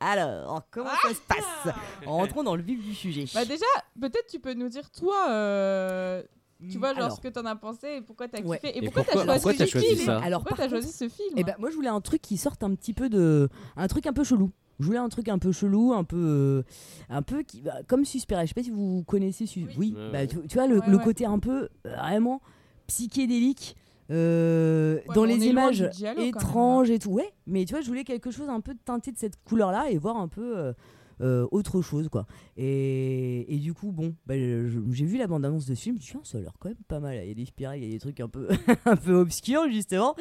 [0.00, 1.74] alors, comment ça se passe?
[2.06, 3.24] Rentrons dans le vif du sujet.
[3.34, 3.66] Bah déjà,
[4.00, 6.22] peut-être tu peux nous dire toi, euh,
[6.70, 8.58] tu vois, genre Alors, ce que t'en as pensé et pourquoi t'as Ouais.
[8.58, 10.64] kiffé et Et pourquoi, pourquoi- t'as choisi, pourquoi t'as ce film ça Alors, Pourquoi par
[10.66, 12.92] t'as choisi ce film Eh ben, moi, je voulais un truc qui sorte un petit
[12.94, 13.48] peu de.
[13.76, 14.50] Un truc un peu chelou.
[14.80, 16.16] Je voulais un truc un peu chelou, un peu.
[16.18, 16.62] euh,
[17.08, 17.62] un peu qui.
[17.62, 18.44] bah, comme Suspiria.
[18.44, 19.46] Je sais pas si vous connaissez.
[19.46, 19.94] Sus- Oui.
[19.96, 20.26] Ouais, bah, ouais.
[20.26, 21.04] tu, tu vois, le, Ouais, le ouais.
[21.04, 21.68] côté un peu.
[21.86, 22.40] euh, vraiment
[22.88, 23.76] psychédélique.
[24.10, 26.98] euh, Ouais, dans mais on les est loin images du giallo, quand même, étranges et
[26.98, 27.10] tout.
[27.10, 29.96] Ouais, mais tu vois, je voulais quelque chose un peu teinté de cette couleur-là et
[29.98, 30.58] voir un peu.
[30.58, 30.72] euh,
[31.20, 32.26] euh, autre chose quoi.
[32.56, 36.04] Et, et du coup bon bah, j'ai vu la bande annonce de ce film je
[36.04, 37.16] suis dit, Ah, ça a l'air quand même pas mal.
[37.22, 38.48] Il y a des spirales il y a des trucs un peu
[38.84, 40.14] un peu obscurs justement.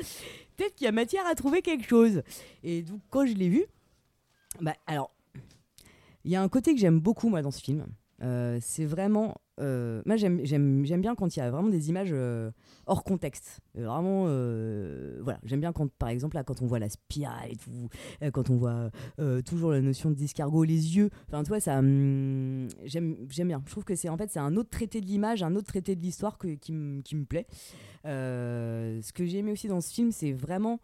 [0.58, 2.22] Peut-être qu'il y a matière à trouver quelque chose.
[2.64, 3.66] Et donc quand je l'ai vu
[4.62, 5.12] bah alors
[6.26, 7.86] il y a un côté que j'aime beaucoup moi dans ce film
[8.22, 12.52] Euh, c'est vraiment euh, moi j'aime bien quand il y a vraiment des images euh,
[12.86, 13.60] hors contexte.
[13.76, 14.24] Vraiment
[15.22, 15.40] voilà.
[15.44, 17.90] J'aime bien quand par exemple là quand on voit la spirale et tout
[18.34, 18.90] quand on voit
[19.46, 21.10] toujours la notion d'escargot les yeux.
[21.28, 23.62] Enfin tu vois ça hum, j'aime bien.
[23.66, 25.96] Je trouve que c'est en fait c'est un autre traité de l'image un autre traité
[25.96, 27.48] de l'histoire qui, me- plaît.
[28.06, 30.80] Ce que j'ai aimé aussi dans ce film c'est vraiment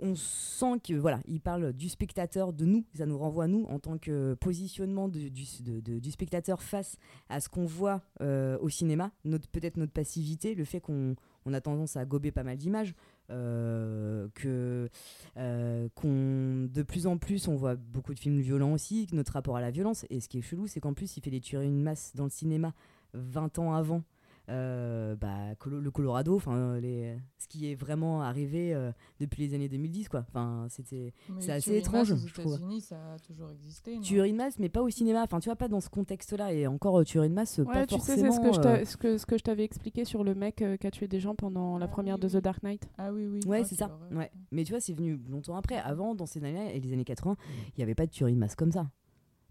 [0.00, 3.64] on sent que voilà, il parle du spectateur, de nous, ça nous renvoie à nous
[3.64, 6.96] en tant que positionnement du, spectateur face
[7.28, 11.14] à ce qu'on voit euh, au cinéma, notre peut-être notre passivité, le fait qu'on
[11.46, 12.94] on a tendance à gober pas mal d'images,
[13.30, 14.88] euh, que
[15.36, 19.56] euh, qu'on de plus en plus on voit beaucoup de films violents aussi, notre rapport
[19.56, 20.04] à la violence.
[20.10, 22.24] Et ce qui est chelou, c'est qu'en plus il fait des tueries une masse dans
[22.24, 22.74] le cinéma
[23.14, 24.02] 20 ans avant.
[24.48, 28.90] Euh, bah, Colo- le Colorado, enfin les, ce qui est vraiment arrivé euh,
[29.20, 30.24] depuis les années 2010 quoi.
[30.28, 32.54] Enfin c'était Mais c'est assez étrange, aux je trouve.
[32.54, 33.98] États-Unis, ça a toujours existé.
[34.00, 35.22] tuerie de masse, mais pas au cinéma.
[35.24, 37.86] Enfin tu vois pas dans ce contexte-là et encore euh, tuerie de masse, pas Ouais,
[37.86, 38.30] tu sais, forcément.
[38.32, 40.34] c'est ce que je euh, t'a- ce que, ce que je t'avais expliqué sur le
[40.34, 42.32] mec euh, qui a tué des gens pendant la Ah première oui, de oui.
[42.32, 42.88] The Dark Knight.
[42.98, 43.40] Ah oui, oui.
[43.46, 43.98] Ouais, Ah, c'est ça.
[44.12, 44.30] Ouais.
[44.52, 45.76] Mais tu vois, c'est venu longtemps après.
[45.76, 47.36] Avant, dans ces années-là et les années 80, Mm.
[47.68, 48.88] il n'y avait pas de tuerie de masse comme ça.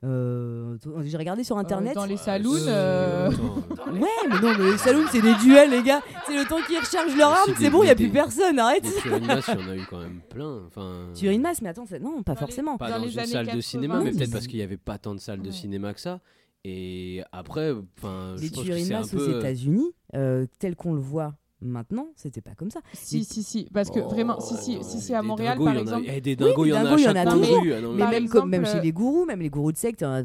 [0.03, 1.95] Euh, J'ai regardé sur internet.
[1.95, 5.81] dans les saloons, Euh, euh, Ouais, mais non, mais les saloons, c'est des duels, les
[5.81, 6.01] gars.
[6.27, 8.83] C'est le temps qu'ils rechargent leur arme, c'est bon, il n'y a plus personne, arrête.
[8.83, 10.61] De masse, il y en a eu quand même plein.
[10.67, 12.77] Enfin, Tuerie de masse, mais attends, non, pas Dans les- forcément.
[12.77, 14.77] pas Dans dans, les une salle de 80, cinéma, mais peut-être parce qu'il n'y avait
[14.77, 15.51] pas tant de salles de Ouais.
[15.51, 16.19] cinéma que ça.
[16.63, 19.39] Et après, enfin, je Les pense que tueries de c'est un masse aux.
[19.39, 22.81] États-Unis, euh, tel qu'on le voit Maintenant, c'était pas comme ça.
[22.93, 23.67] Si, si, si.
[23.73, 26.05] Parce que vraiment, si, si, si c'est à Montréal, dingos, par il y a- exemple.
[26.07, 27.57] eh, des Oui, dingos, il y en a il y en chaque a toujours.
[27.65, 30.03] Ah mais- même, comme, même exemple, chez euh, les gourous, même les gourous de secte,
[30.03, 30.21] hein,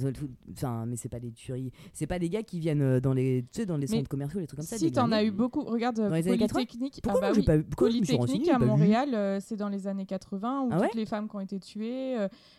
[0.53, 1.73] enfin, mais c'est pas des tueries.
[1.95, 4.41] C'est pas des gars qui viennent euh, dans les, tu sais, dans les centres commerciaux,
[4.41, 4.77] les trucs comme ça.
[4.77, 6.49] Si t'en as eu beaucoup, regarde Dans les années 80?
[6.53, 7.01] Polytechnique.
[7.03, 7.43] Pourquoi ah bah oui.
[7.45, 11.07] pas pourquoi Polytechnique à Montréal, euh, c'est dans les années 80 où Ah toutes les
[11.07, 12.19] femmes qui ont été tuées.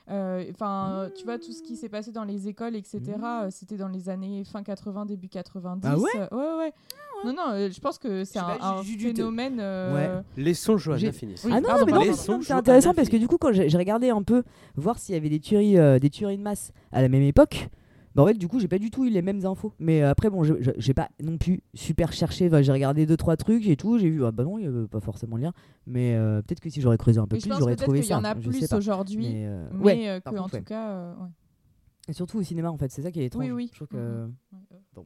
[0.09, 3.01] euh, Enfin, tu vois tout ce qui s'est passé dans les écoles, etc.
[3.23, 5.87] euh, C'était dans les années fin 80, début 90.
[5.87, 6.73] Ah ouais ouais, ouais.
[7.25, 9.57] Non, non, euh, je pense que c'est un, un phénomène.
[9.59, 11.35] euh, Laissons Johanna J'ai- finir.
[11.43, 11.99] Oui, ah non, pardon, mais non, pardon.
[11.99, 13.21] mais Laissons c'est Johanna intéressant parce que finir.
[13.21, 14.43] du coup, quand j'ai j'ai regardé un peu
[14.75, 17.69] voir s'il y avait des tueries, euh, des tueries de masse à la même époque,
[18.15, 19.73] bah en fait, du coup, j'ai pas du tout eu les mêmes infos.
[19.79, 22.45] Mais euh, après, bon, je- je- j'ai pas non plus super cherché.
[22.47, 23.97] Enfin, j'ai regardé deux trois trucs et tout.
[23.97, 25.53] J'ai vu, ah bah non, il y avait pas forcément de lien.
[25.87, 27.83] Mais euh, peut-être que si j'aurais creusé un peu Mais je plus, pense j'aurais peut-être
[27.85, 28.19] trouvé qu'il y ça.
[28.19, 28.77] en a je sais plus pas.
[28.77, 29.17] aujourd'hui.
[29.33, 30.63] Mais, euh, Mais ouais, euh, par que, en contre, tout ouais.
[30.63, 30.89] cas.
[30.89, 31.27] euh, ouais.
[32.09, 33.45] Et surtout au cinéma, en fait, c'est ça qui est étrange.
[33.45, 33.69] Oui, oui.
[33.71, 34.27] Je trouve que.
[34.93, 35.05] Bon.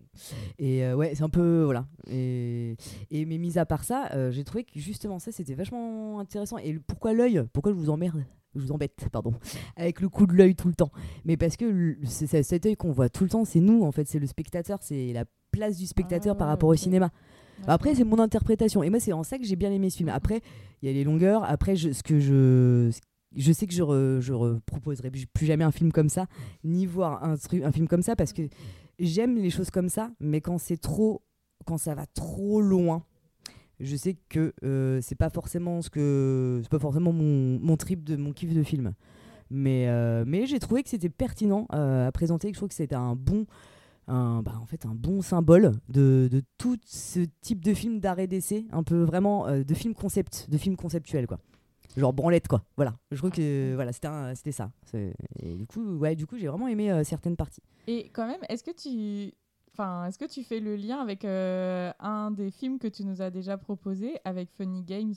[0.58, 1.64] Et euh, ouais, c'est un peu.
[1.64, 1.86] Voilà.
[2.10, 2.76] Et,
[3.12, 6.58] et mais mis à part ça, euh, j'ai trouvé que justement ça, c'était vachement intéressant.
[6.58, 7.44] Et le- pourquoi l'œil?
[7.54, 8.26] Pourquoi je vous emmerde?
[8.56, 9.34] Je vous embête, pardon.
[9.76, 10.92] Avec le coup de l'œil tout le temps.
[11.24, 14.08] Mais parce que c'est cet œil qu'on voit tout le temps, c'est nous, en fait.
[14.08, 14.80] C'est le spectateur.
[14.82, 17.12] C'est la place du spectateur Ah, par rapport au cinéma.
[17.68, 18.82] Bah, Après, c'est mon interprétation.
[18.82, 20.10] Et moi, c'est en ça que j'ai bien aimé ce film.
[20.10, 20.42] Après,
[20.82, 21.44] il y a les longueurs.
[21.44, 22.90] Après, je, ce que je.
[23.36, 26.28] Je sais que je, re- je proposerai plus jamais un film comme ça,
[26.64, 27.36] ni voir un,
[27.72, 28.44] film comme ça, parce que
[29.00, 31.24] j'aime les choses comme ça, mais quand c'est trop.
[31.66, 33.04] Quand ça va trop loin,
[33.80, 36.62] je sais que euh, c'est pas forcément ce que.
[36.64, 38.94] C'est pas forcément mon, trip de mon kiff de film.
[39.50, 42.96] Mais, euh, j'ai trouvé que c'était pertinent euh, à présenter, que je trouve que c'était
[42.96, 43.46] un bon
[44.08, 48.84] bah, en fait, un bon symbole de, tout ce type de film d'arrêt d'essai, un
[48.84, 51.40] peu vraiment de film concept, de film conceptuel quoi.
[51.96, 52.64] Genre branlette quoi.
[52.76, 52.94] Voilà.
[53.12, 54.72] Je trouve que voilà, c'était c'était ça.
[55.42, 57.62] Et du coup, ouais, du coup, j'ai vraiment aimé euh, certaines parties.
[57.88, 59.34] Et quand même, est-ce que tu.
[59.74, 63.22] Enfin, est-ce que tu fais le lien avec euh, un des films que tu nous
[63.22, 65.14] as déjà proposé avec Funny Games?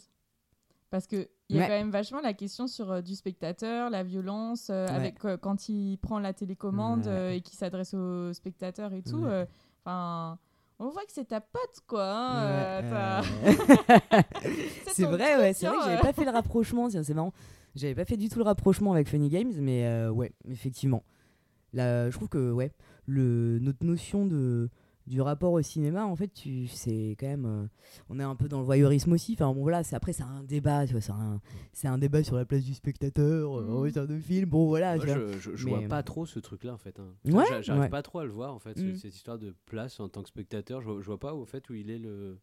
[0.91, 1.67] Parce qu'il y a Ouais.
[1.69, 4.93] quand même vachement la question sur euh, du spectateur, la violence, euh, Ouais.
[4.93, 7.39] avec quand il prend la télécommande Ouais.
[7.39, 9.25] et qu'il s'adresse au spectateur et tout.
[9.85, 10.39] Enfin,
[10.81, 12.11] on voit que c'est ta pote, quoi.
[12.11, 14.23] hein, euh, euh,
[14.93, 17.33] c'est vrai, ouais, c'est vrai que j'avais pas fait le rapprochement, c'est marrant.
[17.77, 21.05] J'avais pas fait du tout le rapprochement avec Funny Games, mais euh, ouais, effectivement.
[21.73, 22.73] Là, je trouve que ouais,
[23.07, 24.71] le, notre notion de
[25.11, 27.67] du rapport au cinéma, en fait, tu, c'est quand même, euh,
[28.09, 29.35] on est un peu dans le voyeurisme aussi.
[29.35, 31.41] Enfin bon, voilà, c'est après c'est un débat, tu vois, c'est un,
[31.73, 33.75] c'est un débat sur la place du spectateur, euh, Mm.
[33.77, 34.49] en matière de film.
[34.49, 36.99] Bon voilà, Moi, je, je, vois pas trop ce truc-là en fait.
[37.01, 37.13] hein.
[37.27, 37.89] Ouais, J'a- J'arrive ouais.
[37.91, 38.95] pas trop à le voir en fait, ce- Mm.
[38.97, 40.81] cette histoire de place en tant que spectateur.
[40.81, 42.39] Je, vois- je vois pas au fait où il est le.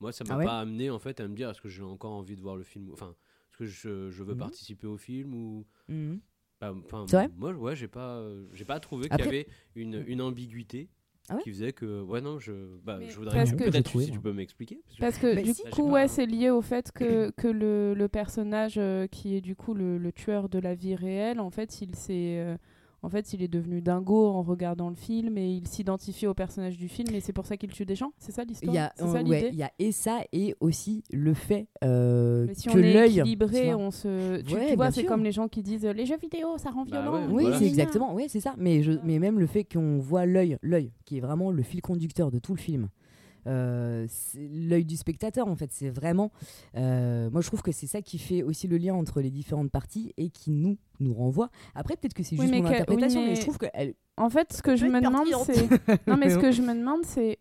[0.00, 1.82] Moi, ça m'a Ah ouais pas amené en fait à me dire est-ce que j'ai
[1.82, 2.90] encore envie de voir le film.
[2.92, 3.14] Enfin,
[3.50, 4.38] est-ce que je, je veux Mhm.
[4.40, 5.66] participer au film ou.
[5.88, 6.20] Mhm.
[6.60, 9.46] Bah, enfin, C'est vrai moi, ouais, j'ai pas, euh, j'ai pas trouvé qu'il y avait
[9.76, 10.90] une, une ambiguïté
[11.32, 12.52] Ah ouais qui faisait que, ouais, non, je,
[12.84, 14.80] bah, je voudrais peut-être trouvé, si tu peux m'expliquer.
[14.98, 15.62] parce que- Parce que du si.
[15.70, 19.54] coup, ouais, c'est lié au fait que, que le, le personnage euh, qui est du
[19.56, 22.56] coup le, le tueur de la vie réelle, en fait, il s'est, euh,
[23.02, 26.76] en fait, il est devenu dingo en regardant le film et il s'identifie au personnage
[26.76, 28.12] du film et c'est pour ça qu'il tue des gens.
[28.18, 30.20] C'est ça Il l'histoire y a, C'est ça ouais, l'idée il y a et ça
[30.32, 33.12] et aussi le fait euh, Mais si que on est l'œil.
[33.14, 33.76] tu équilibré, vois.
[33.82, 34.40] on se.
[34.42, 36.70] Tu, Ouais, tu vois, c'est comme les gens qui disent euh, les jeux vidéo, ça
[36.70, 37.12] rend Bah violent.
[37.26, 37.58] ouais, Oui, Voilà.
[37.58, 38.54] c'est exactement, oui, c'est ça.
[38.58, 41.80] Mais, je, mais même le fait qu'on voit l'œil, l'œil, qui est vraiment le fil
[41.80, 42.88] conducteur de tout le film.
[43.46, 46.30] Euh, l'œil du spectateur en fait c'est vraiment
[46.76, 49.70] euh, moi je trouve que c'est ça qui fait aussi le lien entre les différentes
[49.70, 53.20] parties et qui nous nous renvoie après peut-être que c'est Oui, juste mais mon interprétation
[53.20, 53.30] oui, mais...
[53.32, 55.68] mais- je trouve que elle En fait, ce que je me demande, c'est.
[56.06, 57.38] Non, mais ce que je me demande, c'est.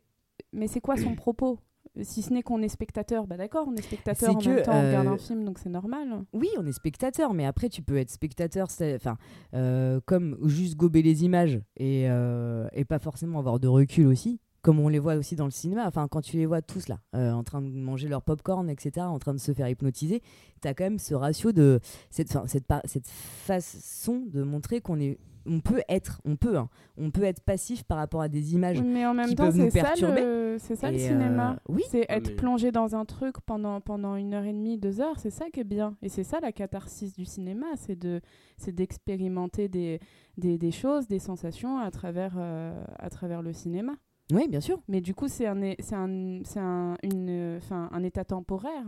[0.54, 1.60] Mais c'est quoi son propos?
[2.02, 4.72] Si ce n'est qu'on est spectateur, bah d'accord, on est spectateur en que, même temps,
[4.74, 6.24] on regarde euh, un film, donc c'est normal.
[6.32, 9.18] Oui, on est spectateur, mais après tu peux être spectateur, enfin,
[9.56, 14.40] euh, comme juste gober les images et, euh, et pas forcément avoir de recul aussi,
[14.62, 15.86] comme on les voit aussi dans le cinéma.
[15.88, 19.06] Enfin, quand tu les vois tous là, euh, en train de manger leur popcorn, etc.,
[19.08, 20.22] en train de se faire hypnotiser,
[20.62, 21.80] tu as quand même ce ratio de
[22.10, 22.46] cette, enfin,
[22.86, 27.42] cette, façon de montrer qu'on est, on peut être, on peut, hein, on peut être
[27.42, 28.82] passif par rapport à des images.
[28.82, 30.22] Mais en même qui temps, peuvent nous c'est ça, perturber.
[30.22, 30.58] le...
[30.60, 31.54] c'est ça le Et, cinéma.
[31.54, 31.84] euh, oui.
[31.90, 35.00] C'est Ah, être mais- plongé dans un truc pendant, pendant une heure et demie, deux
[35.02, 35.96] heures, c'est ça qui est bien.
[36.02, 38.22] Et c'est ça la catharsis du cinéma, c'est de
[38.58, 40.00] c'est d'expérimenter des,
[40.38, 43.94] des, des choses, des sensations à travers, euh, à travers le cinéma.
[44.32, 44.80] Oui, bien sûr.
[44.88, 48.86] Mais du coup, c'est un, c'est un, c'est un, une, enfin, un état temporaire.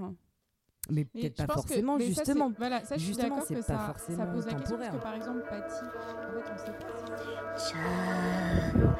[0.89, 2.52] Mais peut-être pas pense que- forcément, mais ça, justement.
[2.58, 4.92] voilà, ça, je suis Justement, d'accord que pas ça, ça forcément pose la question temporaire.
[4.92, 8.96] parce que par exemple, Patty, en fait, on sait pas si- John,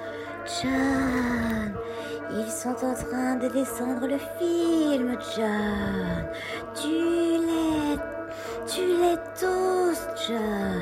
[0.62, 1.76] John,
[2.40, 6.28] ils sont en train de descendre le film, John.
[6.76, 6.88] Tu
[7.46, 7.98] les,
[8.68, 10.82] tu les tous, John.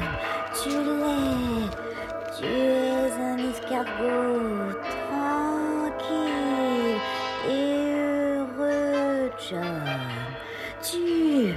[0.62, 1.70] Tu les,
[2.38, 4.78] tu es un escargot
[9.50, 9.82] John.
[10.80, 11.56] Tu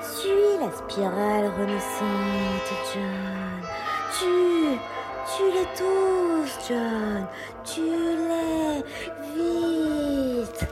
[0.00, 3.62] suis la spirale renaissante, John.
[4.18, 4.80] Tu,
[5.36, 7.26] tu les tous, John.
[7.62, 8.82] Tu les
[9.34, 10.66] vite.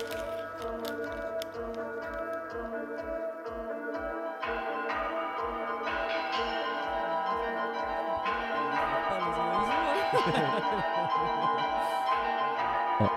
[12.99, 13.11] Ah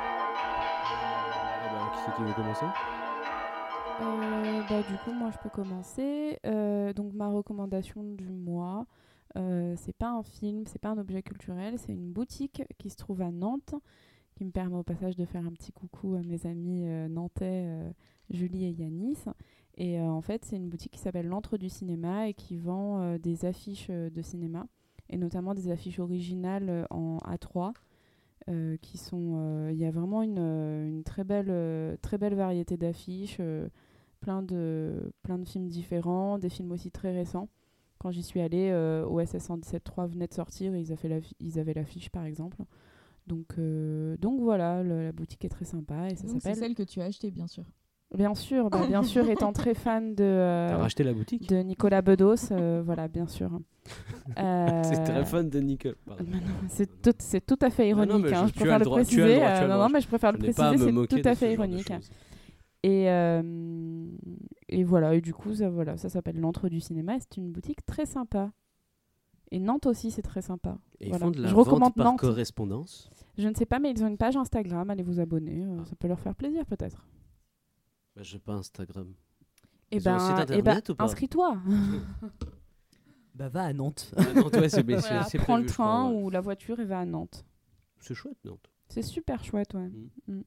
[1.72, 2.66] bah, qui c'est qui veut commencer?
[4.70, 6.40] Bah, du coup, moi, je peux commencer.
[6.46, 8.86] Euh, donc, ma recommandation du mois,
[9.38, 12.96] euh, c'est pas un film, c'est pas un objet culturel, c'est une boutique qui se
[12.98, 13.76] trouve à Nantes,
[14.36, 17.68] qui me permet au passage de faire un petit coucou à mes amis euh, nantais,
[18.30, 19.26] Julie et Yanis.
[19.76, 23.46] Et en fait, c'est une boutique qui s'appelle L'Antre du cinéma et qui vend des
[23.46, 24.68] affiches de cinéma,
[25.10, 27.74] et notamment des affiches originales en A3.
[28.50, 33.40] euh, qui sont, il y a vraiment une, une très belle, très belle variété d'affiches,
[34.24, 37.50] plein de, plein de films différents, des films aussi très récents.
[38.00, 41.60] Quand j'y suis allée, euh, OSS 117.3 venait de sortir et ils, avaient l'affi- ils
[41.60, 42.58] avaient l'affiche par exemple.
[43.28, 46.74] Donc, euh, donc voilà, le- la boutique est très sympa et ça Donc, c'est celle
[46.76, 47.64] que tu as achetée, bien sûr.
[48.16, 51.58] Bien sûr, bah, bien sûr, étant très fan de, euh, T'as racheté la boutique de
[51.58, 53.50] Nicolas Bedos, euh, voilà, bien sûr.
[54.40, 55.96] Euh, C'est très fan de Nicole.
[56.06, 56.24] Pardon.
[56.32, 58.98] mais non, C'est tout, c'est tout à fait non, ironique, hein, je- préfère le droit-
[59.00, 59.40] préciser.
[59.68, 61.92] non, non, mais je préfère Je le préciser, c'est tout à fait ironique.
[62.84, 64.08] Et, euh,
[64.68, 67.18] et voilà, et du coup, ça, voilà, ça s'appelle l'Entre du cinéma.
[67.20, 68.52] C'est une boutique très sympa.
[69.52, 70.78] Et Nantes aussi, c'est très sympa.
[71.00, 72.20] Et ils font de la Je vente recommande par Nantes.
[72.20, 73.10] correspondance.
[73.38, 74.90] Je ne sais pas, mais ils ont une page Instagram.
[74.90, 75.64] Allez vous abonner.
[75.66, 77.08] euh, Ça peut leur faire plaisir, peut-être.
[78.16, 79.14] Bah, j'ai pas Instagram.
[79.92, 81.58] Et Ils ont un site ben, eh internet ben ou pas inscris-toi.
[83.36, 84.12] Bah va à Nantes.
[84.16, 86.24] Ah, non, ouais, c'est mais c'est- Voilà, c'est prends prévu, le crois, train ouais.
[86.24, 87.46] ou la voiture et va à Nantes.
[88.00, 88.70] C'est chouette, Nantes.
[88.90, 89.88] C'est super chouette, ouais.
[89.90, 90.10] Mm.
[90.28, 90.42] Mm.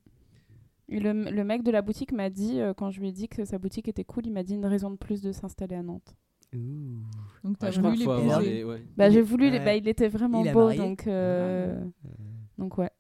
[0.89, 3.29] Et le, le mec de la boutique m'a dit, euh, quand je lui ai dit
[3.29, 5.83] que sa boutique était cool, il m'a dit une raison de plus de s'installer à
[5.83, 6.15] Nantes.
[6.53, 7.99] Donc, tu Ah, crois voulu
[8.45, 8.83] les- ouais.
[8.97, 12.11] Bah, Il j'ai voulu, les- bah, il était vraiment Il beau, donc, euh, Ouais.
[12.59, 12.91] donc ouais.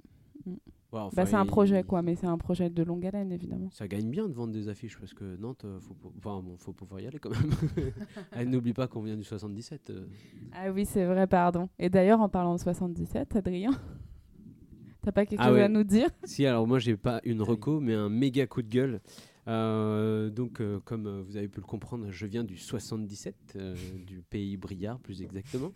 [0.92, 3.30] Ouais, enfin, bah, c'est un il- projet, quoi, mais c'est un projet de longue haleine,
[3.32, 3.68] évidemment.
[3.70, 6.56] Ça gagne bien de vendre des affiches parce que Nantes, euh, faut, pou- enfin, bon,
[6.58, 7.50] faut pouvoir y aller quand même.
[8.50, 9.90] N'oublie pas qu'on vient du 77.
[9.90, 10.06] euh.
[10.52, 11.68] Ah oui, c'est vrai, pardon.
[11.78, 13.70] Et d'ailleurs, en parlant de 77, Adrien,
[15.06, 15.62] t'as pas quelque Ah chose ouais.
[15.62, 16.10] à nous dire?
[16.24, 19.00] Si, alors moi j'ai pas une reco, mais un méga coup de gueule.
[19.48, 23.76] Euh, donc, euh, comme euh, vous avez pu le comprendre, je viens du 77, euh,
[24.04, 25.72] du pays Briard plus exactement.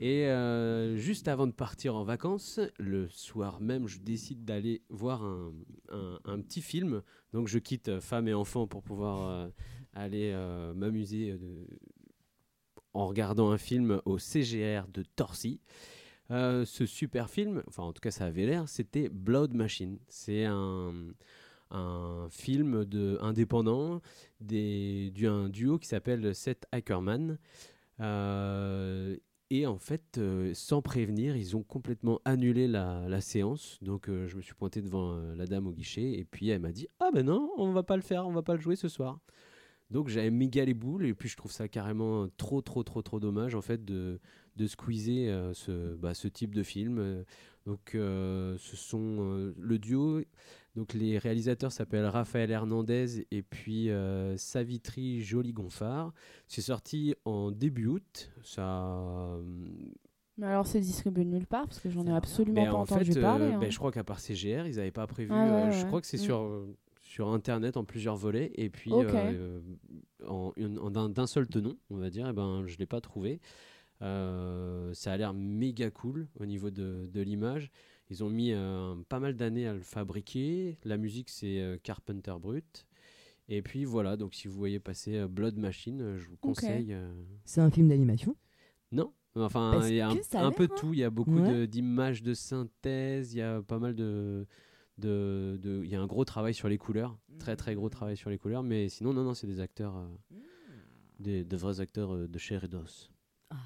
[0.00, 5.24] Et euh, juste avant de partir en vacances, le soir même, je décide d'aller voir
[5.24, 5.52] un,
[5.90, 7.02] un- un petit film.
[7.32, 9.48] Donc, je quitte femme et enfant pour pouvoir euh,
[9.92, 11.66] aller euh, m'amuser euh,
[12.94, 15.60] en regardant un film au CGR de Torcy.
[16.30, 19.98] Euh, ce super film, enfin en tout cas ça avait l'air, c'était Blood Machine.
[20.08, 20.92] C'est un,
[22.30, 24.00] film de, indépendant
[24.40, 27.38] des, du, un duo qui s'appelle Seth Ackerman.
[28.00, 29.16] Euh,
[29.50, 33.78] et en fait, euh, sans prévenir, ils ont complètement annulé la, la séance.
[33.82, 36.88] Donc je me suis pointé devant la dame au guichet et puis elle m'a dit
[37.00, 39.18] Ah ben non, on va pas le faire, on va pas le jouer ce soir.
[39.90, 43.18] Donc j'avais méga les boules et puis je trouve ça carrément trop trop trop trop
[43.20, 44.20] dommage en fait de,
[44.56, 46.98] de squeezer euh, ce, bah, ce type de film.
[46.98, 47.24] Euh,
[47.66, 50.20] Donc euh, ce sont euh, le duo,
[50.76, 53.90] donc les réalisateurs s'appellent Raphaël Hernandez et puis
[54.36, 56.12] Savitri Joly Gonfard.
[56.46, 58.30] C'est sorti en début août.
[58.42, 59.36] Ça,
[60.38, 63.20] Mais alors, c'est distribué nulle part, parce que j'en ai absolument pas en entendu fait,
[63.20, 63.50] parler.
[63.50, 63.70] ben, hein.
[63.70, 65.30] je crois qu'à part CGR, ils n'avaient pas prévu.
[65.34, 65.86] Ah ouais, Je ouais.
[65.86, 66.20] crois que c'est Mm.
[66.20, 66.76] sur, euh,
[67.10, 68.52] sur Internet en plusieurs volets.
[68.54, 69.58] Et puis, euh,
[70.28, 70.52] en,
[71.08, 73.40] d'un seul tenant, on va dire, eh ben, je ne l'ai pas trouvé.
[74.00, 77.72] Euh, ça a l'air méga cool au niveau de, de l'image.
[78.10, 80.78] Ils ont mis euh, pas mal d'années à le fabriquer.
[80.84, 82.86] La musique, c'est euh, Carpenter Brut.
[83.48, 86.92] Et puis voilà, donc si vous voyez passer euh, Blood Machine, je vous conseille.
[86.92, 87.12] euh,
[87.44, 88.36] C'est un film d'animation?
[88.92, 90.76] non, enfin, il y a un, peu de hein.
[90.78, 90.92] tout.
[90.94, 91.52] Il y a beaucoup Ouais.
[91.60, 94.46] de- d'images de, synthèse, il y a pas mal de.
[95.00, 98.16] De, de- il y a un gros travail sur les couleurs, très très gros travail
[98.16, 100.36] sur les couleurs, mais sinon, non, non, c'est des acteurs, euh,
[101.18, 103.10] des, de vrais acteurs euh, de chair et d'os.
[103.50, 103.56] Ah.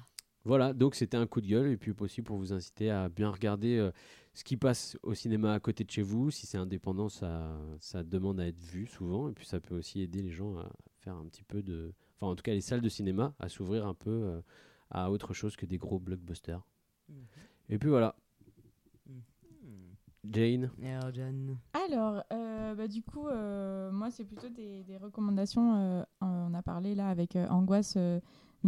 [0.43, 3.29] Voilà, donc c'était un coup de gueule, et puis aussi pour vous inciter à bien
[3.29, 3.91] regarder euh,
[4.33, 6.31] ce qui passe au cinéma à côté de chez vous.
[6.31, 10.01] Si c'est indépendant, ça, ça demande à être vu souvent, et puis ça peut aussi
[10.01, 11.93] aider les gens à faire un petit peu de.
[12.15, 14.41] Enfin, en tout cas, les salles de cinéma à s'ouvrir un peu
[14.89, 16.61] à autre chose que des gros blockbusters.
[17.69, 18.15] Et puis voilà.
[20.31, 20.71] Jane.
[21.87, 25.75] Alors, euh, bah, du coup, euh, moi, c'est plutôt des, des recommandations.
[25.75, 28.19] euh, on a parlé là avec euh, Angoisse euh,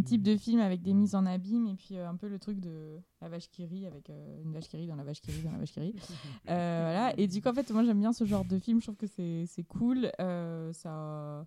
[0.04, 2.60] type de film avec des mises en abîme et puis euh, un peu le truc
[2.60, 5.32] de la vache qui rit avec euh, une vache qui rit dans la vache qui
[5.32, 5.94] rit dans la vache qui rit.
[6.48, 7.18] Euh, voilà.
[7.18, 8.80] Et du coup, en fait, moi j'aime bien ce genre de film.
[8.80, 10.10] Je trouve que c'est c'est cool.
[10.20, 11.44] Euh, ça,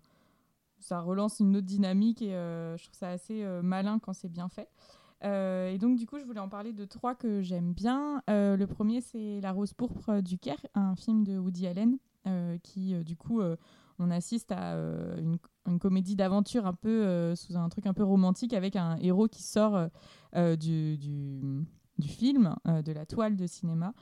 [0.80, 4.28] ça relance une autre dynamique et euh, je trouve ça assez euh, malin quand c'est
[4.28, 4.68] bien fait.
[5.24, 8.22] Euh, et donc, du coup, je voulais en parler de trois que j'aime bien.
[8.28, 12.58] Euh, le premier, c'est La Rose Pourpre du Caire, un film de Woody Allen euh,
[12.62, 13.40] qui, du coup,
[13.98, 14.76] on assiste à
[15.18, 15.38] une,
[15.78, 19.88] comédie d'aventure un peu sous un truc un peu romantique avec un héros qui sort
[20.58, 20.98] du,
[22.00, 23.94] film, de la toile de cinéma,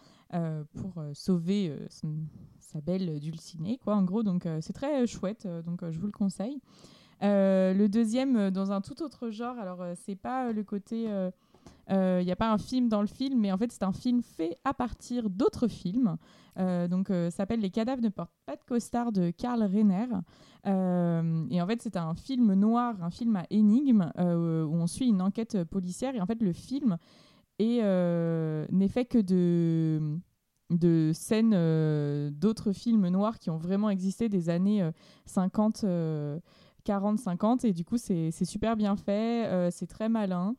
[0.75, 1.77] pour sauver
[2.59, 4.23] sa belle Dulcinée, quoi, en gros.
[4.23, 6.61] Donc, c'est très chouette, donc je vous le conseille.
[7.23, 11.09] Euh, le deuxième, euh, dans un tout autre genre, alors euh, c'est pas le côté.
[11.89, 14.23] Il n'y a pas un film dans le film, mais en fait, c'est un film
[14.23, 16.17] fait à partir d'autres films.
[16.57, 20.07] Donc, ça s'appelle Les cadavres ne portent pas de costard de Karl Renner.
[20.65, 25.09] Et en fait, c'est un film noir, un film à énigme, euh, où on suit
[25.09, 26.15] une enquête policière.
[26.15, 26.97] Et en fait, le film
[27.59, 27.83] est,
[28.71, 30.21] n'est fait que de,
[30.71, 34.93] de scènes d'autres films noirs qui ont vraiment existé des années euh,
[35.27, 35.85] 50,
[36.85, 37.65] 40, 50.
[37.65, 40.55] Et du coup, c'est c'est super bien fait, euh, c'est très malin.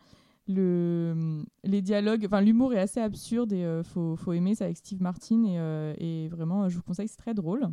[0.48, 4.78] Le, les dialogues, enfin l'humour est assez absurde et euh, faut, faut aimer ça avec
[4.78, 7.70] Steve Martin et, euh, et vraiment je vous conseille, c'est très drôle.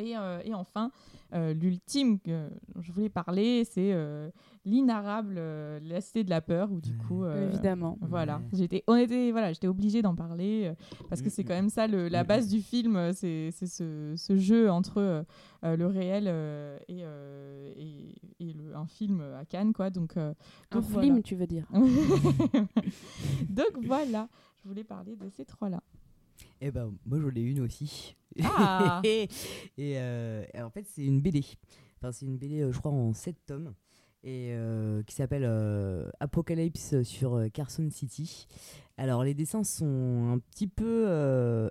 [0.00, 0.90] Et, euh, et enfin,
[1.34, 2.48] euh, l'ultime que
[2.80, 4.30] je voulais parler, c'est euh,
[4.64, 7.98] l'inarrable euh, La Cité de la Peur, où du coup, euh, Évidemment.
[8.00, 10.74] voilà, j'étais, voilà, j'étais obligée d'en parler euh,
[11.10, 14.36] parce que c'est quand même ça le- la base du film, c'est, c'est ce, ce
[14.36, 15.24] jeu entre
[15.62, 19.90] le réel euh, et, euh, et, et le- un film à Cannes, quoi.
[19.90, 20.32] Donc, euh,
[20.70, 21.02] Un voilà.
[21.08, 21.66] film, tu veux dire
[23.48, 24.28] donc voilà,
[24.62, 25.82] je voulais parler de ces trois-là.
[26.60, 28.16] Eh ben, moi j'en ai une aussi.
[28.44, 29.28] Ah et,
[29.78, 31.44] euh, et en fait, c'est une BD.
[31.96, 33.74] Enfin, c'est une BD, euh, je crois, en 7 tomes.
[34.22, 38.46] Et euh, qui s'appelle euh, Apocalypse sur Carson City.
[38.98, 41.08] Alors, les dessins sont un petit peu,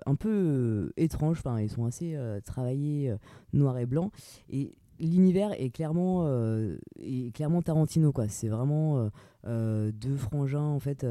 [0.04, 1.38] un peu étranges.
[1.38, 3.14] Enfin, ils sont assez travaillés,
[3.52, 4.10] noir et blanc.
[4.48, 8.28] Et l'univers est clairement, euh, est clairement Tarantino, quoi.
[8.28, 9.08] C'est vraiment euh,
[9.46, 11.04] euh, deux frangins, en fait,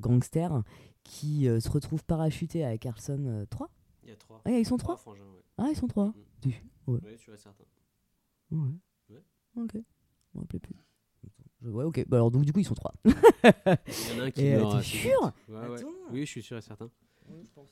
[0.00, 0.62] gangsters,
[1.04, 3.70] qui euh, se retrouvent parachutés à Carson euh, 3.
[4.02, 4.42] Il y a trois.
[4.44, 5.42] Ah, ils sont trois frangins, ouais.
[5.58, 6.08] Ah, ils sont trois.
[6.08, 6.12] Mm.
[6.42, 7.00] Tu- Ouais.
[7.02, 7.64] Ouais, je suis certain.
[8.50, 8.58] Ouais.
[9.08, 9.22] Ouais.
[9.56, 9.72] Ok.
[9.74, 9.78] Je
[10.34, 10.74] me rappelais plus.
[11.62, 12.04] Ouais, ok.
[12.08, 12.92] Bah alors, donc, du coup, ils sont trois.
[13.04, 15.32] Il y en a un qui euh, t'es sûr.
[15.48, 15.80] Ouais, ouais.
[16.10, 16.90] Oui, je suis sûr et certain.
[17.26, 17.70] Ouais, je pense.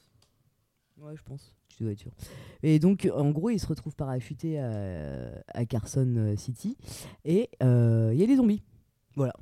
[0.97, 1.55] Ouais, je pense.
[1.69, 2.13] Tu dois être sûr.
[2.63, 6.79] Et donc, en gros, ils se retrouvent parachutés à, à Carson euh, City.
[7.27, 8.63] Et euh, il y a des zombies.
[9.15, 9.35] Voilà.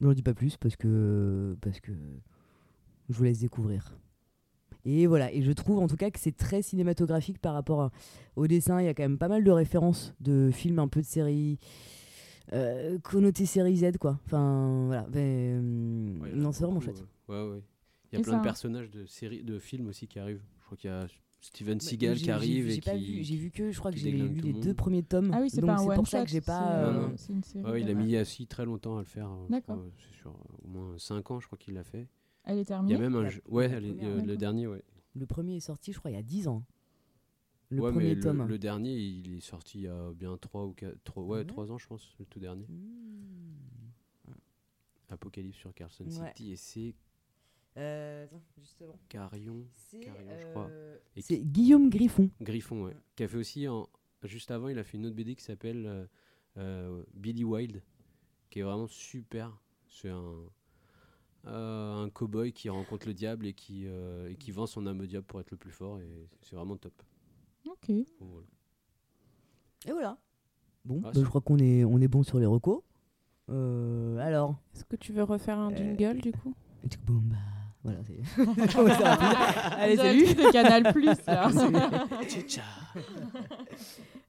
[0.00, 1.92] Je n'en dis pas plus parce que, parce que
[3.08, 3.96] je vous laisse découvrir.
[4.86, 5.32] Et voilà.
[5.32, 7.90] Et je trouve en tout cas que c'est très cinématographique par rapport à-
[8.36, 8.80] au dessin.
[8.80, 11.58] Il y a quand même pas mal de références de films un peu de série.
[12.52, 17.48] Euh, connoté série Z quoi enfin voilà euh, Ouais, non c'est vraiment chouette Ouais, ouais.
[17.52, 17.62] ouais.
[18.12, 20.42] Il y a Et plein ça- de personnages de séries, de films aussi qui arrivent.
[20.60, 21.06] Je crois qu'il y a
[21.40, 23.96] Steven Mais Seagal j'ai- qui arrive j'ai- pas vu, j'ai vu que je crois que
[23.96, 25.96] j'ai lu les le deux premiers tomes Ah oui, c'est donc pas un c'est one
[25.96, 27.14] pour ça shot, que j'ai pas c'est, euh, Non, non.
[27.16, 27.64] c'est une série.
[27.64, 29.30] Ouais, il a mis aussi très longtemps à le faire.
[29.30, 29.76] euh, D'accord.
[29.76, 32.06] crois, C'est sur euh, au moins 5 ans, je crois qu'il l'a fait.
[32.44, 32.94] Elle est Il y terminée.
[32.94, 33.42] a même un jeu.
[33.48, 34.82] Ouais, elle est- euh, le dernier, ouais.
[35.14, 36.64] le premier est sorti je crois il y a 10 ans
[37.70, 40.36] le ouais, premier mais tome Le, le dernier, il est sorti il y a bien
[40.36, 41.44] 3 ou 4, 3, ouais, Ouais.
[41.46, 42.66] 3 ans, je pense, le tout dernier.
[42.68, 44.32] Mmh.
[45.08, 46.28] Apocalypse sur Carson Ouais.
[46.28, 46.94] City et c'est
[47.76, 49.66] Euh, attends, justement Carion.
[49.72, 50.68] c'est Carion, je crois.
[50.70, 52.96] euh, c'est Guillaume Griffon Griffon, ouais.
[53.16, 53.88] Qui a fait aussi, en,
[54.22, 56.06] juste avant, il a fait une autre BD qui s'appelle euh,
[56.58, 57.82] euh, Billy Wilde,
[58.50, 59.60] qui est vraiment super.
[59.88, 60.46] C'est un, euh,
[61.46, 65.06] un cow-boy qui rencontre le diable et qui, euh, et qui vend son âme au
[65.06, 66.94] diable pour être le plus fort, et c'est vraiment top.
[67.66, 67.90] Ok.
[68.20, 68.46] Voilà.
[69.86, 70.18] et voilà.
[70.84, 72.82] Bon Ah, bah, je crois qu'on est on est bon sur les recos.
[73.50, 74.56] Euh, alors.
[74.74, 76.54] Est-ce que tu veux refaire un Euh, jingle du coup?
[77.06, 77.36] boum, bah,
[77.82, 78.18] voilà c'est
[79.78, 80.26] allez salut.
[80.34, 81.50] de Canal Plus là.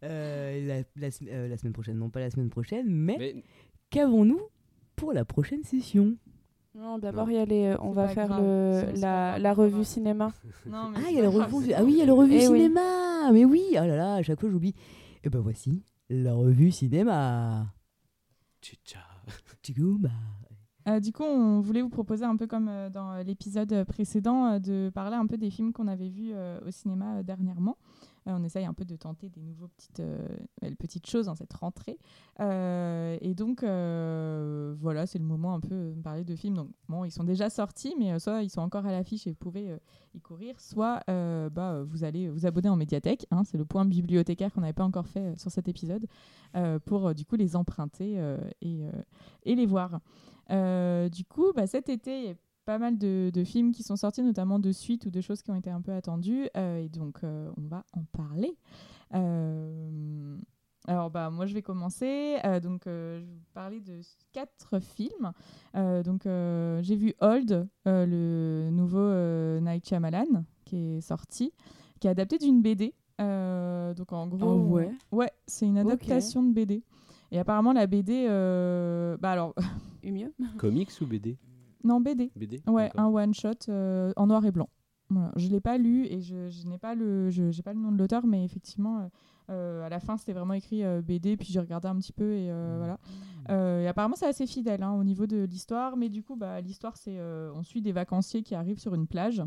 [0.04, 3.44] Euh, la, la sem- euh, la semaine prochaine non pas la semaine prochaine mais, Mais
[3.90, 4.42] qu'avons-nous
[4.96, 6.16] pour la prochaine session?
[6.76, 9.84] Non, d'abord, il y a les, euh, on va faire grave, le, la, revue grave.
[9.86, 10.32] cinéma.
[10.68, 12.02] Non, mais Ah, c'est il y a pas la grave, revue, ah oui, il y
[12.02, 12.60] a la revue Eh oui.
[12.60, 13.32] cinéma.
[13.32, 14.76] Mais oui, oh là là, à chaque fois j'oublie.
[15.24, 17.66] Et ben voici la revue cinéma.
[20.00, 20.10] bah.
[20.88, 24.60] Euh, du coup, on voulait vous proposer un peu comme euh, dans l'épisode précédent euh,
[24.60, 27.78] de parler un peu des films qu'on avait vus euh, au cinéma euh, dernièrement.
[28.28, 30.28] On essaye un peu de tenter des nouveaux petites, euh,
[30.80, 32.00] petites choses dans cette rentrée.
[32.40, 36.56] Euh, et donc, euh, voilà, c'est le moment un peu de parler de films.
[36.56, 39.38] Donc, bon, ils sont déjà sortis, mais soit ils sont encore à l'affiche et vous
[39.38, 39.78] pouvez
[40.16, 43.28] y courir, soit bah, vous allez vous abonner en médiathèque.
[43.30, 46.08] hein, c'est le point bibliothécaire qu'on n'avait pas encore fait sur cet épisode,
[46.86, 48.18] pour du coup les emprunter
[48.62, 48.86] et,
[49.44, 50.00] et les voir.
[50.50, 52.36] Du coup, bah, cet été,
[52.66, 55.52] pas mal de, de films qui sont sortis, notamment de suites ou de choses qui
[55.52, 56.48] ont été un peu attendues.
[56.58, 58.58] euh, et donc, euh, on va en parler.
[59.14, 60.38] Euh,
[60.88, 62.38] alors, bah, moi, je vais commencer.
[62.44, 64.02] Euh, donc, euh, je vais vous parler de
[64.34, 65.32] quatre films.
[65.76, 71.54] Euh, donc, euh, j'ai vu Old, euh, le nouveau euh, Night Shyamalan, qui est sorti,
[72.00, 72.94] qui est adapté d'une BD.
[73.22, 76.84] Euh, donc, en gros, Ah ouais ouais, c'est une adaptation de BD.
[77.32, 79.56] Et apparemment, la BD, euh, bah alors,
[80.04, 80.32] Et mieux?
[80.58, 81.38] Comics ou BD
[81.86, 82.32] non BD.
[82.36, 84.70] BD Ouais, un one shot euh, en noir et blanc.
[85.10, 85.32] Voilà.
[85.36, 87.92] Je l'ai pas lu et je, je n'ai pas le je j'ai pas le nom
[87.92, 89.08] de l'auteur, mais effectivement, euh,
[89.52, 92.34] euh, à la fin c'était vraiment écrit euh, BD, puis j'ai regardé un petit peu
[92.34, 92.98] et euh, voilà.
[93.82, 96.98] Et apparemment c'est assez fidèle hein, au niveau de l'histoire, mais du coup bah l'histoire
[96.98, 99.44] c'est on suit des vacanciers qui arrivent sur une plage.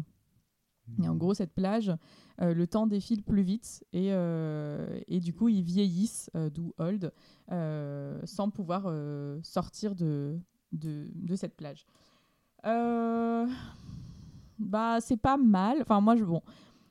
[1.02, 1.92] Et en gros, cette plage,
[2.40, 6.72] euh, le temps défile plus vite et, euh, et du coup, ils vieillissent, euh, d'où
[6.78, 7.12] Old,
[8.24, 8.92] sans pouvoir
[9.42, 10.38] sortir de,
[10.72, 11.86] de, de cette plage.
[12.68, 13.46] Euh,
[14.58, 15.78] bah, c'est pas mal.
[15.80, 16.42] Enfin, moi, je, bon,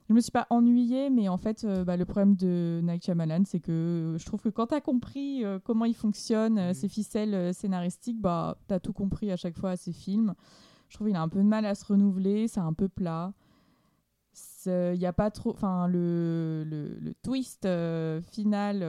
[0.10, 3.44] je me suis pas ennuyée, mais en fait, euh, bah, le problème de Night Shyamalan,
[3.46, 6.88] c'est que je trouve que quand tu as compris euh, comment il fonctionne, euh, ses
[6.88, 10.34] ficelles scénaristiques, bah, tu as tout compris à chaque fois à ses films.
[10.90, 13.34] Je trouve qu'il a un peu de mal à se renouveler, c'est un peu plat.
[14.66, 15.52] Il n'y a pas trop.
[15.52, 17.68] Enfin, le, le, le twist
[18.30, 18.80] final,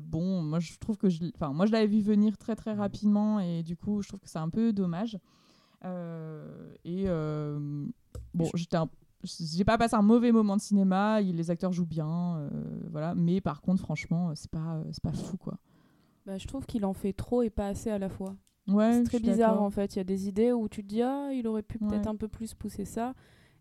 [0.00, 3.40] bon, moi je trouve que je, enfin, moi je l'avais vu venir très très rapidement
[3.40, 5.18] et du coup je trouve que c'est un peu dommage.
[5.84, 7.86] Euh, et euh,
[8.34, 8.88] bon, j'étais un-
[9.24, 12.48] j'ai pas passé un mauvais moment de cinéma, les acteurs jouent bien, euh,
[12.90, 13.14] voilà.
[13.14, 15.58] Mais par contre, franchement, c'est pas, c'est pas fou quoi.
[16.26, 18.36] bah, Je trouve qu'il en fait trop et pas assez à la fois.
[18.66, 19.94] Ouais, c'est très bizarre en fait.
[19.94, 22.08] Il y a des idées où tu te dis, ah, il aurait pu peut-être Ouais.
[22.08, 23.14] un peu plus pousser ça.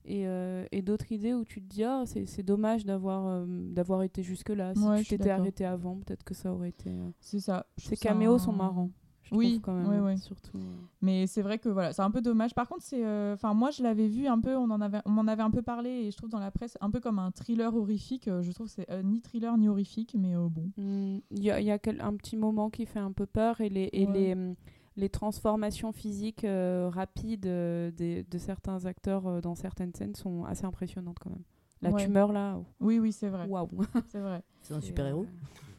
[0.05, 3.45] Et, euh, et d'autres idées où tu te dis, ah, c'est c'est dommage d'avoir euh,
[3.47, 4.73] d'avoir été jusque-là.
[4.75, 6.91] Si Ouais, tu t'étais arrêté avant, peut-être que ça aurait été.
[7.21, 7.65] C'est ça.
[7.77, 8.89] Je Ces caméos un- sont marrants.
[9.23, 9.87] Je Oui, trouve, quand même.
[9.87, 10.17] ouais, ouais.
[10.17, 10.57] Surtout.
[10.57, 10.75] euh.
[11.01, 12.53] Mais c'est vrai que voilà, c'est un peu dommage.
[12.53, 15.11] Par contre, c'est, euh, enfin, moi, je l'avais vu un peu, on en avait, on
[15.11, 17.31] m'en avait un peu parlé, et je trouve dans la presse un peu comme un
[17.31, 18.27] thriller horrifique.
[18.27, 20.69] Euh, Je trouve que c'est euh, ni thriller ni horrifique, mais euh, bon.
[20.77, 23.61] Hmm, Il y a, y a quel- un petit moment qui fait un peu peur
[23.61, 24.13] et les, et Ouais.
[24.13, 24.55] les, hum,
[24.97, 30.43] les transformations physiques euh, rapides euh, des- de certains acteurs euh, dans certaines scènes sont
[30.43, 31.43] assez impressionnantes quand même.
[31.81, 32.03] La Ouais.
[32.03, 33.47] tumeur là, oh, Oui, oui, c'est vrai.
[33.47, 33.67] waouh.
[34.07, 34.43] C'est vrai.
[34.61, 35.25] C'est un C'est, super-héros euh,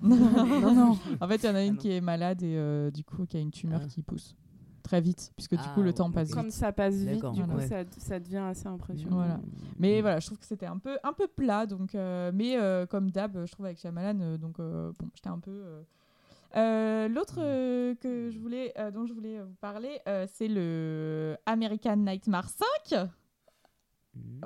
[0.09, 0.98] non, non.
[1.20, 1.78] En fait, il y en a une non.
[1.78, 3.89] qui est malade et euh, du coup, qui a une tumeur Ah.
[3.89, 4.36] qui pousse
[4.82, 6.14] très vite, puisque du Ah, coup, le temps ok.
[6.14, 6.52] passe Comme vite.
[6.52, 7.66] ça passe vite, du coup ouais.
[7.66, 9.16] ça, ça devient assez impressionnant.
[9.16, 9.40] Voilà.
[9.78, 11.64] Mais voilà, je trouve que c'était un peu, un peu plat.
[11.66, 15.31] Donc, euh, mais euh, comme d'hab, je trouve avec Shyamalan, euh, donc euh, bon, j'étais
[15.31, 15.51] un peu.
[15.51, 15.82] euh,
[16.56, 21.36] euh, L'autre euh, que je voulais, euh, dont je voulais vous parler, euh, c'est le
[21.47, 22.51] American Nightmare
[22.90, 23.09] 5.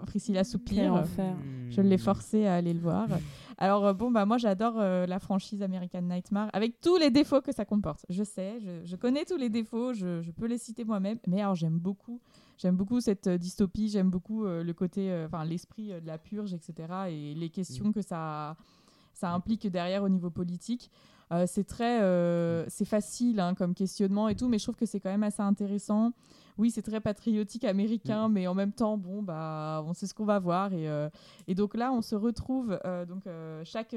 [0.06, 0.94] Priscilla Quel soupire.
[0.94, 1.35] enfer.
[1.68, 3.09] Je l'ai forcé à aller le voir.
[3.60, 7.40] Alors euh, bon bah moi j'adore euh, la franchise American Nightmare avec tous les défauts
[7.40, 8.06] que ça comporte.
[8.09, 11.43] Je sais, je, je connais tous les défauts, je, je peux les citer moi-même, mais
[11.43, 12.20] alors j'aime beaucoup,
[12.56, 16.55] j'aime beaucoup cette euh, dystopie, j'aime beaucoup euh, le côté, enfin l'esprit de la purge,
[16.55, 17.09] etc.
[17.10, 18.56] et les questions que ça
[19.12, 20.93] ça implique derrière au niveau politique.
[21.32, 24.86] Euh, c'est très, euh, c'est facile hein, comme questionnement et tout, mais je trouve que
[24.86, 26.12] c'est quand même assez intéressant.
[26.56, 30.24] Oui, c'est très patriotique américain, mais en même temps, bon, bah, on sait ce qu'on
[30.24, 31.09] va voir et, euh,
[31.46, 33.28] et donc là, on se retrouve donc
[33.64, 33.94] chaque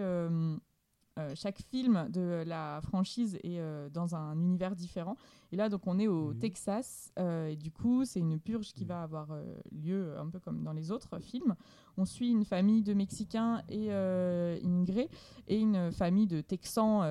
[1.19, 5.17] euh, chaque film de la franchise est euh, dans un univers différent.
[5.51, 6.39] Et là, donc, on est au Mhm.
[6.39, 7.11] Texas.
[7.19, 9.27] euh, et du coup, c'est une purge qui va avoir
[9.71, 11.55] lieu un peu comme dans les autres films.
[11.97, 13.88] On suit une famille de Mexicains et
[14.63, 15.09] immigrés
[15.47, 17.01] et une famille de Texans,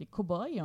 [0.00, 0.62] les cowboys,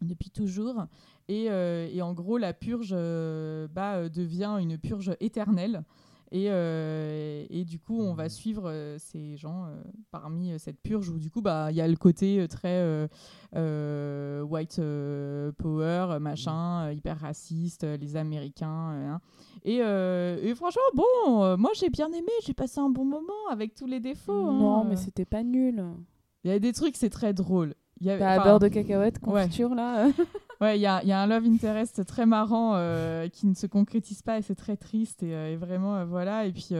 [0.00, 0.86] depuis toujours.
[1.28, 5.84] Et, et en gros, la purge bah, devient une purge éternelle.
[6.32, 9.82] Et, euh, et du coup, on va suivre euh, ces gens euh,
[10.12, 13.08] parmi cette purge où du coup, bah, il y a le côté très
[13.52, 14.80] white
[15.58, 18.68] power, machin, euh, hyper raciste, les Américains.
[18.68, 19.20] hein.
[19.64, 23.86] Et, et franchement, bon, moi j'ai bien aimé, j'ai passé un bon moment avec tous
[23.86, 24.32] les défauts.
[24.32, 24.86] Non, hein.
[24.88, 25.84] mais c'était pas nul.
[26.44, 27.74] Il y a des trucs, c'est très drôle.
[28.00, 29.42] Il y a, beurre de cacahuète, ouais.
[29.42, 30.08] confiture là?
[30.60, 34.36] Ouais, il y a, un love interest très marrant euh, qui ne se concrétise pas
[34.38, 36.44] et c'est très triste et, euh, vraiment euh, voilà.
[36.44, 36.74] Et puis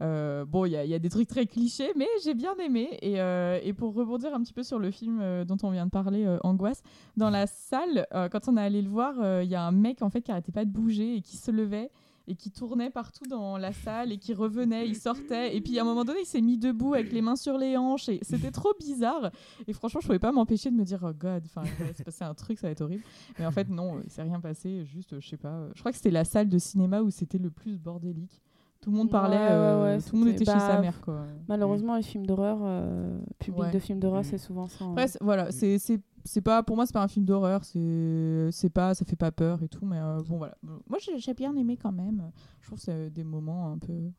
[0.00, 2.88] bon, il y a, des trucs très clichés, mais j'ai bien aimé.
[3.02, 3.18] Et,
[3.66, 6.82] et pour rebondir un petit peu sur le film dont on vient de parler, Angoisse,
[7.16, 10.10] dans la salle, quand on est allé le voir, il y a un mec en
[10.10, 11.90] fait qui arrêtait pas de bouger et qui se levait.
[12.26, 15.56] Et qui tournait partout dans la salle et qui revenait, il sortait.
[15.56, 17.76] Et puis à un moment donné, il s'est mis debout avec les mains sur les
[17.76, 19.30] hanches et c'était trop bizarre.
[19.66, 22.02] Et franchement, je pouvais pas m'empêcher de me dire, oh god, enfin, il va se
[22.02, 23.04] passer un truc, ça va être horrible.
[23.38, 24.84] Mais en fait, non, il s'est rien passé.
[24.84, 25.68] Juste, je sais pas.
[25.74, 28.42] Je crois que c'était la salle de cinéma où c'était le plus bordélique.
[28.84, 31.00] Tout le monde parlait, Ouais, ouais, euh, ouais, tout le monde était chez sa mère,
[31.00, 31.24] quoi.
[31.48, 33.70] Malheureusement, les films d'horreur, euh, public Ouais.
[33.70, 34.24] de films d'horreur, Mm.
[34.24, 34.84] c'est souvent ça.
[34.84, 34.90] hein.
[34.92, 38.68] Après, voilà, c'est c'est c'est pas pour moi c'est pas un film d'horreur, c'est c'est
[38.68, 40.54] pas ça fait pas peur et tout mais euh, bon voilà.
[40.62, 42.30] Moi j'ai bien aimé quand même.
[42.60, 44.10] Je trouve que c'est des moments un peu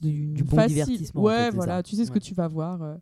[0.00, 0.74] du, du bon faciles.
[0.74, 1.20] divertissement.
[1.22, 1.82] en Ouais, fait, c'est voilà, ça.
[1.82, 2.80] tu sais ce que tu vas voir.
[2.82, 2.96] euh.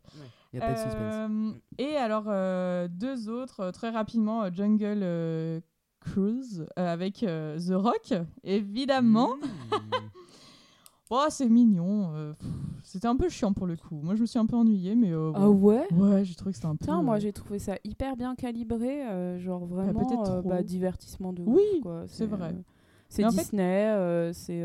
[0.53, 1.15] Y a pas de suspense.
[1.15, 5.59] Euh, et alors euh, deux autres très rapidement Jungle euh,
[5.99, 8.13] Cruise euh, avec euh, The Rock
[8.43, 9.35] évidemment.
[9.37, 9.47] Mmh.
[11.11, 12.11] Oh, c'est mignon.
[12.13, 12.49] euh, pff,
[12.83, 13.99] C'était un peu chiant pour le coup.
[14.03, 16.55] Moi je me suis un peu ennuyée mais euh, Ah ouais Ouais, j'ai trouvé que
[16.57, 20.29] c'était un peu Putain, moi j'ai trouvé ça hyper bien calibré, euh, genre vraiment peut-être
[20.31, 20.49] euh, trop.
[20.49, 22.55] bah, divertissement de Oui, ouf, c'est vrai.
[23.09, 24.63] c'est fait- Disney, euh, c'est.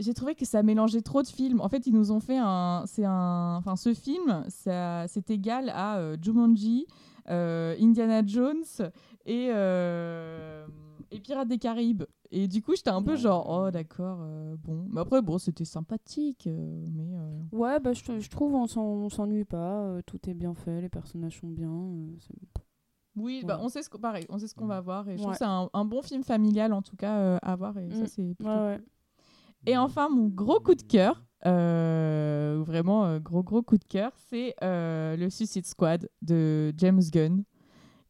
[0.00, 1.62] j'ai trouvé que ça mélangeait trop de films.
[1.62, 2.82] En fait, ils nous ont fait un.
[2.86, 3.56] C'est un.
[3.56, 6.86] Enfin, ce film, ça, c'est égal à Jumanji,
[7.26, 8.64] Indiana Jones
[9.24, 9.48] et,
[11.10, 12.04] et Pirates des Caraïbes.
[12.30, 14.86] Et du coup, j'étais un peu genre, oh d'accord, euh, bon.
[14.90, 17.14] Mais après, bon, c'était sympathique, euh, mais.
[17.16, 20.80] euh, Ouais, bah, je, je trouve on s'en- on s'ennuie pas, tout est bien fait,
[20.80, 21.70] les personnages sont bien.
[23.16, 23.44] Oui, Ouais.
[23.48, 25.08] bah, on sait ce qu'on pareil, on sait ce qu'on va voir.
[25.08, 27.76] Et je trouve que c'est un, un bon film familial, en tout cas, à voir.
[27.78, 28.06] Et ça, Mm.
[28.06, 28.80] c'est ouais.
[29.66, 31.22] Et enfin, mon gros coup de cœur,
[32.64, 37.44] vraiment gros gros coup de cœur, c'est le Suicide Squad de James Gunn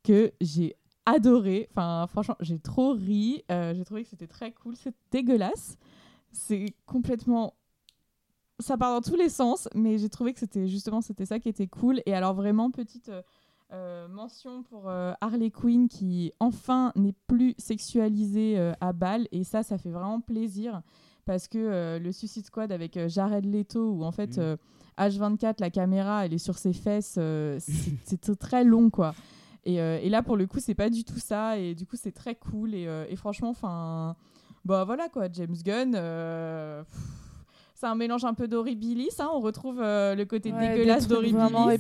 [0.03, 0.75] que j'ai
[1.13, 1.69] adoré.
[1.71, 3.45] Enfin, franchement, j'ai trop ri.
[3.51, 4.77] Euh, j'ai trouvé que c'était très cool.
[4.77, 5.77] C'est dégueulasse.
[6.33, 7.55] C'est complètement
[8.59, 11.49] ça part dans tous les sens, mais j'ai trouvé que c'était justement c'était ça qui
[11.49, 12.03] était cool.
[12.05, 13.23] Et alors vraiment petite euh,
[13.73, 19.63] euh, mention pour euh, Harley Quinn qui enfin n'est plus sexualisée à balle et ça
[19.63, 20.83] ça fait vraiment plaisir
[21.25, 24.43] parce que le Suicide Squad avec Jared Leto où en fait Mhm.
[24.43, 24.57] euh,
[24.99, 27.19] H24 la caméra elle est sur ses fesses
[28.05, 29.15] c'est très long quoi.
[29.65, 31.97] Et, euh, et là pour le coup c'est pas du tout ça et du coup
[31.97, 34.17] c'est très cool et, euh, et franchement enfin
[34.65, 36.83] bah voilà quoi James Gunn euh,
[37.75, 41.41] c'est un mélange un peu d'horribilis hein, on retrouve euh, le côté Ouais, dégueulasse d'horribilis
[41.45, 41.79] ouais.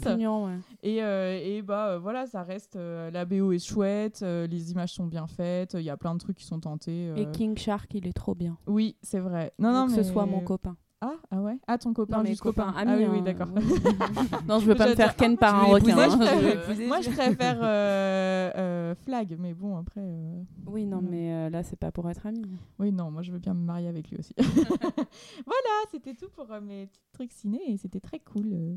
[0.82, 4.73] et, euh, et bah euh, voilà ça reste euh, la BO est chouette euh, les
[4.73, 7.16] images sont bien faites il y a plein de trucs qui sont tentés euh.
[7.16, 8.57] Et King Shark, il est trop bien.
[8.66, 10.77] oui c'est vrai non Faut non que mais ce soit mon copain.
[11.02, 13.48] Ah ah ouais ah ton copain Non, mais juste copain, ah oui, oui d'accord
[14.48, 15.97] non, je veux pas me faire ken par un requin.
[15.98, 16.09] hein.
[16.10, 16.86] je Euh, vais épouser.
[16.86, 21.62] moi je préfère euh, euh, Flag mais bon après euh, Oui, non, mais euh, là,
[21.62, 22.44] c'est pas pour être ami.
[22.78, 26.51] oui non moi je veux bien me marier avec lui aussi voilà c'était tout pour
[26.52, 28.77] euh, mes petits trucs ciné et c'était très cool euh.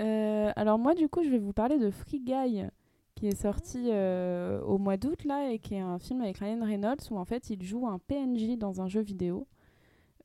[0.00, 2.62] Euh, alors moi, du coup, je vais vous parler de Free Guy,
[3.14, 6.64] qui est sorti euh, au mois d'août, là, et qui est un film avec Ryan
[6.64, 9.46] Reynolds, où en fait, il joue un PNJ dans un jeu vidéo,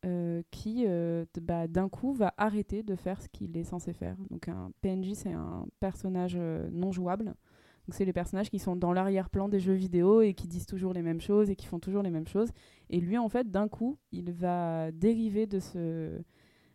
[0.06, 4.18] euh, qui, euh, bah, d'un coup, va arrêter de faire ce qu'il est censé faire.
[4.30, 7.26] Donc un PNJ, c'est un personnage euh, non jouable.
[7.26, 10.94] Donc c'est les personnages qui sont dans l'arrière-plan des jeux vidéo et qui disent toujours
[10.94, 12.52] les mêmes choses et qui font toujours les mêmes choses.
[12.90, 16.22] Et lui, en fait, d'un coup, il va dériver de ce,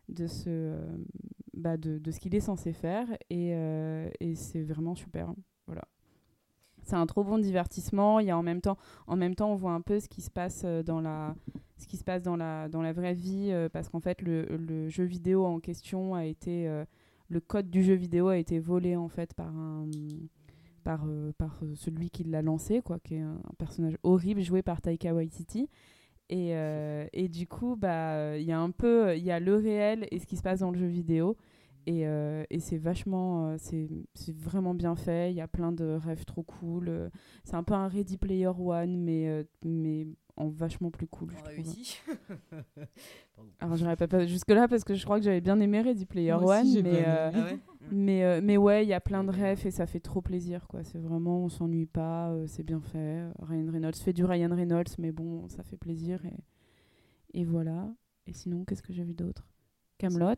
[0.08, 0.76] de ce,
[1.54, 3.50] bah, de, de ce qu'il est censé faire et,
[4.20, 5.34] et c'est vraiment super.
[5.66, 5.82] Voilà.
[6.84, 8.20] C'est un trop bon divertissement.
[8.20, 8.76] Il y a en même temps,
[9.06, 11.34] en même temps, on voit un peu ce qui se passe euh, dans la,
[11.78, 14.44] ce qui se passe dans la, dans la vraie vie, euh, parce qu'en fait, le,
[14.44, 16.84] le jeu vidéo en question a été, euh,
[17.28, 19.86] le code du jeu vidéo a été volé en fait par un,
[20.84, 21.06] par,
[21.38, 25.68] par celui qui l'a lancé, quoi, qui est un, personnage horrible joué par Taika Waititi.
[26.32, 26.52] Et,
[27.12, 30.20] et du coup, bah, il y a un peu, il y a le réel et
[30.20, 31.36] ce qui se passe dans le jeu vidéo.
[31.86, 35.30] Et, euh, et c'est vachement, euh, c'est c'est vraiment bien fait.
[35.32, 36.88] Il y a plein de rêves trop cool.
[36.88, 37.08] euh,
[37.44, 41.32] C'est un peu un Ready Player One, mais, euh, mais en vachement plus cool.
[41.36, 42.00] je réussi.
[43.60, 46.36] Alors, j'irai pas pas jusque-là parce que je crois que j'avais bien aimé Ready Player
[46.38, 47.30] Moi aussi, j'ai One, mais, euh.
[47.34, 47.58] Ah ouais?
[47.92, 50.68] mais, euh, mais ouais, il y a plein de rêves et ça fait trop plaisir.
[50.68, 50.84] quoi.
[50.84, 53.24] C'est vraiment, on s'ennuie pas, euh, c'est bien fait.
[53.40, 56.20] Ryan Reynolds fait du Ryan Reynolds, mais bon, ça fait plaisir.
[56.26, 57.88] Et, et voilà.
[58.26, 59.46] Et sinon, qu'est-ce que j'ai vu d'autre?
[59.98, 60.34] Camelot.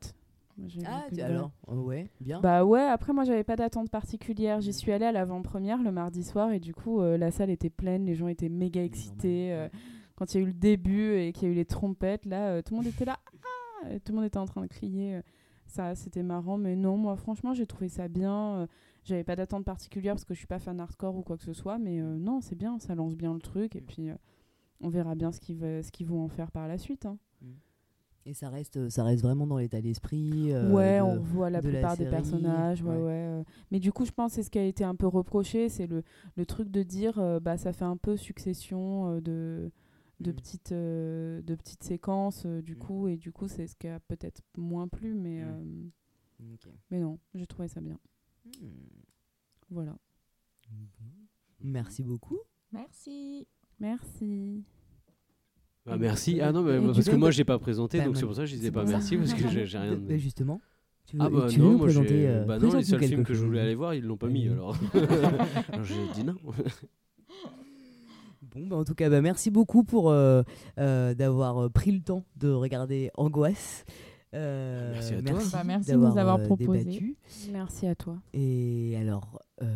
[0.86, 2.40] Ah, tu- alors oh, ouais, bien.
[2.40, 4.60] Bah ouais, après moi j'avais pas d'attente particulière.
[4.60, 7.70] J'y suis allée à l'avant-première le mardi soir et du coup euh, la salle était
[7.70, 9.52] pleine, les gens étaient méga excités.
[9.52, 9.68] euh,
[10.14, 12.50] quand il y a eu le début et qu'il y a eu les trompettes, là
[12.50, 13.18] euh, tout le monde était là,
[13.84, 15.20] ah tout le monde était en train de crier.
[15.66, 18.68] ça c'était marrant, mais non, moi franchement j'ai trouvé ça bien.
[19.04, 21.52] J'avais pas d'attente particulière parce que je suis pas fan hardcore ou quoi que ce
[21.54, 24.14] soit, mais euh, non, c'est bien, ça lance bien le truc et puis euh,
[24.80, 27.06] on verra bien ce qu'ils va- ce qu'ils vont en faire par la suite.
[27.06, 27.18] hein.
[28.24, 30.52] Et ça reste, ça reste vraiment dans l'état d'esprit.
[30.52, 32.82] euh, ouais, de- on voit la de la plupart des personnages.
[32.82, 32.96] Ouais, ouais.
[33.02, 33.12] ouais.
[33.12, 33.44] euh.
[33.72, 35.86] Mais du coup, je pense que c'est ce qui a été un peu reproché, c'est
[35.88, 36.04] le,
[36.36, 39.72] le truc de dire, euh, bah, ça fait un peu succession euh, de,
[40.20, 40.34] de Mm.
[40.36, 42.78] petites euh, de petites séquences euh, du Mm.
[42.78, 45.48] coup et du coup c'est ce qui a peut-être moins plu mais Mm.
[45.48, 46.54] euh,
[46.92, 47.98] mais non j'ai trouvé ça bien
[49.68, 49.96] voilà
[51.60, 52.38] Merci beaucoup.
[52.72, 53.46] Merci.
[53.80, 54.64] merci
[55.88, 56.40] Ah, merci.
[56.40, 58.42] Ah non, mais parce que veux- moi, j'ai pas présenté, Bah, donc c'est pour ça
[58.42, 59.96] que je disais pas merci, parce que j'ai rien.
[60.08, 60.60] Bah, justement.
[61.06, 63.02] Tu veux, Ah bah tu veux non, nous moi présenter euh, Bah non, les seuls
[63.02, 64.52] films que je voulais aller voir, ils l'ont pas mis Oui.
[64.54, 64.76] alors.
[65.72, 66.34] alors j'ai dit non.
[68.54, 70.42] Bon, bah, en tout cas, bah, merci beaucoup pour euh,
[70.78, 73.84] euh, d'avoir pris le temps de regarder Angoisse.
[74.34, 75.32] Euh, Merci à toi.
[75.32, 76.84] merci, Bah, merci de nous avoir proposé.
[76.84, 77.16] débattu.
[77.52, 79.66] merci à toi Et alors, euh,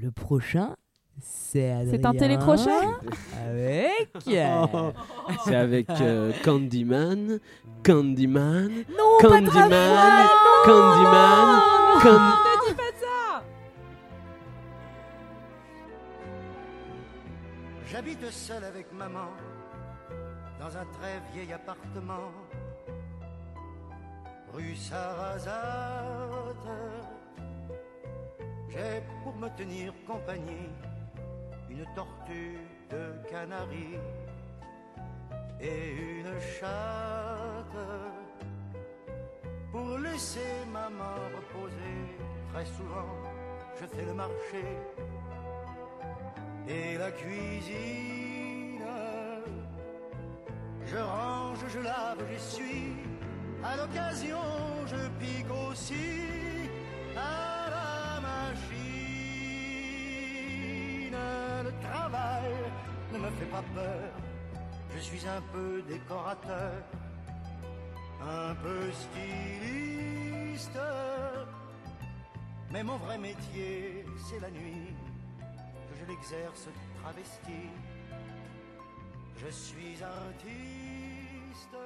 [0.00, 0.74] le prochain,
[1.20, 2.70] c'est un télécrochet
[3.46, 4.08] Avec.
[4.26, 4.92] Oh,
[5.44, 7.38] C'est avec euh, Candyman,
[7.84, 10.28] Candyman, non, pas Candyman,
[10.64, 11.60] Candyman,
[12.02, 13.42] Can- Ne dis pas ça
[17.90, 19.28] J'habite seul avec maman
[20.60, 22.32] dans un très vieil appartement
[24.52, 25.54] rue Sarrazate.
[28.70, 30.68] J'ai pour me tenir compagnie
[31.76, 32.58] une tortue
[32.90, 34.00] de Canaries
[35.60, 37.82] et une chatte
[39.70, 41.98] pour laisser maman reposer.
[42.52, 43.12] Très souvent,
[43.78, 44.64] je fais le marché
[46.68, 48.80] et la cuisine.
[50.86, 52.94] Je range, je lave, j'essuie.
[53.62, 54.38] À l'occasion,
[54.86, 56.22] je pique aussi
[57.16, 58.85] à la machine.
[61.64, 62.52] Le travail
[63.12, 64.10] ne me fait pas peur.
[64.94, 66.82] Je suis un peu décorateur,
[68.22, 70.78] un peu styliste.
[72.70, 74.94] Mais mon vrai métier, c'est la nuit
[75.38, 76.68] que je l'exerce
[77.00, 77.70] travesti.
[79.36, 81.76] Je suis artiste.